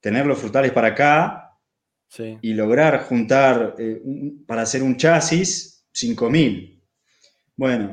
tener 0.00 0.26
los 0.26 0.38
frutales 0.38 0.72
para 0.72 0.88
acá 0.88 1.44
Sí. 2.10 2.38
y 2.40 2.54
lograr 2.54 3.04
juntar 3.04 3.74
eh, 3.78 4.00
un- 4.02 4.44
para 4.46 4.62
hacer 4.62 4.82
un 4.82 4.96
chasis 4.96 5.84
5.000. 5.92 6.80
Bueno, 7.56 7.92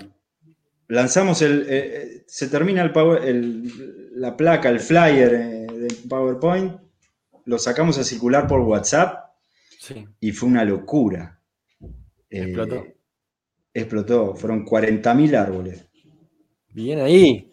lanzamos 0.88 1.42
el... 1.42 1.64
eh, 1.64 1.66
eh, 1.70 2.24
se 2.28 2.48
termina 2.48 2.82
el 2.82 2.94
power- 2.94 3.24
el- 3.26 4.12
la 4.20 4.38
placa, 4.38 4.70
el 4.70 4.80
flyer 4.80 5.34
eh, 5.34 5.68
del 5.74 5.98
PowerPoint, 6.08 6.80
lo 7.46 7.58
sacamos 7.60 7.98
a 7.98 8.04
circular 8.06 8.48
por 8.48 8.62
WhatsApp 8.62 9.25
Sí. 9.86 10.08
y 10.20 10.32
fue 10.32 10.50
una 10.50 10.66
locura. 10.66 11.40
Eh, 12.30 12.42
Explotó. 12.42 12.86
explotó, 13.72 14.36
fueron 14.36 14.66
40.000 14.66 15.36
árboles. 15.36 15.86
Bien 16.70 17.00
ahí. 17.02 17.52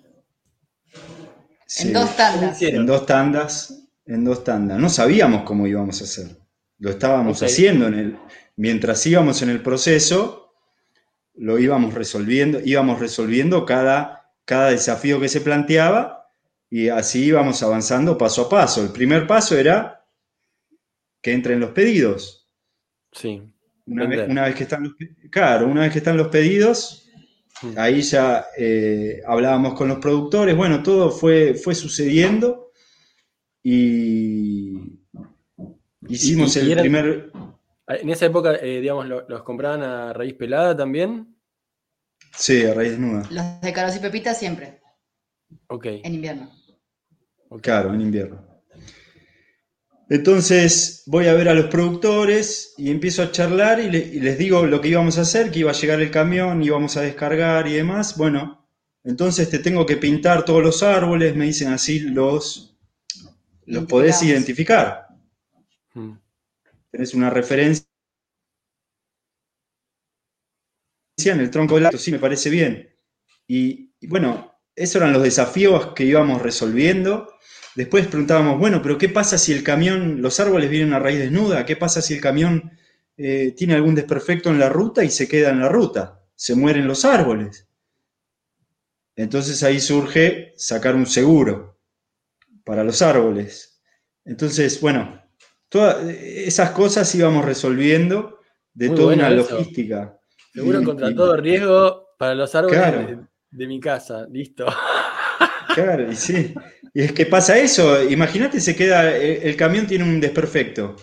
Sí, 1.67 1.89
En 1.89 1.95
dos 1.95 2.17
tandas. 2.17 2.63
En 2.63 2.87
dos 2.87 3.07
tandas, 3.07 3.89
en 4.07 4.25
dos 4.25 4.45
tandas. 4.45 4.79
No 4.79 4.89
sabíamos 4.89 5.43
cómo 5.43 5.67
íbamos 5.67 6.01
a 6.01 6.05
hacer. 6.05 6.37
Lo 6.79 6.91
estábamos 6.91 7.43
haciendo 7.43 7.87
en 7.87 7.95
el, 7.95 8.19
mientras 8.57 9.07
íbamos 9.07 9.43
en 9.43 9.51
el 9.51 9.63
proceso, 9.63 10.55
lo 11.35 11.59
íbamos 11.59 11.95
resolviendo, 11.95 12.61
íbamos 12.65 12.99
resolviendo 12.99 13.65
cada, 13.67 14.33
cada 14.45 14.71
desafío 14.71 15.21
que 15.21 15.29
se 15.29 15.41
planteaba 15.43 16.31
y 16.71 16.89
así 16.89 17.25
íbamos 17.27 17.63
avanzando 17.63 18.17
paso 18.17 18.43
a 18.43 18.49
paso. 18.49 18.83
El 18.83 18.91
primer 18.91 19.27
paso 19.27 19.57
era 19.57 20.02
que 21.23 21.33
entren 21.33 21.61
los 21.61 21.71
pedidos. 21.71 22.51
Sí. 23.13 23.43
Una 23.87 24.07
vez, 24.07 24.29
una 24.29 24.45
vez 24.45 24.55
que 24.55 24.63
están 24.65 24.83
los, 24.85 24.93
claro, 25.31 25.67
una 25.69 25.83
vez 25.83 25.93
que 25.93 25.99
están 25.99 26.17
los 26.17 26.29
pedidos, 26.29 26.99
Mm. 27.63 27.75
ahí 27.77 28.01
ya 28.03 28.47
eh, 28.59 29.21
hablábamos 29.27 29.75
con 29.75 29.87
los 29.89 29.99
productores, 29.99 30.57
bueno, 30.57 30.83
todo 30.83 31.11
fue, 31.11 31.55
fue 31.55 31.75
sucediendo 31.77 32.73
y 33.63 34.99
hicimos 36.09 36.57
Y- 36.57 36.59
y 36.59 36.63
el 36.63 36.71
eran- 36.73 36.83
primer... 36.83 37.33
En 37.89 38.09
esa 38.11 38.27
época, 38.27 38.57
eh, 38.57 38.81
digamos, 38.81 39.07
lo- 39.07 39.29
los 39.29 39.43
compraban 39.43 39.83
a 39.83 40.13
raíz 40.13 40.35
pelada 40.35 40.77
también. 40.77 41.37
Sí, 42.37 42.65
a 42.65 42.73
raíz 42.75 42.93
desnuda, 42.93 43.29
Los 43.31 43.61
de 43.61 43.73
Carlos 43.73 43.97
y 43.97 43.99
Pepita 44.01 44.33
siempre, 44.35 44.81
Ok. 45.69 45.87
en 45.87 46.15
invierno. 46.15 46.51
ok. 47.51 47.61
claro, 47.61 47.93
en 47.93 48.01
invierno. 48.01 48.45
Entonces 50.13 51.03
voy 51.07 51.27
a 51.27 51.35
ver 51.35 51.49
a 51.49 51.55
los 51.55 51.67
productores 51.67 52.75
y 52.77 52.91
empiezo 52.91 53.23
a 53.23 53.33
charlar 53.33 53.81
y, 53.81 53.91
le- 53.91 53.99
y 54.07 54.21
les 54.21 54.39
digo 54.39 54.67
lo 54.67 54.81
que 54.81 54.89
íbamos 54.89 55.19
a 55.19 55.23
hacer, 55.23 55.51
que 55.51 55.61
iba 55.61 55.71
a 55.71 55.75
llegar 55.75 56.01
el 56.01 56.11
camión, 56.11 56.63
íbamos 56.63 56.97
a 56.97 57.03
descargar 57.03 57.67
y 57.67 57.75
demás. 57.75 58.17
Bueno, 58.19 58.67
entonces 59.05 59.49
te 59.51 59.59
tengo 59.59 59.87
que 59.87 59.97
pintar 59.97 60.45
todos 60.45 60.63
los 60.63 60.83
árboles, 60.83 61.35
me 61.37 61.47
dicen 61.47 61.69
así, 61.73 62.01
los, 62.01 62.77
los 63.67 63.87
podés 63.87 64.23
identificar. 64.23 65.09
Mm. 65.95 66.13
tenés 66.91 67.15
una 67.15 67.31
referencia 67.31 67.87
en 71.25 71.41
el 71.41 71.51
tronco 71.51 71.77
del 71.77 71.87
árbol, 71.87 72.01
sí, 72.01 72.13
me 72.13 72.19
parece 72.19 72.51
bien. 72.51 72.89
Y, 73.47 73.93
y 74.01 74.07
bueno, 74.09 74.52
esos 74.75 74.97
eran 74.97 75.13
los 75.13 75.23
desafíos 75.23 75.93
que 75.95 76.05
íbamos 76.05 76.43
resolviendo. 76.43 77.29
Después 77.75 78.07
preguntábamos, 78.07 78.59
bueno, 78.59 78.81
pero 78.83 78.99
¿qué 78.99 79.09
pasa 79.09 79.39
si 79.39 79.53
el 79.53 79.63
camión, 79.63 80.21
los 80.23 80.41
árboles 80.41 80.71
vienen 80.71 80.93
a 80.93 80.99
raíz 80.99 81.19
desnuda? 81.19 81.65
¿Qué 81.65 81.77
pasa 81.77 82.03
si 82.03 82.15
el 82.15 82.21
camión 82.21 82.71
eh, 83.17 83.55
tiene 83.57 83.75
algún 83.75 83.95
desperfecto 83.95 84.51
en 84.51 84.59
la 84.59 84.69
ruta 84.69 85.05
y 85.05 85.11
se 85.11 85.29
queda 85.29 85.51
en 85.51 85.61
la 85.61 85.69
ruta? 85.69 86.21
Se 86.35 86.55
mueren 86.55 86.87
los 86.87 87.05
árboles. 87.05 87.67
Entonces 89.17 89.63
ahí 89.63 89.81
surge 89.81 90.53
sacar 90.57 90.95
un 90.95 91.07
seguro 91.07 91.79
para 92.65 92.85
los 92.85 93.03
árboles. 93.03 93.83
Entonces, 94.25 94.81
bueno, 94.81 95.23
todas 95.69 96.05
esas 96.07 96.71
cosas 96.71 97.15
íbamos 97.15 97.45
resolviendo 97.45 98.39
de 98.73 98.89
Muy 98.89 98.97
toda 98.97 99.07
bueno 99.09 99.27
una 99.27 99.35
eso. 99.41 99.55
logística. 99.59 100.19
Seguro 100.53 100.83
contra 100.83 101.15
todo 101.15 101.37
riesgo 101.37 102.09
para 102.19 102.35
los 102.35 102.55
árboles 102.55 102.79
Claro. 102.79 103.29
De, 103.53 103.67
mi 103.67 103.79
casa. 103.81 104.27
Listo. 104.31 104.67
Claro, 105.75 106.11
y 106.13 106.17
sí. 106.17 106.53
Y 106.93 107.03
es 107.03 107.13
que 107.13 107.25
pasa 107.25 107.57
eso, 107.57 108.03
imagínate 108.03 108.61
se 108.61 108.77
queda, 108.77 109.17
el, 109.17 109.43
el 109.43 109.57
camión 109.57 109.87
tiene 109.87 110.05
un 110.05 110.21
desperfecto. 110.21 110.97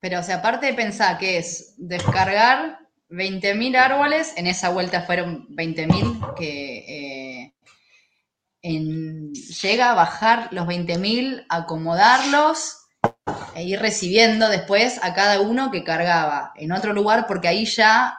Pero, 0.00 0.20
o 0.20 0.22
sea, 0.22 0.36
aparte 0.36 0.66
de 0.66 0.74
pensar 0.74 1.16
que 1.16 1.38
es 1.38 1.74
descargar 1.78 2.80
20.000 3.10 3.76
árboles, 3.76 4.32
en 4.36 4.46
esa 4.46 4.70
vuelta 4.70 5.02
fueron 5.02 5.48
20.000 5.48 6.34
que 6.34 6.78
eh, 6.88 7.52
llega 8.62 9.90
a 9.90 9.94
bajar 9.94 10.48
los 10.52 10.66
20.000, 10.66 11.44
acomodarlos 11.48 12.76
e 13.54 13.64
ir 13.64 13.80
recibiendo 13.80 14.48
después 14.48 15.00
a 15.02 15.12
cada 15.12 15.40
uno 15.40 15.70
que 15.70 15.84
cargaba 15.84 16.52
en 16.56 16.72
otro 16.72 16.92
lugar, 16.92 17.26
porque 17.26 17.48
ahí 17.48 17.64
ya 17.64 18.16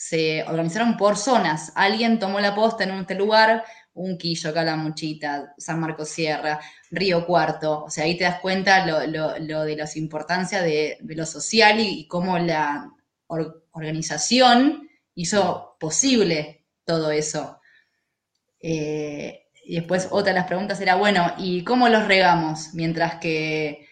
se 0.00 0.42
organizaron 0.44 0.96
por 0.96 1.18
zonas. 1.18 1.72
Alguien 1.74 2.18
tomó 2.18 2.40
la 2.40 2.54
posta 2.54 2.84
en 2.84 2.90
este 2.92 3.14
lugar, 3.14 3.64
un 3.92 4.16
Quillo, 4.16 4.54
Calamuchita, 4.54 5.52
San 5.58 5.78
Marcos 5.78 6.08
Sierra, 6.08 6.58
Río 6.90 7.26
Cuarto. 7.26 7.84
O 7.84 7.90
sea, 7.90 8.04
ahí 8.04 8.16
te 8.16 8.24
das 8.24 8.40
cuenta 8.40 8.86
lo, 8.86 9.64
de 9.64 9.76
la 9.76 9.88
importancia 9.96 10.62
de, 10.62 10.96
lo 11.02 11.26
social 11.26 11.80
y, 11.80 12.08
cómo 12.08 12.38
la 12.38 12.90
organización 13.26 14.88
hizo 15.14 15.76
posible 15.78 16.64
todo 16.86 17.10
eso. 17.10 17.60
Eh, 18.58 19.48
y 19.66 19.74
después 19.74 20.08
otra 20.12 20.32
de 20.32 20.38
las 20.38 20.46
preguntas 20.46 20.80
era, 20.80 20.94
bueno, 20.94 21.34
¿y 21.36 21.62
cómo 21.62 21.90
los 21.90 22.08
regamos 22.08 22.72
mientras 22.72 23.16
que 23.16 23.86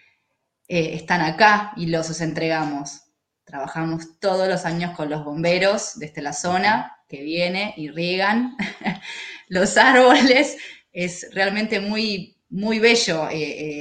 eh, 0.68 0.94
están 0.94 1.20
acá 1.20 1.74
y 1.76 1.88
los 1.88 2.18
entregamos? 2.22 3.07
Trabajamos 3.48 4.18
todos 4.20 4.46
los 4.46 4.66
años 4.66 4.94
con 4.94 5.08
los 5.08 5.24
bomberos 5.24 5.98
desde 5.98 6.20
la 6.20 6.34
zona 6.34 6.98
que 7.08 7.22
viene 7.22 7.72
y 7.78 7.88
riegan 7.88 8.54
los 9.48 9.78
árboles. 9.78 10.58
Es 10.92 11.28
realmente 11.32 11.80
muy, 11.80 12.36
muy 12.50 12.78
bello 12.78 13.26
eh, 13.30 13.36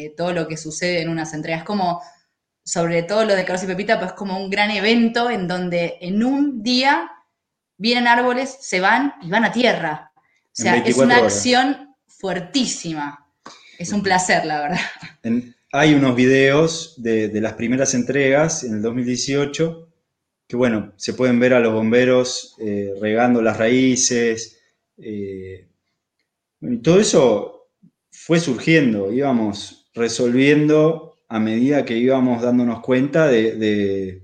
eh, 0.06 0.14
todo 0.16 0.32
lo 0.32 0.48
que 0.48 0.56
sucede 0.56 1.02
en 1.02 1.10
unas 1.10 1.34
entregas. 1.34 1.66
Como, 1.66 2.02
sobre 2.64 3.04
todo 3.04 3.26
lo 3.26 3.36
de 3.36 3.44
Carlos 3.44 3.64
y 3.66 3.68
Pepita, 3.68 4.00
pues 4.00 4.14
como 4.14 4.42
un 4.42 4.50
gran 4.50 4.72
evento 4.72 5.30
en 5.30 5.50
donde 5.50 5.98
en 6.00 6.24
un 6.24 6.64
día 6.64 7.12
vienen 7.76 8.08
árboles, 8.08 8.58
se 8.62 8.80
van 8.80 9.16
y 9.22 9.30
van 9.30 9.44
a 9.44 9.52
tierra. 9.52 10.14
O 10.16 10.50
sea, 10.54 10.78
es 10.78 10.96
una 10.96 11.18
acción 11.18 11.94
fuertísima. 12.08 13.28
Es 13.78 13.92
un 13.92 14.02
placer, 14.02 14.46
la 14.46 14.62
verdad. 14.62 14.80
Hay 15.72 15.94
unos 15.94 16.16
videos 16.16 16.96
de, 16.98 17.30
las 17.42 17.54
primeras 17.54 17.94
entregas 17.94 18.64
en 18.64 18.76
el 18.76 18.82
2018 18.82 19.90
que, 20.48 20.56
bueno, 20.56 20.94
se 20.96 21.14
pueden 21.14 21.40
ver 21.40 21.54
a 21.54 21.60
los 21.60 21.74
bomberos 21.74 22.56
eh, 22.60 22.94
regando 23.02 23.42
las 23.42 23.58
raíces. 23.58 24.62
Eh, 24.98 25.68
y 26.62 26.78
todo 26.78 27.00
eso 27.00 27.70
fue 28.12 28.40
surgiendo, 28.40 29.12
íbamos 29.12 29.92
resolviendo 29.94 31.18
a 31.28 31.40
medida 31.40 31.84
que 31.84 31.98
íbamos 31.98 32.42
dándonos 32.42 32.82
cuenta 32.82 33.28
de, 33.28 34.24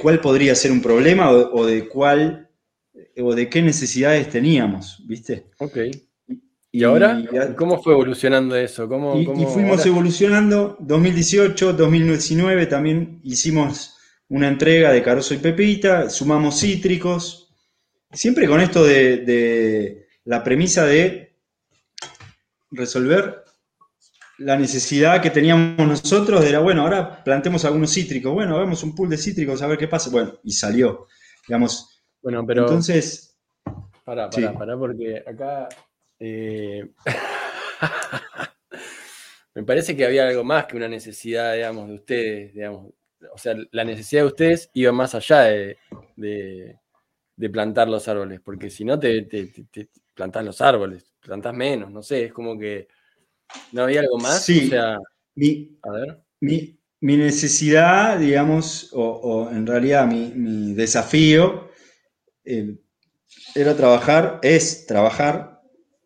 cuál 0.00 0.20
podría 0.20 0.54
ser 0.54 0.70
un 0.70 0.80
problema 0.80 1.30
o, 1.30 1.66
de 1.66 1.88
cuál 1.88 2.48
o 3.18 3.34
de 3.34 3.48
qué 3.48 3.62
necesidades 3.62 4.30
teníamos, 4.30 5.02
¿viste? 5.06 5.46
Ok. 5.58 5.78
¿Y 6.74 6.84
ahora? 6.84 7.22
¿Cómo 7.54 7.82
fue 7.82 7.92
evolucionando 7.92 8.56
eso? 8.56 8.88
¿Cómo, 8.88 9.20
y, 9.20 9.26
fuimos 9.26 9.84
evolucionando. 9.84 10.78
2018, 10.80 11.74
2019 11.74 12.64
también 12.64 13.20
hicimos 13.24 13.98
una 14.30 14.48
entrega 14.48 14.90
de 14.90 15.02
Carozo 15.02 15.34
y 15.34 15.36
Pepita, 15.36 16.08
sumamos 16.08 16.58
cítricos, 16.58 17.54
siempre 18.10 18.48
con 18.48 18.62
esto 18.62 18.82
de, 18.82 20.06
la 20.24 20.42
premisa 20.42 20.86
de 20.86 21.36
resolver 22.70 23.44
la 24.38 24.56
necesidad 24.56 25.20
que 25.20 25.28
teníamos 25.28 25.86
nosotros 25.86 26.42
era, 26.42 26.60
bueno, 26.60 26.82
ahora 26.82 27.22
plantemos 27.22 27.66
algunos 27.66 27.92
cítricos, 27.92 28.32
bueno, 28.32 28.56
hagamos 28.56 28.82
un 28.82 28.94
pool 28.94 29.10
de 29.10 29.18
cítricos 29.18 29.60
a 29.60 29.66
ver 29.66 29.76
qué 29.76 29.88
pasa. 29.88 30.08
Bueno, 30.08 30.32
y 30.42 30.52
salió, 30.52 31.06
digamos. 31.46 32.02
Bueno, 32.22 32.46
pero... 32.46 32.62
Entonces... 32.62 33.36
Pará, 34.04 34.30
pará, 34.30 34.54
pará, 34.54 34.78
porque 34.78 35.22
acá 35.24 35.68
eh, 36.24 36.88
me 39.54 39.64
parece 39.64 39.96
que 39.96 40.06
había 40.06 40.28
algo 40.28 40.44
más 40.44 40.66
que 40.66 40.76
una 40.76 40.88
necesidad, 40.88 41.54
digamos, 41.54 41.88
de 41.88 41.94
ustedes, 41.94 42.54
digamos. 42.54 42.92
O 43.32 43.38
sea, 43.38 43.56
la 43.72 43.84
necesidad 43.84 44.22
de 44.22 44.28
ustedes 44.28 44.70
iba 44.74 44.92
más 44.92 45.16
allá 45.16 45.42
de, 45.42 45.78
plantar 47.52 47.88
los 47.88 48.06
árboles, 48.06 48.40
porque 48.40 48.70
si 48.70 48.84
no 48.84 49.00
te, 49.00 49.22
te, 49.22 49.50
plantás 50.14 50.44
los 50.44 50.60
árboles, 50.60 51.12
plantás 51.20 51.54
menos, 51.54 51.90
no 51.90 52.02
sé, 52.02 52.26
es 52.26 52.32
como 52.32 52.56
que 52.56 52.86
no 53.72 53.82
había 53.82 54.00
algo 54.00 54.18
más. 54.18 54.44
Sí, 54.44 54.70
mi, 55.34 55.76
a 55.82 55.90
ver. 55.90 56.20
Mi, 56.40 56.78
necesidad, 57.00 58.18
digamos, 58.18 58.90
o, 58.92 59.50
en 59.50 59.66
realidad 59.66 60.06
mi, 60.06 60.72
desafío 60.74 61.68
eh, 62.44 62.76
era 63.56 63.76
trabajar, 63.76 64.38
es 64.42 64.86
trabajar 64.86 65.51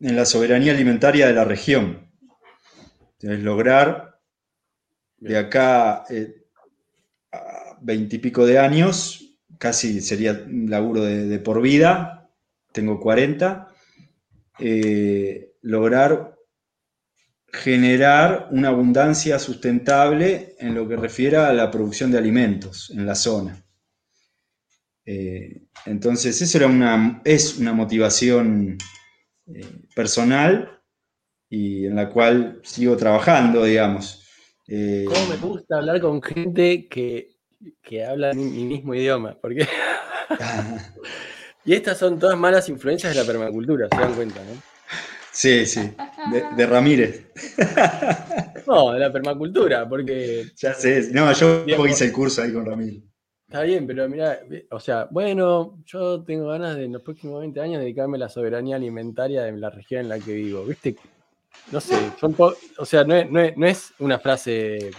en 0.00 0.16
la 0.16 0.24
soberanía 0.24 0.72
alimentaria 0.72 1.26
de 1.26 1.32
la 1.32 1.44
región. 1.44 2.10
Es 3.20 3.40
lograr 3.40 4.20
de 5.18 5.38
acá 5.38 6.04
eh, 6.10 6.46
a 7.32 7.78
veintipico 7.80 8.46
de 8.46 8.58
años, 8.58 9.38
casi 9.58 10.00
sería 10.00 10.32
un 10.32 10.70
laburo 10.70 11.02
de, 11.04 11.38
por 11.38 11.62
vida, 11.62 12.30
tengo 12.72 13.00
40, 13.00 13.68
eh, 14.58 15.54
lograr 15.62 16.36
generar 17.52 18.48
una 18.50 18.68
abundancia 18.68 19.38
sustentable 19.38 20.56
en 20.58 20.74
lo 20.74 20.86
que 20.86 20.96
refiere 20.96 21.38
a 21.38 21.52
la 21.52 21.70
producción 21.70 22.10
de 22.10 22.18
alimentos 22.18 22.90
en 22.90 23.06
la 23.06 23.14
zona. 23.14 23.64
Eh, 25.06 25.62
entonces, 25.86 26.40
eso 26.42 26.58
era 26.58 26.66
una, 26.66 27.22
es 27.24 27.56
una 27.58 27.72
motivación 27.72 28.76
eh, 29.54 29.66
personal 29.94 30.80
y 31.48 31.86
en 31.86 31.96
la 31.96 32.10
cual 32.10 32.60
sigo 32.62 32.96
trabajando, 32.96 33.64
digamos. 33.64 34.22
Eh, 34.68 35.04
¿Cómo 35.06 35.26
me 35.28 35.36
gusta 35.36 35.76
hablar 35.76 36.00
con 36.00 36.20
gente 36.20 36.88
que, 36.88 37.36
habla 38.04 38.32
mi, 38.32 38.64
mismo 38.64 38.94
idioma? 38.94 39.38
Porque... 39.40 39.66
y 41.64 41.74
estas 41.74 41.98
son 41.98 42.18
todas 42.18 42.36
malas 42.36 42.68
influencias 42.68 43.14
de 43.14 43.20
la 43.20 43.26
permacultura, 43.26 43.88
se 43.90 44.00
dan 44.00 44.14
cuenta, 44.14 44.40
¿no? 44.40 44.60
Sí, 45.30 45.66
sí, 45.66 45.92
de, 46.56 46.66
Ramírez. 46.66 47.26
No, 48.66 48.92
de 48.92 49.00
la 49.00 49.12
permacultura, 49.12 49.88
porque... 49.88 50.46
Ya 50.56 50.72
sé, 50.74 51.10
no, 51.12 51.30
yo 51.34 51.64
hice 51.86 52.06
el 52.06 52.12
curso 52.12 52.42
ahí 52.42 52.52
con 52.52 52.64
Ramírez. 52.64 53.04
Está 53.48 53.62
bien, 53.62 53.86
pero 53.86 54.08
mira, 54.08 54.40
o 54.72 54.80
sea, 54.80 55.06
bueno, 55.08 55.78
yo 55.84 56.24
tengo 56.24 56.48
ganas 56.48 56.76
de 56.76 56.84
en 56.84 56.92
los 56.92 57.02
próximos 57.02 57.40
20 57.40 57.60
años 57.60 57.80
dedicarme 57.80 58.16
a 58.16 58.20
la 58.20 58.28
soberanía 58.28 58.74
alimentaria 58.74 59.44
de 59.44 59.52
la 59.52 59.70
región 59.70 60.00
en 60.00 60.08
la 60.08 60.18
que 60.18 60.34
vivo. 60.34 60.64
¿Viste? 60.64 60.96
No 61.70 61.80
sé, 61.80 61.96
o 62.78 62.84
sea, 62.84 63.04
no 63.04 63.66
es, 63.66 63.94
una 64.00 64.18
frase 64.18 64.90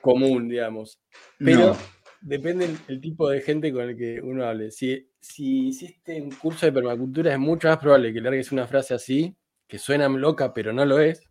común, 0.00 0.48
digamos. 0.48 1.00
Pero 1.38 1.76
depende 2.20 2.76
el, 2.86 3.00
tipo 3.00 3.28
de 3.28 3.40
gente 3.40 3.72
con 3.72 3.88
el 3.88 3.96
que 3.96 4.20
uno 4.20 4.44
hable. 4.44 4.70
Si, 4.70 5.10
si 5.20 5.68
hiciste 5.68 6.22
un 6.22 6.30
curso 6.30 6.66
de 6.66 6.72
permacultura, 6.72 7.32
es 7.32 7.38
mucho 7.40 7.68
más 7.68 7.78
probable 7.78 8.12
que 8.12 8.20
largues 8.20 8.52
una 8.52 8.68
frase 8.68 8.94
así, 8.94 9.36
que 9.66 9.78
suena 9.78 10.08
loca, 10.08 10.54
pero 10.54 10.72
no 10.72 10.84
lo 10.84 11.00
es. 11.00 11.22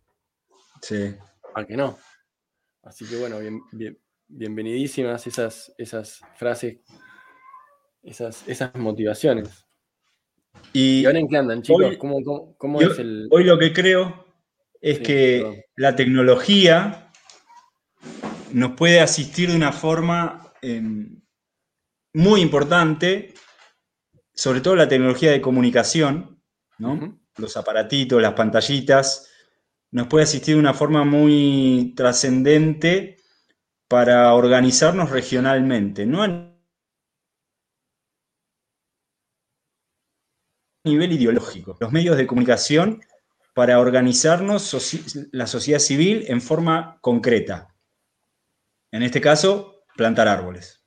Sí. 0.82 1.14
A 1.54 1.64
que 1.64 1.76
no. 1.76 1.98
Así 2.82 3.06
que 3.06 3.16
bueno, 3.16 3.38
bien, 3.38 3.60
bien, 3.72 3.98
bienvenidísimas 4.30 5.26
esas, 5.26 5.74
esas 5.76 6.20
frases, 6.36 6.78
esas, 8.02 8.46
esas 8.48 8.74
motivaciones. 8.76 9.66
Y, 10.72 11.04
ahora 11.04 11.18
en 11.18 11.28
qué 11.28 11.36
andan, 11.36 11.62
chicos? 11.62 11.96
¿Cómo, 11.98 12.80
es 12.80 12.98
el.? 12.98 13.28
Hoy 13.30 13.44
lo 13.44 13.58
que 13.58 13.72
creo 13.72 14.26
es 14.80 15.00
que 15.00 15.66
la 15.76 15.96
tecnología 15.96 17.10
nos 18.52 18.72
puede 18.72 19.00
asistir 19.00 19.50
de 19.50 19.56
una 19.56 19.72
forma 19.72 20.52
em, 20.62 21.20
muy 22.14 22.40
importante, 22.40 23.34
sobre 24.34 24.60
todo 24.60 24.76
la 24.76 24.88
tecnología 24.88 25.30
de 25.30 25.40
comunicación, 25.40 26.42
los 27.36 27.56
aparatitos, 27.56 28.22
las 28.22 28.32
pantallitas, 28.32 29.30
nos 29.92 30.06
puede 30.06 30.24
asistir 30.24 30.54
de 30.54 30.60
una 30.60 30.72
forma 30.72 31.04
muy 31.04 31.92
trascendente 31.96 33.19
para 33.90 34.32
organizarnos 34.34 35.10
regionalmente, 35.10 36.06
no 36.06 36.22
a 36.22 36.54
nivel 40.84 41.12
ideológico. 41.12 41.76
Los 41.80 41.90
medios 41.90 42.16
de 42.16 42.28
comunicación 42.28 43.00
para 43.52 43.80
organizarnos 43.80 45.26
la 45.32 45.48
sociedad 45.48 45.80
civil 45.80 46.24
en 46.28 46.40
forma 46.40 46.98
concreta. 47.00 47.74
En 48.92 49.02
este 49.02 49.20
caso, 49.20 49.82
plantar 49.96 50.28
árboles. 50.28 50.84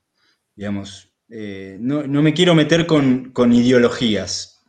Digamos, 0.56 1.14
eh, 1.28 1.76
no, 1.82 2.06
me 2.08 2.34
quiero 2.34 2.56
meter 2.56 2.88
con, 2.88 3.34
ideologías 3.51 4.64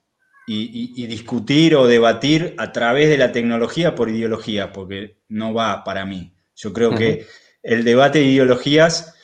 y, 0.45 1.07
discutir 1.07 1.76
o 1.76 1.87
debatir 1.87 2.57
a 2.59 2.72
través 2.72 3.09
de 3.11 3.18
la 3.18 3.30
tecnología 3.30 3.95
por 3.95 4.09
ideología, 4.09 4.72
porque 4.72 5.20
no 5.28 5.55
va 5.55 5.85
para 5.85 6.05
mí. 6.05 6.35
Yo 6.57 6.72
creo 6.72 6.97
que 6.97 7.28
el 7.65 7.83
debate 7.83 8.21
de 8.21 8.27
ideologías 8.27 9.15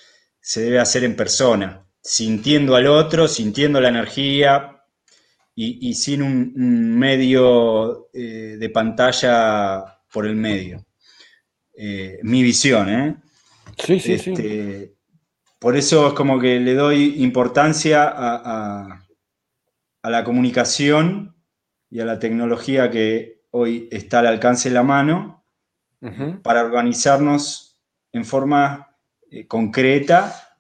se 0.41 0.63
debe 0.63 0.81
hacer 0.81 1.05
en 1.05 1.15
persona. 1.15 1.87
sintiendo 2.03 2.77
al 2.77 2.87
otro, 2.87 3.29
sintiendo 3.29 3.79
la 3.79 3.91
energía 3.91 4.83
y, 5.55 5.93
sin 5.93 6.23
un, 6.23 6.99
medio 6.99 8.09
eh, 8.15 8.57
de 8.59 8.71
pantalla 8.71 10.01
por 10.11 10.27
el 10.27 10.35
medio. 10.35 10.87
Eh, 11.77 12.19
mi 12.23 12.43
visión, 12.43 12.89
¿eh? 12.89 13.17
Sí, 13.77 14.01
sí, 14.01 14.19
sí. 14.19 14.31
Este, 14.31 14.95
por 15.59 15.77
eso 15.77 16.09
es 16.09 16.15
como 16.15 16.41
que 16.41 16.59
le 16.59 16.73
doy 16.73 17.23
importancia 17.23 18.11
a, 18.11 19.07
la 20.03 20.25
comunicación 20.25 21.37
y 21.91 22.01
a 22.01 22.07
la 22.07 22.19
tecnología 22.19 22.91
que 22.91 23.43
hoy 23.51 23.87
está 23.91 24.21
al 24.21 24.29
alcance 24.29 24.71
de 24.71 24.75
la 24.75 24.83
mano 24.83 25.45
para 26.43 26.63
organizarnos 26.63 27.70
en 28.13 28.25
forma 28.25 28.97
eh, 29.31 29.47
concreta 29.47 30.57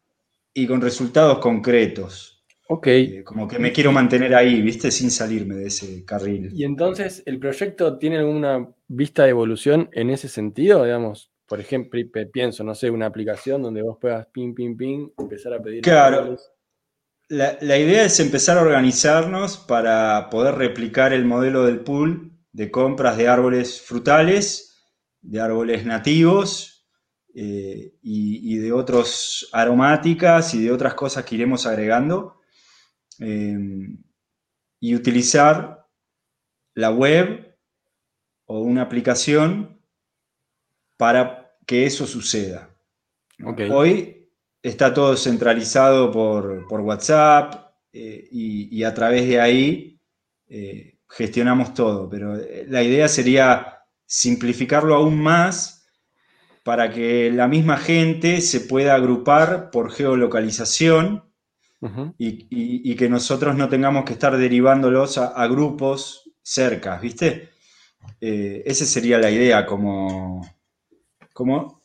y 0.54 0.66
con 0.66 0.80
resultados 0.80 1.38
concretos. 1.38 2.44
Ok. 2.68 2.86
Eh, 2.86 3.24
como 3.24 3.48
que 3.48 3.58
me 3.58 3.72
quiero 3.72 3.90
mantener 3.90 4.34
ahí, 4.34 4.62
¿viste? 4.62 4.90
Sin 4.90 5.10
salirme 5.10 5.56
de 5.56 5.66
ese 5.66 6.04
carril. 6.04 6.50
Y 6.54 6.64
entonces, 6.64 7.22
¿el 7.26 7.40
proyecto 7.40 7.98
tiene 7.98 8.18
alguna 8.18 8.68
vista 8.86 9.24
de 9.24 9.30
evolución 9.30 9.88
en 9.92 10.10
ese 10.10 10.28
sentido? 10.28 10.84
Digamos, 10.84 11.32
por 11.46 11.58
ejemplo, 11.58 12.00
pienso, 12.32 12.62
no 12.62 12.76
sé, 12.76 12.90
una 12.90 13.06
aplicación 13.06 13.62
donde 13.62 13.82
vos 13.82 13.98
puedas 14.00 14.26
ping, 14.28 14.54
ping, 14.54 14.76
ping, 14.76 15.08
empezar 15.18 15.52
a 15.52 15.60
pedir. 15.60 15.82
Claro. 15.82 16.36
La, 17.26 17.58
la, 17.60 17.78
idea 17.78 18.04
es 18.04 18.18
empezar 18.20 18.58
a 18.58 18.62
organizarnos 18.62 19.56
para 19.56 20.28
poder 20.30 20.56
replicar 20.56 21.12
el 21.12 21.24
modelo 21.24 21.64
del 21.64 21.80
pool 21.80 22.32
de 22.52 22.70
compras 22.70 23.16
de 23.16 23.28
árboles 23.28 23.80
frutales, 23.80 24.76
de 25.22 25.40
árboles 25.40 25.84
nativos 25.86 26.79
eh, 27.34 27.94
y, 28.02 28.56
de 28.58 28.72
otras 28.72 29.46
aromáticas 29.52 30.52
y 30.54 30.64
de 30.64 30.72
otras 30.72 30.94
cosas 30.94 31.24
que 31.24 31.36
iremos 31.36 31.66
agregando. 31.66 32.40
Eh, 33.20 33.56
y 34.80 34.94
utilizar 34.94 35.86
la 36.74 36.90
web 36.90 37.56
o 38.46 38.60
una 38.60 38.82
aplicación 38.82 39.78
para 40.96 41.54
que 41.66 41.84
eso 41.84 42.06
suceda. 42.06 42.74
Hoy 43.70 44.28
está 44.62 44.92
todo 44.92 45.16
centralizado 45.16 46.10
por, 46.10 46.66
WhatsApp 46.70 47.74
eh, 47.92 48.26
y, 48.30 48.82
a 48.82 48.94
través 48.94 49.28
de 49.28 49.40
ahí 49.40 50.00
gestionamos 51.08 51.74
todo, 51.74 52.08
pero 52.08 52.36
la 52.66 52.82
idea 52.82 53.06
sería 53.08 53.84
simplificarlo 54.06 54.94
aún 54.96 55.20
más 55.20 55.79
para 56.64 56.90
que 56.90 57.30
la 57.30 57.48
misma 57.48 57.76
gente 57.76 58.40
se 58.40 58.60
pueda 58.60 58.94
agrupar 58.94 59.70
por 59.70 59.90
geolocalización 59.92 61.24
y, 62.18 62.94
que 62.94 63.08
nosotros 63.08 63.56
no 63.56 63.68
tengamos 63.68 64.04
que 64.04 64.12
estar 64.12 64.36
derivándolos 64.36 65.16
a, 65.18 65.46
grupos 65.46 66.30
cerca, 66.42 66.98
¿viste? 66.98 67.48
esa 68.20 68.84
sería 68.84 69.18
la 69.18 69.30
idea 69.30 69.64
como 69.64 70.42
como 71.40 71.80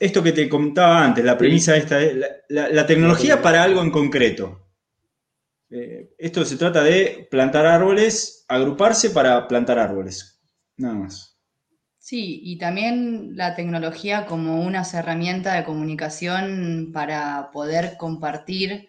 esto 0.00 0.22
que 0.22 0.32
te 0.32 0.48
contaba 0.48 1.04
antes, 1.04 1.24
la 1.24 1.38
premisa 1.38 1.76
esta, 1.76 2.00
la, 2.48 2.86
tecnología 2.86 3.42
para 3.42 3.62
algo 3.62 3.82
en 3.82 3.90
concreto. 3.90 4.66
Eh, 5.70 6.14
esto 6.18 6.44
se 6.44 6.56
trata 6.56 6.82
de 6.82 7.28
plantar 7.30 7.66
árboles, 7.66 8.44
agruparse 8.48 9.10
para 9.10 9.46
plantar 9.46 9.78
árboles, 9.78 10.40
nada 10.76 10.94
más. 10.94 11.27
Sí, 12.08 12.40
y 12.42 12.56
también 12.56 13.36
la 13.36 13.54
tecnología 13.54 14.24
como 14.24 14.62
una 14.62 14.82
herramienta 14.94 15.52
de 15.52 15.64
comunicación 15.64 16.88
para 16.90 17.50
poder 17.50 17.98
compartir 17.98 18.88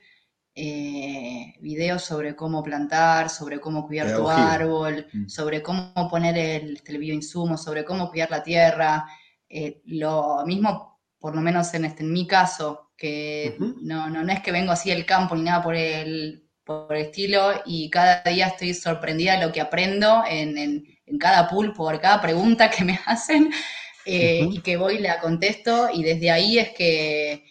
eh, 0.55 1.53
videos 1.59 2.01
sobre 2.01 2.37
cómo 2.37 2.63
plantar, 2.63 3.29
sobre 3.29 3.59
cómo 3.59 3.85
cuidar 3.85 4.15
tu 4.15 4.29
árbol, 4.29 5.05
mm. 5.11 5.27
sobre 5.27 5.61
cómo 5.61 6.07
poner 6.09 6.37
el, 6.37 6.81
el 6.85 6.97
bioinsumo, 6.97 7.57
sobre 7.57 7.83
cómo 7.83 8.09
cuidar 8.09 8.31
la 8.31 8.41
tierra, 8.41 9.05
eh, 9.49 9.81
lo 9.83 10.45
mismo, 10.45 11.01
por 11.19 11.35
lo 11.35 11.41
menos 11.41 11.73
en, 11.73 11.83
este, 11.83 12.03
en 12.03 12.13
mi 12.13 12.25
caso, 12.25 12.91
que 12.95 13.57
no, 13.81 14.09
no, 14.09 14.31
es 14.31 14.39
que 14.39 14.53
vengo 14.53 14.71
así 14.71 14.91
del 14.91 15.05
campo 15.05 15.35
ni 15.35 15.41
nada 15.41 15.61
por 15.61 15.75
el, 15.75 16.47
por 16.63 16.95
estilo, 16.95 17.51
y 17.65 17.89
cada 17.89 18.23
día 18.23 18.47
estoy 18.47 18.73
sorprendida 18.73 19.37
de 19.37 19.45
lo 19.45 19.51
que 19.51 19.59
aprendo 19.59 20.23
en, 20.25 20.57
en, 20.57 20.98
cada 21.17 21.47
pool, 21.47 21.73
por 21.73 21.99
cada 21.99 22.21
pregunta 22.21 22.69
que 22.69 22.83
me 22.83 22.99
hacen, 23.05 23.51
eh, 24.05 24.47
y 24.49 24.61
que 24.61 24.77
voy 24.77 24.95
y 24.95 24.99
la 24.99 25.19
contesto, 25.19 25.89
y 25.93 26.03
desde 26.03 26.31
ahí 26.31 26.57
es 26.57 26.69
que 26.71 27.45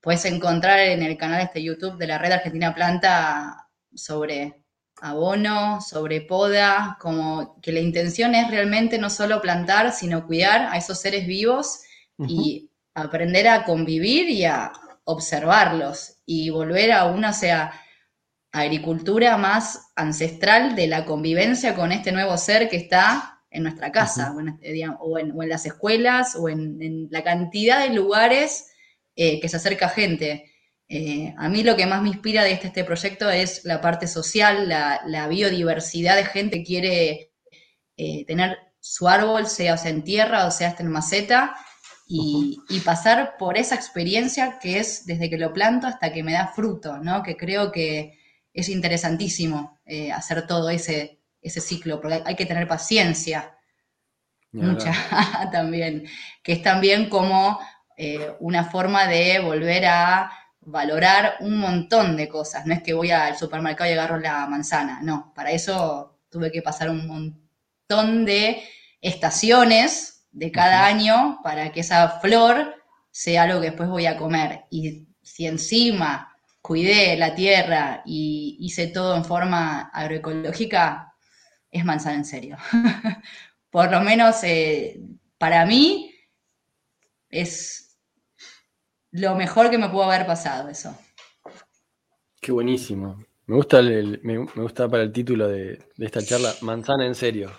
puedes 0.00 0.24
encontrar 0.24 0.80
en 0.80 1.02
el 1.02 1.16
canal 1.16 1.42
este 1.42 1.62
YouTube 1.62 1.98
de 1.98 2.06
la 2.06 2.18
Red 2.18 2.32
Argentina 2.32 2.74
Planta 2.74 3.68
sobre 3.94 4.62
abono, 5.00 5.80
sobre 5.80 6.20
poda, 6.22 6.96
como 7.00 7.60
que 7.60 7.72
la 7.72 7.80
intención 7.80 8.34
es 8.34 8.50
realmente 8.50 8.98
no 8.98 9.10
solo 9.10 9.40
plantar, 9.40 9.92
sino 9.92 10.26
cuidar 10.26 10.68
a 10.72 10.76
esos 10.76 11.00
seres 11.00 11.26
vivos 11.26 11.80
y 12.26 12.70
aprender 12.94 13.46
a 13.46 13.64
convivir 13.64 14.28
y 14.28 14.44
a 14.44 14.72
observarlos 15.04 16.16
y 16.26 16.50
volver 16.50 16.92
a 16.92 17.06
una, 17.06 17.32
sea, 17.32 17.72
agricultura 18.60 19.36
más 19.36 19.90
ancestral 19.96 20.74
de 20.74 20.86
la 20.86 21.04
convivencia 21.04 21.74
con 21.74 21.92
este 21.92 22.12
nuevo 22.12 22.36
ser 22.36 22.68
que 22.68 22.76
está 22.76 23.42
en 23.50 23.62
nuestra 23.62 23.90
casa, 23.92 24.34
o, 25.00 25.18
en, 25.18 25.48
las 25.48 25.66
escuelas, 25.66 26.36
o 26.36 26.48
en, 26.48 27.08
la 27.10 27.24
cantidad 27.24 27.80
de 27.80 27.94
lugares 27.94 28.70
eh, 29.16 29.40
que 29.40 29.48
se 29.48 29.56
acerca 29.56 29.88
gente. 29.88 30.52
Eh, 30.88 31.34
a 31.36 31.48
mí 31.48 31.62
lo 31.62 31.76
que 31.76 31.86
más 31.86 32.02
me 32.02 32.08
inspira 32.08 32.44
de 32.44 32.52
este, 32.52 32.68
este 32.68 32.84
proyecto 32.84 33.30
es 33.30 33.64
la 33.64 33.80
parte 33.80 34.06
social, 34.06 34.68
la, 34.68 35.28
biodiversidad 35.28 36.16
de 36.16 36.24
gente 36.24 36.58
que 36.58 36.64
quiere 36.64 37.32
eh, 37.96 38.24
tener 38.26 38.58
su 38.80 39.08
árbol, 39.08 39.46
sea, 39.46 39.76
sea 39.76 39.90
en 39.90 40.04
tierra 40.04 40.46
o 40.46 40.50
sea 40.50 40.74
en 40.78 40.88
maceta, 40.88 41.54
y, 42.08 42.80
pasar 42.84 43.36
por 43.38 43.58
esa 43.58 43.74
experiencia 43.74 44.58
que 44.58 44.78
es 44.78 45.04
desde 45.04 45.28
que 45.28 45.36
lo 45.36 45.52
planto 45.52 45.86
hasta 45.86 46.10
que 46.10 46.22
me 46.22 46.32
da 46.32 46.48
fruto, 46.48 46.96
¿no? 46.98 47.22
Que 47.22 47.36
creo 47.36 47.70
que 47.70 48.17
es 48.60 48.68
interesantísimo 48.68 49.78
eh, 49.86 50.12
hacer 50.12 50.46
todo 50.46 50.70
ese, 50.70 51.20
ese 51.40 51.60
ciclo, 51.60 52.00
porque 52.00 52.22
hay 52.24 52.36
que 52.36 52.46
tener 52.46 52.66
paciencia, 52.66 53.54
mucha 54.52 54.92
también, 55.52 56.06
que 56.42 56.52
es 56.52 56.62
también 56.62 57.08
como 57.08 57.58
una 58.38 58.64
forma 58.64 59.08
de 59.08 59.40
volver 59.40 59.84
a 59.86 60.30
valorar 60.60 61.36
un 61.40 61.58
montón 61.58 62.16
de 62.16 62.28
cosas. 62.28 62.64
No 62.66 62.74
es 62.74 62.82
que 62.82 62.94
voy 62.94 63.10
al 63.10 63.36
supermercado 63.36 63.90
y 63.90 63.94
agarro 63.94 64.18
la 64.18 64.46
manzana, 64.46 65.00
no, 65.02 65.32
para 65.34 65.50
eso 65.50 66.20
tuve 66.30 66.52
que 66.52 66.62
pasar 66.62 66.90
un 66.90 67.06
montón 67.06 68.24
de 68.24 68.62
estaciones 69.00 70.26
de 70.30 70.52
cada 70.52 70.86
año 70.86 71.40
para 71.42 71.72
que 71.72 71.80
esa 71.80 72.20
flor 72.20 72.74
sea 73.10 73.46
lo 73.46 73.60
que 73.60 73.68
después 73.68 73.88
voy 73.88 74.06
a 74.06 74.16
comer. 74.16 74.64
Y 74.70 75.08
si 75.22 75.46
encima 75.46 76.27
cuidé 76.68 77.16
la 77.16 77.34
tierra 77.34 78.02
y 78.04 78.58
hice 78.60 78.88
todo 78.88 79.16
en 79.16 79.24
forma 79.24 79.88
agroecológica, 79.90 81.14
es 81.70 81.82
manzana 81.82 82.16
en 82.16 82.26
serio. 82.26 82.58
Por 83.70 83.90
lo 83.90 84.02
menos 84.02 84.44
eh, 84.44 85.00
para 85.38 85.64
mí 85.64 86.14
es 87.30 87.96
lo 89.12 89.34
mejor 89.34 89.70
que 89.70 89.78
me 89.78 89.88
pudo 89.88 90.04
haber 90.04 90.26
pasado 90.26 90.68
eso. 90.68 90.94
Qué 92.38 92.52
buenísimo. 92.52 93.18
Me 93.46 93.56
gusta, 93.56 93.80
me, 93.80 94.36
gusta 94.36 94.90
para 94.90 95.04
el 95.04 95.12
título 95.12 95.48
de, 95.48 95.82
esta 95.96 96.22
charla, 96.22 96.52
manzana 96.60 97.06
en 97.06 97.14
serio. 97.14 97.50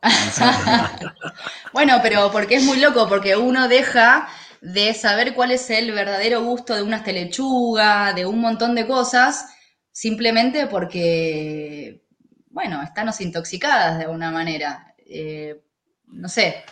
bueno, 1.72 1.98
pero 2.00 2.30
porque 2.30 2.54
es 2.54 2.62
muy 2.62 2.78
loco, 2.78 3.08
porque 3.08 3.36
uno 3.36 3.66
deja 3.66 4.28
de 4.64 4.94
saber 4.94 5.34
cuál 5.34 5.50
es 5.50 5.68
el 5.68 5.92
verdadero 5.92 6.42
gusto 6.42 6.74
de 6.74 6.82
una 6.82 7.02
lechuga, 7.02 8.14
de 8.14 8.24
un 8.24 8.40
montón 8.40 8.74
de 8.74 8.86
cosas, 8.86 9.46
simplemente 9.92 10.66
porque, 10.68 12.02
bueno, 12.48 12.82
estamos 12.82 13.20
intoxicadas 13.20 13.98
de 13.98 14.04
alguna 14.04 14.30
manera. 14.30 14.94
Eh, 15.04 15.62
no 16.06 16.30
sé. 16.30 16.64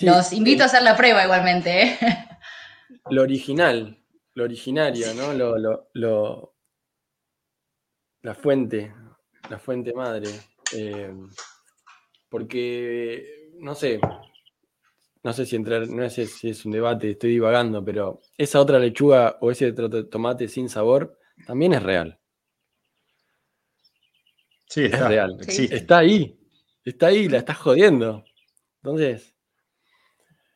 Los 0.00 0.32
invito 0.32 0.62
a 0.62 0.66
hacer 0.66 0.82
la 0.82 0.96
prueba 0.96 1.22
igualmente. 1.22 1.82
¿eh? 1.82 1.98
lo 3.10 3.22
original, 3.22 4.02
lo 4.32 4.44
originario, 4.44 5.12
¿no? 5.12 5.34
Lo, 5.34 6.54
la 8.22 8.34
fuente, 8.34 8.94
la 9.50 9.58
fuente 9.58 9.92
madre. 9.92 10.30
Eh, 10.74 11.12
porque, 12.30 13.50
no 13.58 13.74
sé, 13.74 14.00
no 15.22 15.32
sé 15.32 15.46
si 15.46 15.56
entrar, 15.56 15.88
no 15.88 16.08
sé 16.10 16.26
si 16.26 16.50
es 16.50 16.64
un 16.64 16.72
debate, 16.72 17.10
estoy 17.10 17.30
divagando, 17.30 17.84
pero 17.84 18.20
esa 18.36 18.60
otra 18.60 18.78
lechuga 18.78 19.36
o 19.40 19.50
ese 19.50 19.66
otro 19.66 20.06
tomate 20.08 20.48
sin 20.48 20.68
sabor 20.68 21.18
también 21.46 21.74
es 21.74 21.82
real. 21.82 22.18
Sí, 24.66 24.84
es 24.84 24.98
real. 24.98 25.38
Está 25.40 25.98
ahí, 25.98 26.38
está 26.84 27.06
ahí, 27.06 27.28
la 27.28 27.38
estás 27.38 27.56
jodiendo. 27.56 28.24
Entonces, 28.82 29.34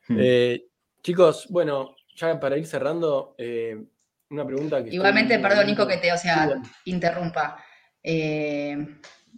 hmm. 0.08 0.16
eh, 0.20 0.66
chicos, 1.02 1.46
bueno, 1.48 1.96
ya 2.14 2.38
para 2.38 2.58
ir 2.58 2.66
cerrando, 2.66 3.34
eh, 3.38 3.82
una 4.30 4.46
pregunta 4.46 4.84
que... 4.84 4.90
Igualmente, 4.90 5.38
perdón, 5.38 5.66
Nico, 5.66 5.86
que 5.86 5.96
te, 5.96 6.12
o 6.12 6.18
sea, 6.18 6.60
interrumpa. 6.84 7.62
Eh, 8.02 8.76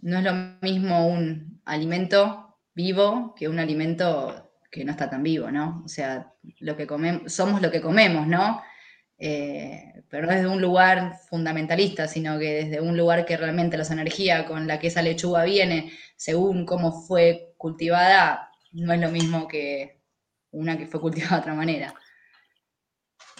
no 0.01 0.17
es 0.17 0.23
lo 0.23 0.33
mismo 0.61 1.07
un 1.07 1.61
alimento 1.65 2.57
vivo 2.73 3.33
que 3.37 3.47
un 3.47 3.59
alimento 3.59 4.44
que 4.75 4.83
no 4.85 4.91
está 4.91 5.09
tan 5.09 5.23
vivo, 5.23 5.49
¿no? 5.49 5.81
O 5.85 5.87
sea, 5.87 6.33
lo 6.59 6.75
que 6.75 6.85
comemos, 6.85 7.31
somos 7.31 7.61
lo 7.61 7.71
que 7.71 7.79
comemos, 7.79 8.27
¿no? 8.27 8.61
Eh, 9.17 10.03
pero 10.09 10.27
no 10.27 10.33
desde 10.33 10.47
un 10.47 10.61
lugar 10.61 11.17
fundamentalista, 11.29 12.09
sino 12.09 12.37
que 12.37 12.65
desde 12.65 12.81
un 12.81 12.97
lugar 12.97 13.25
que 13.25 13.37
realmente 13.37 13.77
la 13.77 13.85
energía 13.85 14.45
con 14.45 14.67
la 14.67 14.77
que 14.77 14.87
esa 14.87 15.01
lechuga 15.01 15.45
viene, 15.45 15.93
según 16.17 16.65
cómo 16.65 16.91
fue 16.91 17.53
cultivada, 17.55 18.51
no 18.73 18.91
es 18.91 18.99
lo 18.99 19.09
mismo 19.09 19.47
que 19.47 20.01
una 20.51 20.77
que 20.77 20.87
fue 20.87 20.99
cultivada 20.99 21.37
de 21.37 21.41
otra 21.41 21.53
manera. 21.53 21.93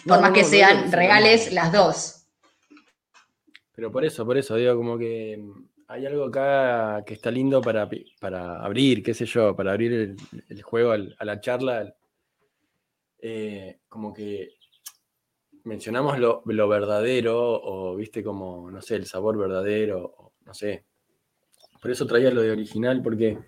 Por 0.06 0.22
más 0.22 0.30
que 0.30 0.44
sean 0.44 0.90
reales 0.90 1.52
las 1.52 1.70
dos. 1.70 2.26
Pero 3.74 3.92
por 3.92 4.06
eso, 4.06 4.24
por 4.24 4.38
eso, 4.38 4.56
digo, 4.56 4.74
como 4.74 4.96
que 4.96 5.44
hay 5.88 6.06
algo 6.06 6.24
acá 6.24 7.04
que 7.04 7.14
está 7.14 7.30
lindo 7.30 7.60
para, 7.60 7.88
para 8.20 8.64
abrir, 8.64 9.02
qué 9.02 9.14
sé 9.14 9.26
yo, 9.26 9.54
para 9.54 9.72
abrir 9.72 10.16
el, 10.48 10.62
juego 10.62 10.92
a 10.92 11.24
la 11.24 11.40
charla. 11.40 11.94
Eh, 13.18 13.78
como 13.88 14.12
que 14.12 14.56
mencionamos 15.64 16.18
lo, 16.18 16.68
verdadero, 16.68 17.36
o 17.36 17.96
viste 17.96 18.22
como, 18.22 18.70
no 18.70 18.80
sé, 18.80 18.96
el 18.96 19.06
sabor 19.06 19.36
verdadero, 19.36 20.32
no 20.44 20.54
sé. 20.54 20.84
Por 21.80 21.90
eso 21.90 22.06
traía 22.06 22.30
lo 22.30 22.42
de 22.42 22.52
original, 22.52 23.02
porque, 23.02 23.38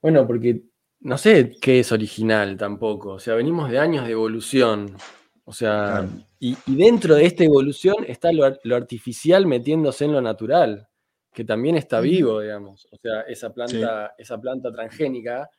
bueno, 0.00 0.26
porque 0.26 0.62
no 1.00 1.18
sé 1.18 1.52
qué 1.60 1.80
es 1.80 1.92
original 1.92 2.56
tampoco. 2.56 3.14
O 3.14 3.18
sea, 3.18 3.34
venimos 3.34 3.70
de 3.70 3.78
años 3.78 4.06
de 4.06 4.12
evolución. 4.12 4.96
O 5.44 5.52
sea, 5.52 6.06
y, 6.38 6.56
dentro 6.66 7.14
de 7.14 7.26
esta 7.26 7.44
evolución 7.44 7.96
está 8.06 8.30
lo, 8.32 8.76
artificial 8.76 9.46
metiéndose 9.46 10.04
en 10.04 10.12
lo 10.12 10.20
natural, 10.20 10.88
que 11.32 11.44
también 11.44 11.76
está 11.76 12.00
vivo, 12.00 12.40
digamos. 12.40 12.86
O 12.90 12.96
sea, 12.96 13.22
esa 13.22 13.52
planta, 13.52 14.14
esa 14.18 14.40
planta 14.40 14.70
transgénica 14.70 15.50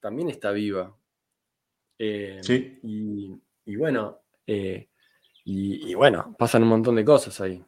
también 0.00 0.28
está 0.28 0.52
viva. 0.52 0.94
Eh, 1.98 2.38
sí. 2.42 2.78
y, 3.64 3.76
bueno, 3.76 4.20
eh, 4.46 4.90
y, 5.44 5.94
bueno, 5.94 6.34
pasan 6.38 6.62
un 6.64 6.68
montón 6.68 6.96
de 6.96 7.04
cosas 7.04 7.40
ahí. 7.40 7.64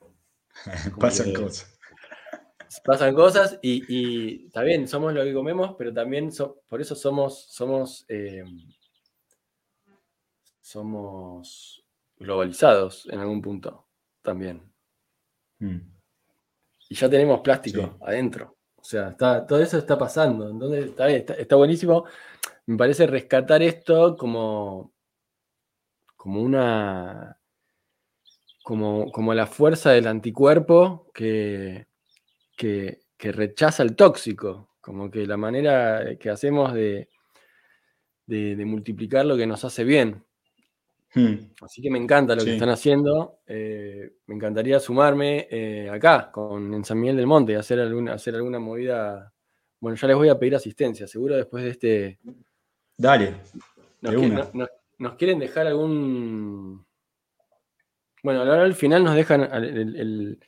pasan 1.01 1.33
cosas. 1.33 1.79
Pasan 2.85 3.15
cosas 3.15 3.59
y, 3.63 4.47
está 4.47 4.63
bien, 4.63 4.87
somos 4.87 5.15
lo 5.15 5.25
que 5.25 5.33
comemos, 5.33 5.75
pero 5.79 5.93
también 5.93 6.31
por 6.69 6.81
eso 6.81 6.95
somos, 6.95 7.47
somos, 7.51 8.05
eh, 8.09 8.45
somos 10.61 11.83
globalizados 12.19 13.09
en 13.11 13.21
algún 13.21 13.41
punto 13.41 13.87
también. 14.23 14.71
Mm. 15.61 15.98
Y 16.89 16.95
ya 16.95 17.09
tenemos 17.09 17.41
plástico 17.41 17.99
adentro. 18.01 18.57
O 18.76 18.84
sea, 18.84 19.11
está, 19.11 19.47
todo 19.47 19.61
eso 19.61 19.78
está 19.78 19.99
pasando. 19.99 20.49
Entonces, 20.49 20.86
está, 20.86 21.09
está 21.11 21.57
buenísimo. 21.57 22.05
Me 22.66 22.76
parece 22.76 23.07
rescatar 23.07 23.62
esto 23.62 24.16
como, 24.16 24.93
como 26.16 26.43
una. 26.43 27.39
Como, 28.62 29.11
como 29.12 29.32
la 29.32 29.47
fuerza 29.47 29.93
del 29.93 30.07
anticuerpo 30.07 31.11
que, 31.14 31.86
que, 32.57 33.01
rechaza 33.18 33.82
el 33.82 33.97
tóxico. 33.97 34.70
Como 34.80 35.11
que 35.11 35.26
la 35.26 35.39
manera 35.39 36.16
que 36.18 36.28
hacemos 36.28 36.74
de, 36.74 37.09
de, 38.26 38.64
multiplicar 38.66 39.24
lo 39.24 39.36
que 39.36 39.47
nos 39.47 39.64
hace 39.64 39.84
bien. 39.84 40.24
Hmm. 41.15 41.35
Así 41.63 41.81
que 41.81 41.91
me 41.91 41.99
encanta 41.99 42.35
lo 42.35 42.45
que 42.45 42.55
están 42.55 42.69
haciendo. 42.69 43.41
Eh, 43.47 44.13
me 44.27 44.35
encantaría 44.35 44.79
sumarme 44.79 45.49
eh, 45.51 45.89
acá, 45.91 46.31
con, 46.31 46.75
en 46.75 46.85
San 46.85 47.01
Miguel 47.01 47.17
del 47.17 47.27
Monte, 47.27 47.57
hacer 47.57 47.81
alguna, 47.81 48.15
hacer 48.15 48.35
alguna 48.35 48.59
movida. 48.59 49.33
Bueno, 49.81 49.97
ya 49.97 50.09
les 50.09 50.17
voy 50.17 50.29
a 50.29 50.39
pedir 50.39 50.55
asistencia, 50.55 51.07
seguro 51.07 51.37
después 51.37 51.65
de 51.65 51.71
este. 51.71 52.19
Dale. 52.97 53.35
¿Nos 54.99 55.15
quieren 55.15 55.39
dejar 55.39 55.67
algún... 55.67 56.85
Bueno, 58.23 58.41
ahora 58.41 58.63
al 58.63 58.75
final 58.75 59.05
nos 59.05 59.15
dejan 59.15 59.43
el, 59.43 60.39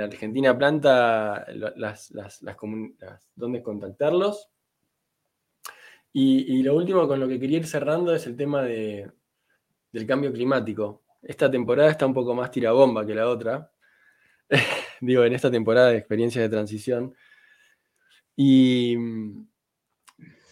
Argentina 0.00 0.56
Planta 0.56 1.46
las, 1.54 2.10
las, 2.10 2.42
las, 2.42 2.56
dónde 3.34 3.62
contactarlos. 3.62 4.50
Y, 6.12 6.62
lo 6.62 6.76
último 6.76 7.08
con 7.08 7.18
lo 7.18 7.26
que 7.26 7.40
quería 7.40 7.58
ir 7.58 7.66
cerrando 7.66 8.14
es 8.14 8.26
el 8.26 8.36
tema 8.36 8.62
de, 8.62 9.10
del 9.94 10.08
cambio 10.08 10.32
climático. 10.32 11.04
Esta 11.22 11.48
temporada 11.48 11.88
está 11.88 12.04
un 12.04 12.14
poco 12.14 12.34
más 12.34 12.50
tirabomba 12.50 13.06
que 13.06 13.14
la 13.14 13.28
otra. 13.28 13.70
Digo, 15.00 15.24
en 15.24 15.34
esta 15.34 15.52
temporada 15.52 15.90
de 15.90 15.98
experiencias 15.98 16.42
de 16.42 16.48
transición. 16.48 17.14
Y, 18.34 18.96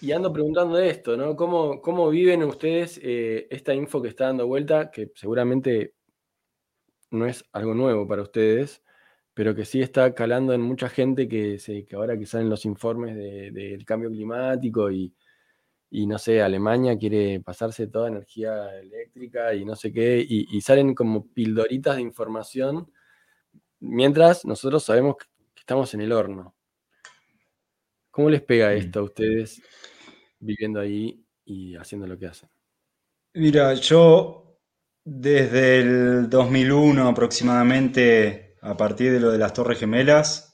y 0.01 0.13
ando 0.13 0.33
preguntando 0.33 0.77
de 0.77 0.91
esto, 0.91 1.17
¿no? 1.17 1.35
¿Cómo, 1.35 1.83
cómo 1.83 2.09
viven 2.09 2.45
ustedes 2.45 3.01
eh, 3.03 3.49
esta 3.51 3.75
info 3.75 4.01
que 4.01 4.09
está 4.11 4.27
dando 4.27 4.47
vuelta, 4.47 4.93
que 4.93 5.11
seguramente 5.17 5.97
no 7.11 7.27
es 7.27 7.45
algo 7.53 7.75
nuevo 7.75 8.07
para 8.07 8.23
ustedes, 8.23 8.85
pero 9.35 9.57
que 9.57 9.65
sí 9.65 9.83
está 9.83 10.15
calando 10.15 10.53
en 10.53 10.61
mucha 10.61 10.89
gente 10.89 11.27
que, 11.27 11.59
se, 11.59 11.85
que 11.85 11.97
ahora 11.97 12.17
que 12.17 12.27
salen 12.27 12.49
los 12.49 12.65
informes 12.65 13.17
del 13.17 13.85
cambio 13.85 14.09
climático 14.09 14.89
y, 14.89 15.13
no 16.07 16.19
sé, 16.19 16.41
Alemania 16.41 16.97
quiere 16.97 17.41
pasarse 17.41 17.87
toda 17.87 18.09
energía 18.09 18.79
eléctrica 18.81 19.55
y 19.55 19.67
no 19.67 19.77
sé 19.77 19.93
qué, 19.93 20.25
y, 20.27 20.61
salen 20.63 20.95
como 20.95 21.27
pildoritas 21.33 21.97
de 21.97 22.03
información, 22.03 22.91
mientras 23.81 24.47
nosotros 24.47 24.83
sabemos 24.83 25.17
que 25.19 25.27
estamos 25.55 25.93
en 25.93 26.01
el 26.01 26.13
horno. 26.13 26.55
¿Cómo 28.11 28.31
les 28.31 28.41
pega 28.41 28.71
mm. 28.71 28.77
esto 28.79 29.01
a 29.01 29.03
ustedes 29.03 29.63
viviendo 30.39 30.81
ahí 30.81 31.23
y 31.45 31.77
haciendo 31.77 32.07
lo 32.07 32.19
que 32.19 32.27
hacen? 32.27 32.49
Mira, 33.35 33.75
yo 33.75 34.59
desde 35.05 35.81
el 35.81 36.31
2001 36.31 37.07
aproximadamente, 37.07 38.57
a 38.63 38.77
partir 38.79 39.13
de 39.13 39.21
lo 39.21 39.31
de 39.31 39.39
las 39.39 39.53
Torres 39.53 39.79
Gemelas, 39.79 40.52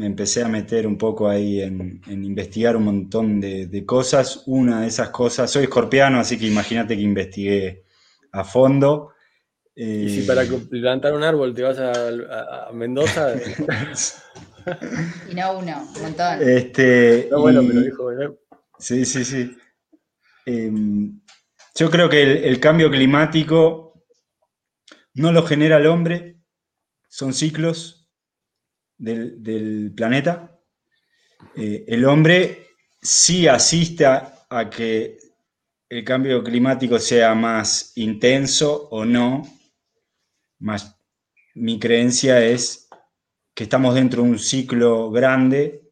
me 0.00 0.06
empecé 0.06 0.42
a 0.42 0.48
meter 0.48 0.86
un 0.86 0.96
poco 0.96 1.28
ahí 1.28 1.60
en, 1.60 2.00
investigar 2.06 2.74
un 2.74 2.84
montón 2.84 3.38
de, 3.38 3.84
cosas. 3.84 4.44
Una 4.46 4.80
de 4.80 4.86
esas 4.86 5.10
cosas, 5.10 5.50
soy 5.50 5.64
escorpiano, 5.64 6.18
así 6.18 6.38
que 6.38 6.46
imagínate 6.46 6.96
que 6.96 7.02
investigué 7.02 7.84
a 8.32 8.42
fondo. 8.42 9.12
y 9.76 10.08
si 10.08 10.22
para 10.22 10.44
eh, 10.44 10.58
plantar 10.70 11.12
un 11.12 11.22
árbol 11.22 11.54
te 11.54 11.62
vas 11.62 11.78
a, 11.78 12.70
Mendoza. 12.72 13.34
y 15.30 15.34
no 15.34 15.58
uno, 15.58 15.86
un 15.96 16.02
montón. 16.02 16.48
Este, 16.48 17.28
no, 17.30 17.40
bueno, 17.42 17.62
pero 17.66 17.80
dijo, 17.82 18.10
Sí, 18.78 19.04
sí, 19.04 19.22
sí. 19.22 19.54
Em, 20.46 21.20
yo 21.74 21.90
creo 21.90 22.08
que 22.08 22.48
el, 22.48 22.58
cambio 22.58 22.90
climático 22.90 24.02
no 25.12 25.30
lo 25.30 25.42
genera 25.42 25.76
el 25.76 25.88
hombre, 25.88 26.40
son 27.10 27.34
ciclos 27.34 27.99
del, 29.00 29.92
planeta. 29.96 30.58
Eh, 31.56 31.84
el 31.88 32.04
hombre 32.04 32.68
sí 33.00 33.48
asiste 33.48 34.04
a, 34.06 34.70
que 34.70 35.18
el 35.88 36.04
cambio 36.04 36.42
climático 36.44 36.98
sea 36.98 37.34
más 37.34 37.92
intenso 37.96 38.88
o 38.90 39.04
no, 39.04 39.42
mi 41.54 41.78
creencia 41.78 42.44
es 42.44 42.88
que 43.54 43.64
estamos 43.64 43.94
dentro 43.94 44.22
de 44.22 44.30
un 44.30 44.38
ciclo 44.38 45.10
grande 45.10 45.90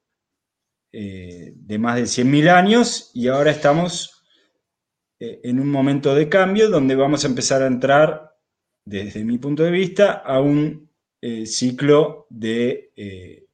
eh, 0.93 1.53
de 1.55 1.79
más 1.79 1.97
de 1.97 2.03
100.000 2.03 2.49
años 2.51 3.11
y 3.15 3.29
ahora 3.29 3.51
estamos 3.51 4.23
eh, 5.19 5.41
en 5.43 5.59
un 5.59 5.71
momento 5.71 6.15
de 6.15 6.29
cambio 6.29 6.71
donde 6.71 6.95
vamos 6.95 7.25
a 7.25 7.29
empezar 7.29 7.63
a 7.63 7.67
entrar, 7.67 8.37
desde 8.85 9.25
mi 9.25 9.39
punto 9.39 9.63
de 9.65 9.71
vista, 9.71 10.13
a 10.13 10.41
un 10.41 10.88
eh, 11.21 11.47
ciclo 11.47 12.27
de 12.31 13.47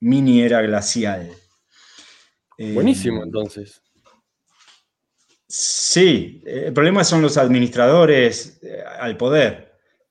mini 0.00 0.42
era 0.42 0.62
glacial. 0.62 1.30
Buenísimo, 2.58 3.22
entonces. 3.22 3.82
Sí, 5.46 6.42
el 6.44 6.72
problema 6.72 7.04
son 7.04 7.22
los 7.22 7.36
administradores 7.36 8.60
al 8.98 9.16
poder. 9.16 9.68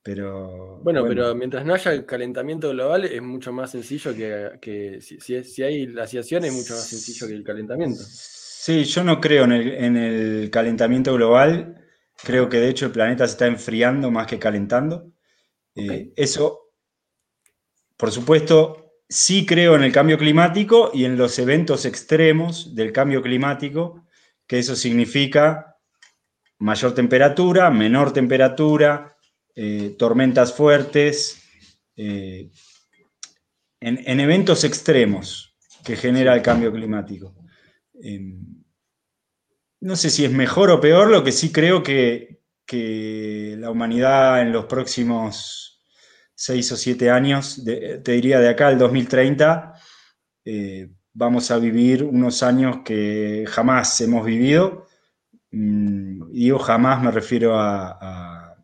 Pero, 0.08 0.80
bueno, 0.84 1.06
pero 1.06 1.36
mientras 1.36 1.66
no 1.66 1.74
haya 1.74 2.06
calentamiento 2.06 2.70
global 2.70 3.04
es 3.04 3.22
mucho 3.22 3.52
más 3.52 3.72
sencillo 3.72 4.16
que, 4.16 5.02
si, 5.02 5.64
hay 5.64 5.86
glaciación 5.88 6.46
es 6.46 6.54
mucho 6.54 6.76
más 6.76 6.88
sencillo 6.88 7.28
que 7.28 7.34
el 7.34 7.44
calentamiento. 7.44 8.02
Sí, 8.08 8.86
yo 8.86 9.04
no 9.04 9.20
creo 9.20 9.44
en 9.44 9.98
el, 9.98 10.50
calentamiento 10.50 11.14
global. 11.14 11.76
Creo 12.24 12.48
que 12.48 12.56
de 12.56 12.70
hecho 12.70 12.86
el 12.86 12.94
planeta 12.94 13.28
se 13.28 13.34
está 13.34 13.48
enfriando 13.48 14.10
más 14.10 14.28
que 14.28 14.40
calentando. 14.40 15.12
Eh, 15.76 16.14
eso, 16.16 16.67
por 17.98 18.12
supuesto, 18.12 18.94
sí 19.10 19.46
creo 19.46 19.76
en 19.76 19.84
el 19.84 19.92
cambio 19.92 20.18
climático 20.18 20.92
y 20.94 21.06
en 21.06 21.18
los 21.18 21.40
eventos 21.40 21.86
extremos 21.86 22.76
del 22.76 22.92
cambio 22.92 23.22
climático, 23.22 24.06
que 24.46 24.60
eso 24.60 24.76
significa 24.76 25.78
mayor 26.60 26.94
temperatura, 26.94 27.70
menor 27.70 28.14
temperatura, 28.14 29.18
eh, 29.56 29.96
tormentas 29.98 30.54
fuertes, 30.54 31.44
eh, 31.96 32.52
en, 33.80 34.20
eventos 34.20 34.64
extremos 34.64 35.56
que 35.84 35.96
genera 35.96 36.34
el 36.34 36.42
cambio 36.42 36.72
climático. 36.72 37.36
Em, 38.02 38.64
no 39.80 39.96
sé 39.96 40.10
si 40.10 40.26
es 40.26 40.32
mejor 40.32 40.72
o 40.72 40.82
peor, 40.82 41.10
lo 41.10 41.24
que 41.24 41.32
sí 41.32 41.52
creo 41.52 41.84
que, 41.84 42.42
que 42.66 43.56
la 43.58 43.72
humanidad 43.72 44.42
en 44.42 44.52
los 44.52 44.66
próximos 44.66 45.77
seis 46.38 46.72
o 46.72 46.78
siete 46.78 47.10
años, 47.10 47.64
te 47.66 48.12
diría 48.12 48.40
de 48.40 48.50
acá 48.50 48.68
al 48.68 48.78
2030, 48.78 49.74
eh, 50.46 50.88
vamos 51.14 51.50
a 51.50 51.58
vivir 51.58 52.04
unos 52.04 52.44
años 52.44 52.82
que 52.86 53.44
jamás 53.48 54.00
hemos 54.02 54.24
vivido. 54.24 54.86
Mm, 55.52 56.32
digo 56.32 56.60
jamás, 56.60 57.02
me 57.02 57.10
refiero 57.10 57.60
a, 57.60 58.56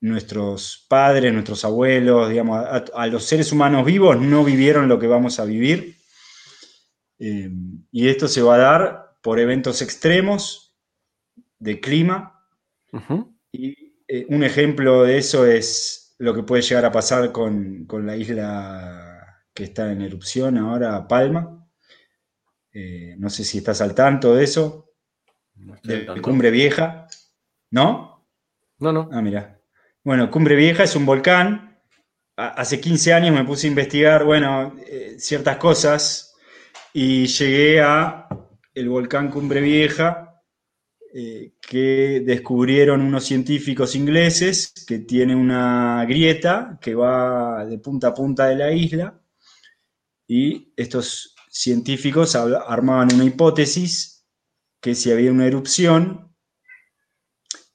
nuestros 0.00 0.86
padres, 0.88 1.32
nuestros 1.32 1.64
abuelos, 1.64 2.30
digamos, 2.30 2.64
a, 2.94 3.06
los 3.08 3.24
seres 3.24 3.50
humanos 3.50 3.84
vivos 3.84 4.18
no 4.20 4.44
vivieron 4.44 4.88
lo 4.88 4.98
que 4.98 5.08
vamos 5.08 5.40
a 5.40 5.44
vivir. 5.44 5.96
Eh, 7.18 7.50
y 7.90 8.08
esto 8.08 8.28
se 8.28 8.40
va 8.40 8.54
a 8.54 8.58
dar 8.58 9.18
por 9.22 9.40
eventos 9.40 9.82
extremos 9.82 10.78
de 11.58 11.80
clima. 11.80 12.40
Y 13.52 13.94
eh, 14.06 14.24
un 14.30 14.42
ejemplo 14.42 15.02
de 15.02 15.18
eso 15.18 15.44
es 15.44 16.07
lo 16.18 16.34
que 16.34 16.42
puede 16.42 16.62
llegar 16.62 16.84
a 16.84 16.92
pasar 16.92 17.32
con, 17.32 17.86
con 17.86 18.06
la 18.06 18.16
isla 18.16 19.44
que 19.54 19.64
está 19.64 19.90
en 19.90 20.02
erupción 20.02 20.58
ahora, 20.58 21.06
Palma. 21.06 21.66
Eh, 22.72 23.14
no 23.18 23.30
sé 23.30 23.44
si 23.44 23.58
estás 23.58 23.80
al 23.80 23.94
tanto 23.94 24.34
de 24.34 24.44
eso. 24.44 24.92
de, 25.54 26.20
Cumbre 26.20 26.50
Vieja. 26.50 27.06
¿No? 27.70 28.26
No, 28.78 28.92
no. 28.92 29.08
Ah, 29.12 29.22
mira. 29.22 29.60
Bueno, 30.04 30.30
Cumbre 30.30 30.56
Vieja 30.56 30.84
es 30.84 30.94
un 30.96 31.06
volcán. 31.06 31.80
Hace 32.36 32.80
15 32.80 33.12
años 33.14 33.34
me 33.34 33.44
puse 33.44 33.66
a 33.66 33.70
investigar, 33.70 34.24
bueno, 34.24 34.76
eh, 34.86 35.16
ciertas 35.18 35.56
cosas 35.56 36.36
y 36.92 37.26
llegué 37.26 37.80
a 37.80 38.28
el 38.74 38.88
volcán 38.88 39.28
Cumbre 39.28 39.60
Vieja 39.60 40.27
eh, 41.14 41.54
que 41.60 42.22
descubrieron 42.24 43.00
unos 43.00 43.24
científicos 43.24 43.94
ingleses 43.94 44.72
que 44.86 45.00
tiene 45.00 45.34
una 45.34 46.04
grieta 46.06 46.78
que 46.80 46.94
va 46.94 47.64
de 47.64 47.78
punta 47.78 48.08
a 48.08 48.14
punta 48.14 48.46
de 48.46 48.56
la 48.56 48.72
isla 48.72 49.20
y 50.26 50.72
estos 50.76 51.34
científicos 51.50 52.36
armaban 52.36 53.14
una 53.14 53.24
hipótesis 53.24 54.26
que 54.80 54.94
si 54.94 55.10
había 55.10 55.32
una 55.32 55.46
erupción 55.46 56.28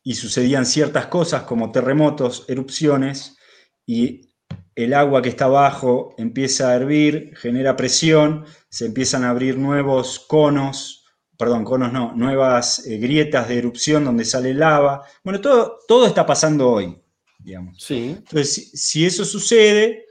y 0.03 0.15
sucedían 0.15 0.65
ciertas 0.65 1.07
cosas 1.07 1.43
como 1.43 1.71
terremotos, 1.71 2.45
erupciones, 2.47 3.37
y 3.85 4.33
el 4.75 4.93
agua 4.93 5.21
que 5.21 5.29
está 5.29 5.45
abajo 5.45 6.13
empieza 6.17 6.69
a 6.69 6.75
hervir, 6.75 7.33
genera 7.37 7.75
presión, 7.75 8.45
se 8.69 8.85
empiezan 8.85 9.23
a 9.23 9.29
abrir 9.29 9.57
nuevos 9.57 10.19
conos, 10.19 11.02
perdón, 11.37 11.63
conos 11.63 11.91
no, 11.91 12.13
nuevas 12.15 12.85
eh, 12.85 12.97
grietas 12.97 13.47
de 13.47 13.57
erupción 13.57 14.05
donde 14.05 14.25
sale 14.25 14.53
lava. 14.53 15.03
Bueno, 15.23 15.41
todo, 15.41 15.79
todo 15.87 16.05
está 16.05 16.25
pasando 16.25 16.69
hoy, 16.69 16.97
digamos. 17.39 17.81
Sí. 17.81 18.15
Entonces, 18.17 18.71
si 18.73 19.05
eso 19.05 19.25
sucede, 19.25 20.05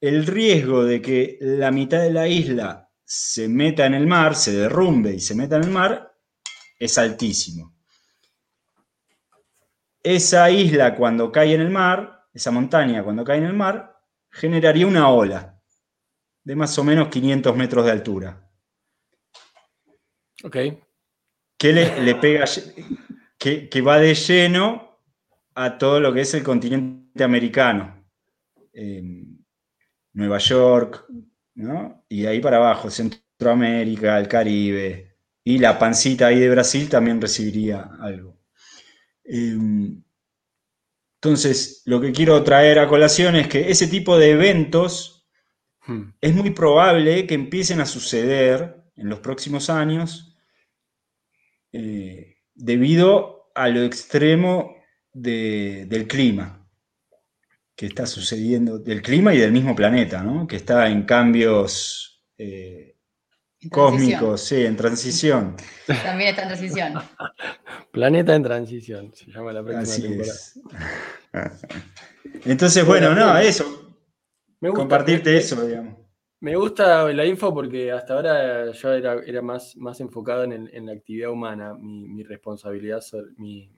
el 0.00 0.26
riesgo 0.26 0.84
de 0.84 1.02
que 1.02 1.38
la 1.40 1.70
mitad 1.70 2.00
de 2.00 2.12
la 2.12 2.28
isla 2.28 2.88
se 3.04 3.48
meta 3.48 3.86
en 3.86 3.94
el 3.94 4.06
mar, 4.06 4.34
se 4.34 4.52
derrumbe 4.52 5.14
y 5.14 5.20
se 5.20 5.34
meta 5.34 5.56
en 5.56 5.64
el 5.64 5.70
mar, 5.70 6.14
es 6.78 6.98
altísimo. 6.98 7.74
Esa 10.02 10.50
isla 10.50 10.94
cuando 10.94 11.32
cae 11.32 11.54
en 11.54 11.60
el 11.60 11.70
mar, 11.70 12.26
esa 12.32 12.50
montaña 12.50 13.02
cuando 13.02 13.24
cae 13.24 13.38
en 13.38 13.44
el 13.44 13.54
mar, 13.54 13.96
generaría 14.30 14.86
una 14.86 15.08
ola 15.08 15.58
de 16.44 16.56
más 16.56 16.78
o 16.78 16.84
menos 16.84 17.08
500 17.08 17.56
metros 17.56 17.84
de 17.84 17.90
altura. 17.90 18.47
Ok. 20.44 20.56
Que 21.58 21.72
le, 21.72 22.14
pega, 22.14 22.44
que, 23.38 23.80
va 23.80 23.98
de 23.98 24.14
lleno 24.14 25.00
a 25.54 25.76
todo 25.76 25.98
lo 25.98 26.12
que 26.12 26.20
es 26.20 26.34
el 26.34 26.42
continente 26.42 27.24
americano. 27.24 28.06
Nueva 30.12 30.38
York, 30.38 31.04
y 32.08 32.26
ahí 32.26 32.40
para 32.40 32.58
abajo, 32.58 32.90
Centroamérica, 32.90 34.18
el 34.18 34.28
Caribe, 34.28 35.16
y 35.44 35.58
la 35.58 35.78
pancita 35.78 36.26
ahí 36.26 36.38
de 36.38 36.50
Brasil 36.50 36.88
también 36.88 37.20
recibiría 37.20 37.90
algo. 38.00 38.38
Em, 39.24 40.02
entonces, 41.20 41.82
lo 41.86 42.00
que 42.00 42.12
quiero 42.12 42.42
traer 42.44 42.78
a 42.78 42.88
colación 42.88 43.34
es 43.36 43.48
que 43.48 43.70
ese 43.70 43.88
tipo 43.88 44.18
de 44.18 44.30
eventos 44.30 45.26
hmm. 45.86 46.02
es 46.20 46.34
muy 46.34 46.50
probable 46.50 47.26
que 47.26 47.34
empiecen 47.34 47.80
a 47.80 47.86
suceder 47.86 48.84
en 48.96 49.08
los 49.08 49.20
próximos 49.20 49.70
años 49.70 50.27
eh, 51.72 52.36
debido 52.54 53.50
a 53.54 53.68
lo 53.68 53.82
extremo 53.82 54.74
del 55.12 56.06
clima 56.06 56.66
que 57.74 57.86
está 57.86 58.06
sucediendo, 58.06 58.78
del 58.78 59.02
clima 59.02 59.34
y 59.34 59.38
del 59.38 59.52
mismo 59.52 59.74
planeta, 59.76 60.22
¿no? 60.22 60.46
que 60.46 60.56
está 60.56 60.88
en 60.88 61.04
cambios 61.04 62.24
eh, 62.36 62.96
cósmicos, 63.70 64.42
sí, 64.42 64.64
en 64.64 64.76
transición. 64.76 65.56
También 65.86 66.30
está 66.30 66.42
en 66.42 66.48
transición. 66.48 66.94
planeta 67.92 68.34
en 68.34 68.42
transición, 68.42 69.12
se 69.14 69.30
llama 69.30 69.52
la 69.52 69.62
próxima 69.62 69.82
Así 69.82 70.02
temporada. 70.02 71.58
Entonces, 72.44 72.84
bueno, 72.84 73.14
no, 73.14 73.36
eso. 73.38 73.96
Me 74.60 74.70
gusta, 74.70 74.82
compartirte 74.82 75.36
eso, 75.36 75.64
digamos. 75.64 75.97
Me 76.40 76.54
gusta 76.54 77.12
la 77.12 77.26
info 77.26 77.52
porque 77.52 77.90
hasta 77.90 78.14
ahora 78.14 78.70
yo 78.70 78.92
era, 78.92 79.42
más, 79.42 79.76
más 79.76 80.00
enfocado 80.00 80.44
en, 80.44 80.86
la 80.86 80.92
actividad 80.92 81.30
humana, 81.30 81.74
mi, 81.74 82.08
mi 82.08 82.22
responsabilidad, 82.22 83.02
mi, 83.36 83.72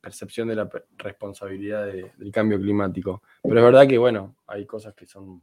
percepción 0.00 0.46
de 0.46 0.54
la 0.54 0.70
responsabilidad 0.98 1.84
del 1.86 2.30
cambio 2.30 2.60
climático. 2.60 3.22
Pero 3.42 3.58
es 3.58 3.64
verdad 3.64 3.88
que, 3.88 3.98
bueno, 3.98 4.36
hay 4.46 4.64
cosas 4.64 4.94
que 4.94 5.04
son, 5.04 5.42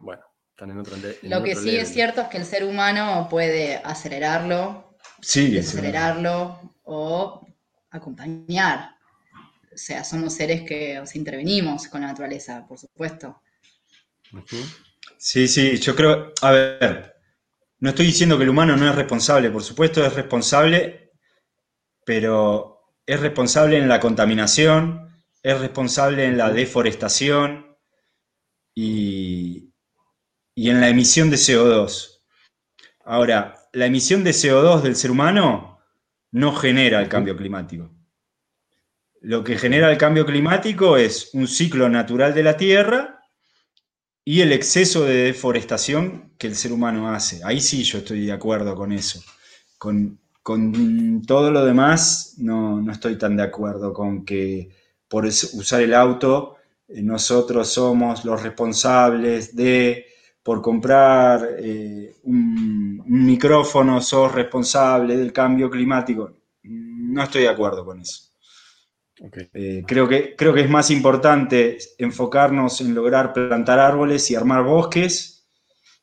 bueno, 0.00 0.22
están 0.48 0.70
en 0.70 0.78
otro 0.78 0.96
Lo 1.24 1.42
que 1.42 1.56
sí 1.56 1.76
es 1.76 1.90
cierto 1.90 2.22
es 2.22 2.28
que 2.28 2.38
el 2.38 2.46
ser 2.46 2.64
humano 2.64 3.26
puede 3.28 3.76
acelerarlo, 3.84 4.96
sí, 5.20 5.58
acelerarlo 5.58 6.58
o 6.84 7.46
acompañar. 7.90 8.96
O 9.74 9.76
sea, 9.76 10.02
somos 10.02 10.32
seres 10.32 10.62
que 10.62 11.02
intervenimos 11.12 11.86
con 11.86 12.00
la 12.00 12.06
naturaleza, 12.06 12.66
por 12.66 12.78
supuesto. 12.78 13.42
Sí, 15.18 15.48
sí, 15.48 15.78
yo 15.78 15.94
creo, 15.94 16.32
a 16.40 16.50
ver, 16.50 17.14
no 17.78 17.90
estoy 17.90 18.06
diciendo 18.06 18.36
que 18.36 18.44
el 18.44 18.50
humano 18.50 18.76
no 18.76 18.88
es 18.88 18.94
responsable, 18.94 19.50
por 19.50 19.62
supuesto 19.62 20.04
es 20.04 20.14
responsable 20.14 21.00
pero 22.10 22.96
es 23.06 23.20
responsable 23.20 23.78
en 23.78 23.88
la 23.88 24.00
contaminación, 24.00 25.08
es 25.44 25.60
responsable 25.60 26.26
en 26.26 26.36
la 26.36 26.50
deforestación 26.50 27.76
y, 28.74 29.72
en 30.56 30.80
la 30.80 30.88
emisión 30.88 31.30
de 31.30 31.36
CO2. 31.36 32.22
Ahora, 33.04 33.56
la 33.72 33.86
emisión 33.86 34.24
de 34.24 34.32
CO2 34.32 34.82
del 34.82 34.96
ser 34.96 35.12
humano 35.12 35.78
no 36.32 36.52
genera 36.52 37.00
el 37.00 37.08
cambio 37.08 37.36
climático. 37.36 37.90
Lo 39.20 39.44
que 39.44 39.56
genera 39.56 39.88
el 39.90 39.96
cambio 39.96 40.26
climático 40.26 40.96
es 40.96 41.30
un 41.32 41.46
ciclo 41.46 41.88
natural 41.88 42.34
de 42.34 42.42
la 42.42 42.56
Tierra 42.56 43.19
y 44.30 44.42
el 44.42 44.52
exceso 44.52 45.04
de 45.04 45.24
deforestación 45.24 46.32
que 46.38 46.46
el 46.46 46.54
ser 46.54 46.72
humano 46.72 47.12
hace. 47.12 47.40
Ahí 47.44 47.60
sí 47.60 47.82
yo 47.82 47.98
estoy 47.98 48.26
de 48.26 48.32
acuerdo 48.32 48.74
con 48.74 48.92
eso, 48.92 49.22
con 49.78 50.20
con 50.42 51.22
todo 51.26 51.50
lo 51.50 51.64
demás 51.64 52.34
no, 52.38 52.90
estoy 52.90 53.18
tan 53.18 53.36
de 53.36 53.42
acuerdo 53.42 53.92
con 53.92 54.24
que 54.24 54.70
por 55.08 55.26
usar 55.26 55.82
el 55.82 55.94
auto 55.94 56.56
eh, 56.88 57.02
nosotros 57.02 57.68
somos 57.68 58.24
los 58.24 58.42
responsables 58.42 59.54
de, 59.54 60.06
por 60.42 60.62
comprar 60.62 61.56
eh, 61.58 62.16
un, 62.24 63.02
micrófono, 63.06 64.00
sos 64.00 64.32
responsable 64.32 65.16
del 65.16 65.32
cambio 65.32 65.68
climático. 65.68 66.32
No 66.62 67.22
estoy 67.22 67.42
de 67.42 67.48
acuerdo 67.48 67.84
con 67.84 68.00
eso. 68.00 68.29
Eh, 69.52 69.84
creo, 69.86 70.08
que, 70.08 70.34
creo 70.34 70.54
que 70.54 70.62
es 70.62 70.70
más 70.70 70.90
importante 70.90 71.76
enfocarnos 71.98 72.80
en 72.80 72.94
lograr 72.94 73.34
plantar 73.34 73.78
árboles 73.78 74.30
y 74.30 74.34
armar 74.34 74.64
bosques 74.64 75.46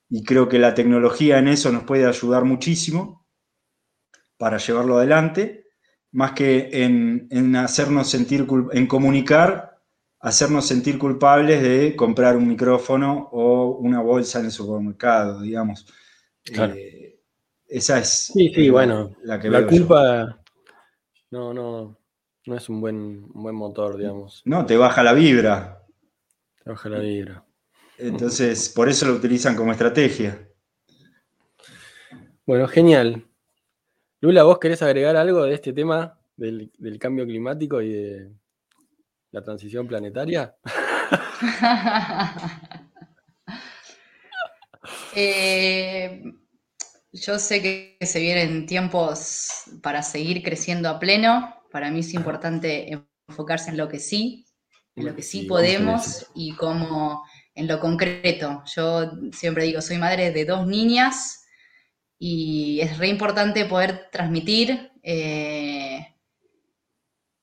y 0.08 0.24
creo 0.24 0.48
que 0.48 0.60
la 0.60 0.76
tecnología 0.76 1.40
en 1.40 1.48
eso 1.48 1.72
nos 1.72 1.84
puede 1.84 2.06
ayudar 2.06 2.46
muchísimo 2.46 3.26
para 4.38 4.58
llevarlo 4.58 4.98
adelante, 4.98 5.66
más 6.12 6.34
que 6.34 6.70
en, 6.72 7.56
hacernos 7.56 8.08
sentir, 8.08 8.46
en 8.72 8.86
comunicar, 8.86 9.80
hacernos 10.20 10.68
sentir 10.68 11.00
culpables 11.00 11.62
de 11.64 11.96
comprar 11.96 12.38
un 12.38 12.48
micrófono 12.48 13.30
o 13.32 13.78
una 13.80 14.00
bolsa 14.00 14.40
en 14.40 14.46
el 14.46 14.52
supermercado, 14.52 15.42
digamos. 15.42 15.88
Eh, 16.54 17.20
esa 17.68 18.00
es 18.00 18.32
sí, 18.32 18.52
sí, 18.54 18.70
bueno, 18.70 19.16
la 19.24 19.40
que 19.40 19.50
la 19.50 19.66
culpa 19.68 20.40
no, 21.32 21.54
no, 21.54 21.98
No 22.48 22.56
es 22.56 22.70
un 22.70 22.80
buen, 22.80 23.30
un 23.34 23.44
buen 23.44 23.56
motor, 23.56 23.98
digamos. 23.98 24.42
No, 24.46 24.66
te 24.66 24.78
baja 24.78 25.04
la 25.04 25.14
vibra. 25.14 25.84
Te 26.64 26.70
baja 26.70 26.88
la 26.88 27.00
vibra. 27.00 27.44
Entonces, 27.98 28.70
por 28.70 28.88
eso 28.88 29.06
lo 29.06 29.14
utilizan 29.14 29.56
como 29.56 29.72
estrategia. 29.72 30.48
Bueno, 32.46 32.68
genial. 32.70 33.28
Lula, 34.22 34.44
¿vos 34.44 34.60
querés 34.60 34.82
agregar 34.82 35.18
algo 35.18 35.44
de 35.44 35.56
este 35.56 35.74
tema 35.74 36.18
del, 36.38 36.72
del 36.78 36.98
cambio 36.98 37.26
climático 37.26 37.82
y 37.82 37.92
de 37.92 38.32
la 39.32 39.44
transición 39.44 39.88
planetaria? 39.88 40.56
Eh, 45.20 46.22
yo 47.12 47.40
sé 47.40 47.62
que 47.62 47.98
se 48.06 48.20
vienen 48.20 48.68
tiempos 48.68 49.64
para 49.82 50.04
seguir 50.04 50.44
creciendo 50.44 50.90
a 50.90 51.00
pleno. 51.00 51.57
Para 51.72 51.92
mí 51.92 52.00
es 52.00 52.14
importante 52.14 52.92
enfocarse 53.28 53.70
en 53.72 53.78
lo 53.78 53.88
que 53.88 54.00
sí, 54.00 54.46
en 54.96 55.06
lo 55.06 55.16
que 55.16 55.22
sí 55.22 55.44
podemos 55.44 56.28
y 56.34 56.54
como 56.54 57.24
en 57.54 57.68
lo 57.68 57.80
concreto. 57.80 58.64
Yo 58.76 59.12
siempre 59.32 59.66
digo, 59.66 59.82
soy 59.82 59.98
madre 59.98 60.32
de 60.32 60.46
dos 60.46 60.66
niñas 60.68 61.46
y 62.20 62.80
es 62.82 62.98
re 62.98 63.08
importante 63.08 63.66
poder 63.66 64.10
transmitir 64.12 64.92
eh, 65.04 66.16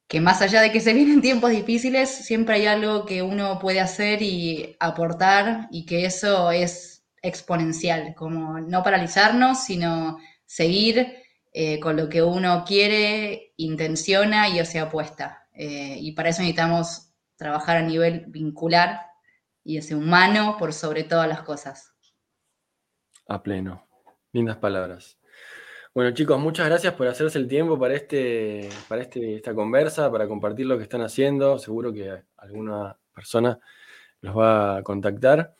que 0.08 0.20
más 0.20 0.42
allá 0.42 0.62
de 0.62 0.72
que 0.72 0.80
se 0.80 0.92
vienen 0.94 1.20
tiempos 1.20 1.50
difíciles, 1.50 2.10
siempre 2.10 2.56
hay 2.56 2.66
algo 2.66 3.06
que 3.06 3.22
uno 3.22 3.58
puede 3.58 3.80
hacer 3.80 4.22
y 4.22 4.76
aportar 4.80 5.68
y 5.70 5.86
que 5.86 6.06
eso 6.06 6.50
es 6.50 7.04
exponencial, 7.22 8.14
como 8.14 8.60
no 8.60 8.82
paralizarnos, 8.82 9.64
sino 9.64 10.18
seguir 10.44 11.23
eh, 11.57 11.78
con 11.78 11.96
lo 11.96 12.09
que 12.09 12.20
uno 12.20 12.64
quiere, 12.66 13.52
intenciona 13.59 14.48
y 14.48 14.59
o 14.59 14.64
sea 14.64 14.82
apuesta. 14.82 15.46
Eh, 15.52 15.96
y 16.00 16.11
para 16.11 16.30
eso 16.30 16.42
necesitamos 16.42 17.12
trabajar 17.36 17.76
a 17.76 17.82
nivel 17.82 18.24
vincular 18.26 19.02
y 19.62 19.78
ese 19.78 19.94
humano 19.94 20.57
por 20.59 20.72
sobre 20.72 21.05
todas 21.05 21.28
las 21.28 21.42
cosas. 21.42 21.94
A 23.28 23.40
pleno. 23.40 23.86
Lindas 24.32 24.57
palabras. 24.57 25.16
Bueno, 25.94 26.11
chicos, 26.11 26.40
muchas 26.40 26.66
gracias 26.66 26.92
por 26.94 27.07
hacerse 27.07 27.38
el 27.38 27.46
tiempo 27.46 27.78
para, 27.78 27.94
este, 27.94 28.68
para 28.88 29.02
este, 29.02 29.36
esta 29.36 29.55
conversa, 29.55 30.11
para 30.11 30.26
compartir 30.26 30.66
lo 30.66 30.76
que 30.76 30.82
están 30.82 31.02
haciendo. 31.02 31.61
Seguro 31.61 31.92
que 31.92 32.20
alguna 32.36 32.98
persona 33.14 33.61
los 34.22 34.36
va 34.36 34.78
a 34.78 34.82
contactar. 34.82 35.55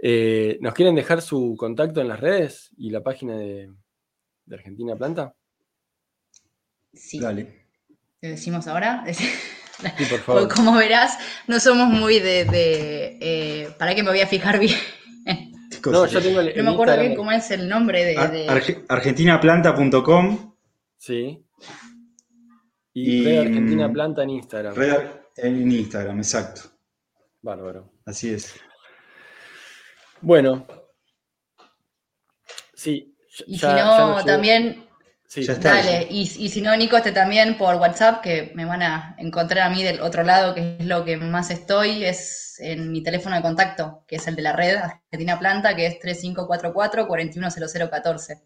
Eh, 0.00 0.56
¿Nos 0.62 0.72
quieren 0.72 0.94
dejar 0.94 1.20
su 1.20 1.56
contacto 1.58 2.00
en 2.00 2.08
las 2.08 2.20
redes 2.20 2.70
y 2.78 2.88
la 2.88 3.02
página 3.02 3.36
de, 3.36 3.70
de 4.46 4.56
Argentina 4.56 4.96
Planta? 4.96 5.34
Sí. 6.92 7.20
Dale. 7.20 7.66
¿Te 8.20 8.28
decimos 8.28 8.66
ahora? 8.66 9.04
Sí, 9.78 10.04
por 10.08 10.20
favor. 10.20 10.48
Como 10.54 10.74
verás, 10.74 11.18
no 11.48 11.60
somos 11.60 11.88
muy 11.88 12.18
de... 12.18 12.46
de 12.46 13.18
eh, 13.20 13.68
¿Para 13.78 13.94
qué 13.94 14.02
me 14.02 14.08
voy 14.08 14.20
a 14.22 14.26
fijar 14.26 14.58
bien? 14.58 14.74
No, 15.84 16.06
yo 16.06 16.22
tengo 16.22 16.40
el, 16.40 16.56
No 16.56 16.62
me 16.62 16.70
acuerdo 16.70 16.94
Instagram- 16.94 17.00
bien 17.00 17.14
cómo 17.14 17.30
es 17.32 17.50
el 17.50 17.68
nombre 17.68 18.02
de... 18.02 18.14
De- 18.14 18.46
arge- 18.48 18.86
argentinaplanta.com, 18.88 20.54
Sí. 20.96 21.44
Y, 22.94 23.18
Y, 23.20 23.24
Red 23.26 23.38
Argentina 23.48 23.88
mm, 23.88 23.92
Planta 23.92 24.22
en 24.22 24.30
Instagram. 24.30 24.74
red 24.74 25.10
en 25.36 25.70
Instagram, 25.72 26.16
exacto. 26.20 26.62
Bárbaro. 27.42 27.92
Así 28.06 28.30
es. 28.32 28.58
Bueno. 30.22 30.66
Sí. 32.74 33.14
Y 33.46 33.56
ya- 33.56 33.70
si 33.70 33.76
no, 33.82 34.24
también, 34.24 34.82
Sí, 35.28 35.42
Ya 35.42 35.54
está. 35.54 35.74
dale. 35.74 36.06
Y, 36.08 36.20
y 36.22 36.48
si 36.48 36.60
no, 36.62 36.76
Nico, 36.76 36.96
este 36.96 37.10
también 37.10 37.58
por 37.58 37.74
WhatsApp, 37.76 38.22
que 38.22 38.52
me 38.54 38.64
van 38.64 38.80
a 38.82 39.16
encontrar 39.18 39.66
a 39.66 39.70
mí 39.74 39.82
del 39.82 40.00
otro 40.00 40.22
lado, 40.22 40.54
que 40.54 40.76
es 40.78 40.86
lo 40.86 41.04
que 41.04 41.16
más 41.16 41.50
estoy, 41.50 42.04
es 42.04 42.54
en 42.60 42.92
mi 42.92 43.02
teléfono 43.02 43.34
de 43.34 43.42
contacto, 43.42 44.04
que 44.06 44.16
es 44.16 44.26
el 44.28 44.36
de 44.36 44.42
la 44.42 44.52
red 44.52 44.76
Argentina 44.76 45.36
Planta, 45.38 45.74
que 45.74 45.86
es 45.86 45.98
3544-410014. 46.00 48.42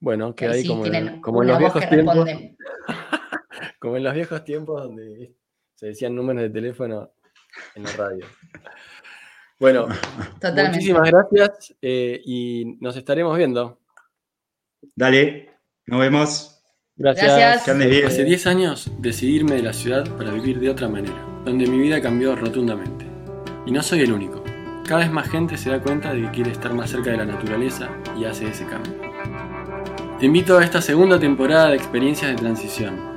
Bueno, 0.00 0.34
que 0.34 0.48
ahí 0.48 0.62
sí 0.62 0.68
como, 0.68 0.84
en, 0.86 1.20
como 1.20 1.42
en 1.42 1.48
los 1.48 1.58
viejos 1.58 1.80
que 1.80 1.86
tiempos. 1.88 2.28
Como 3.78 3.96
en 3.98 4.02
los 4.04 4.14
viejos 4.14 4.44
tiempos 4.44 4.82
donde 4.82 5.34
se 5.74 5.86
decían 5.86 6.14
números 6.16 6.42
de 6.42 6.50
teléfono 6.50 7.12
en 7.74 7.82
la 7.84 7.92
radio. 7.92 8.26
Bueno, 9.60 9.86
Totalmente. 10.40 10.70
muchísimas 10.70 11.10
gracias 11.10 11.74
eh, 11.82 12.18
y 12.24 12.76
nos 12.80 12.96
estaremos 12.96 13.36
viendo. 13.36 13.78
Dale, 14.94 15.50
nos 15.86 16.00
vemos. 16.00 16.62
Gracias. 16.96 17.36
Gracias. 17.36 17.78
Bien. 17.78 18.06
Hace 18.06 18.24
10 18.24 18.46
años 18.46 18.90
decidí 18.98 19.36
irme 19.36 19.56
de 19.56 19.62
la 19.62 19.72
ciudad 19.72 20.08
para 20.16 20.32
vivir 20.32 20.60
de 20.60 20.70
otra 20.70 20.88
manera, 20.88 21.26
donde 21.44 21.66
mi 21.66 21.78
vida 21.78 22.00
cambió 22.00 22.36
rotundamente. 22.36 23.06
Y 23.66 23.72
no 23.72 23.82
soy 23.82 24.02
el 24.02 24.12
único. 24.12 24.44
Cada 24.86 25.00
vez 25.00 25.10
más 25.10 25.28
gente 25.28 25.56
se 25.56 25.70
da 25.70 25.80
cuenta 25.80 26.12
de 26.12 26.22
que 26.22 26.30
quiere 26.30 26.50
estar 26.50 26.74
más 26.74 26.90
cerca 26.90 27.10
de 27.10 27.16
la 27.16 27.24
naturaleza 27.24 27.88
y 28.18 28.26
hace 28.26 28.46
ese 28.48 28.66
cambio. 28.66 28.92
Te 30.20 30.26
invito 30.26 30.58
a 30.58 30.64
esta 30.64 30.80
segunda 30.80 31.18
temporada 31.18 31.70
de 31.70 31.76
experiencias 31.76 32.30
de 32.30 32.36
transición, 32.36 33.13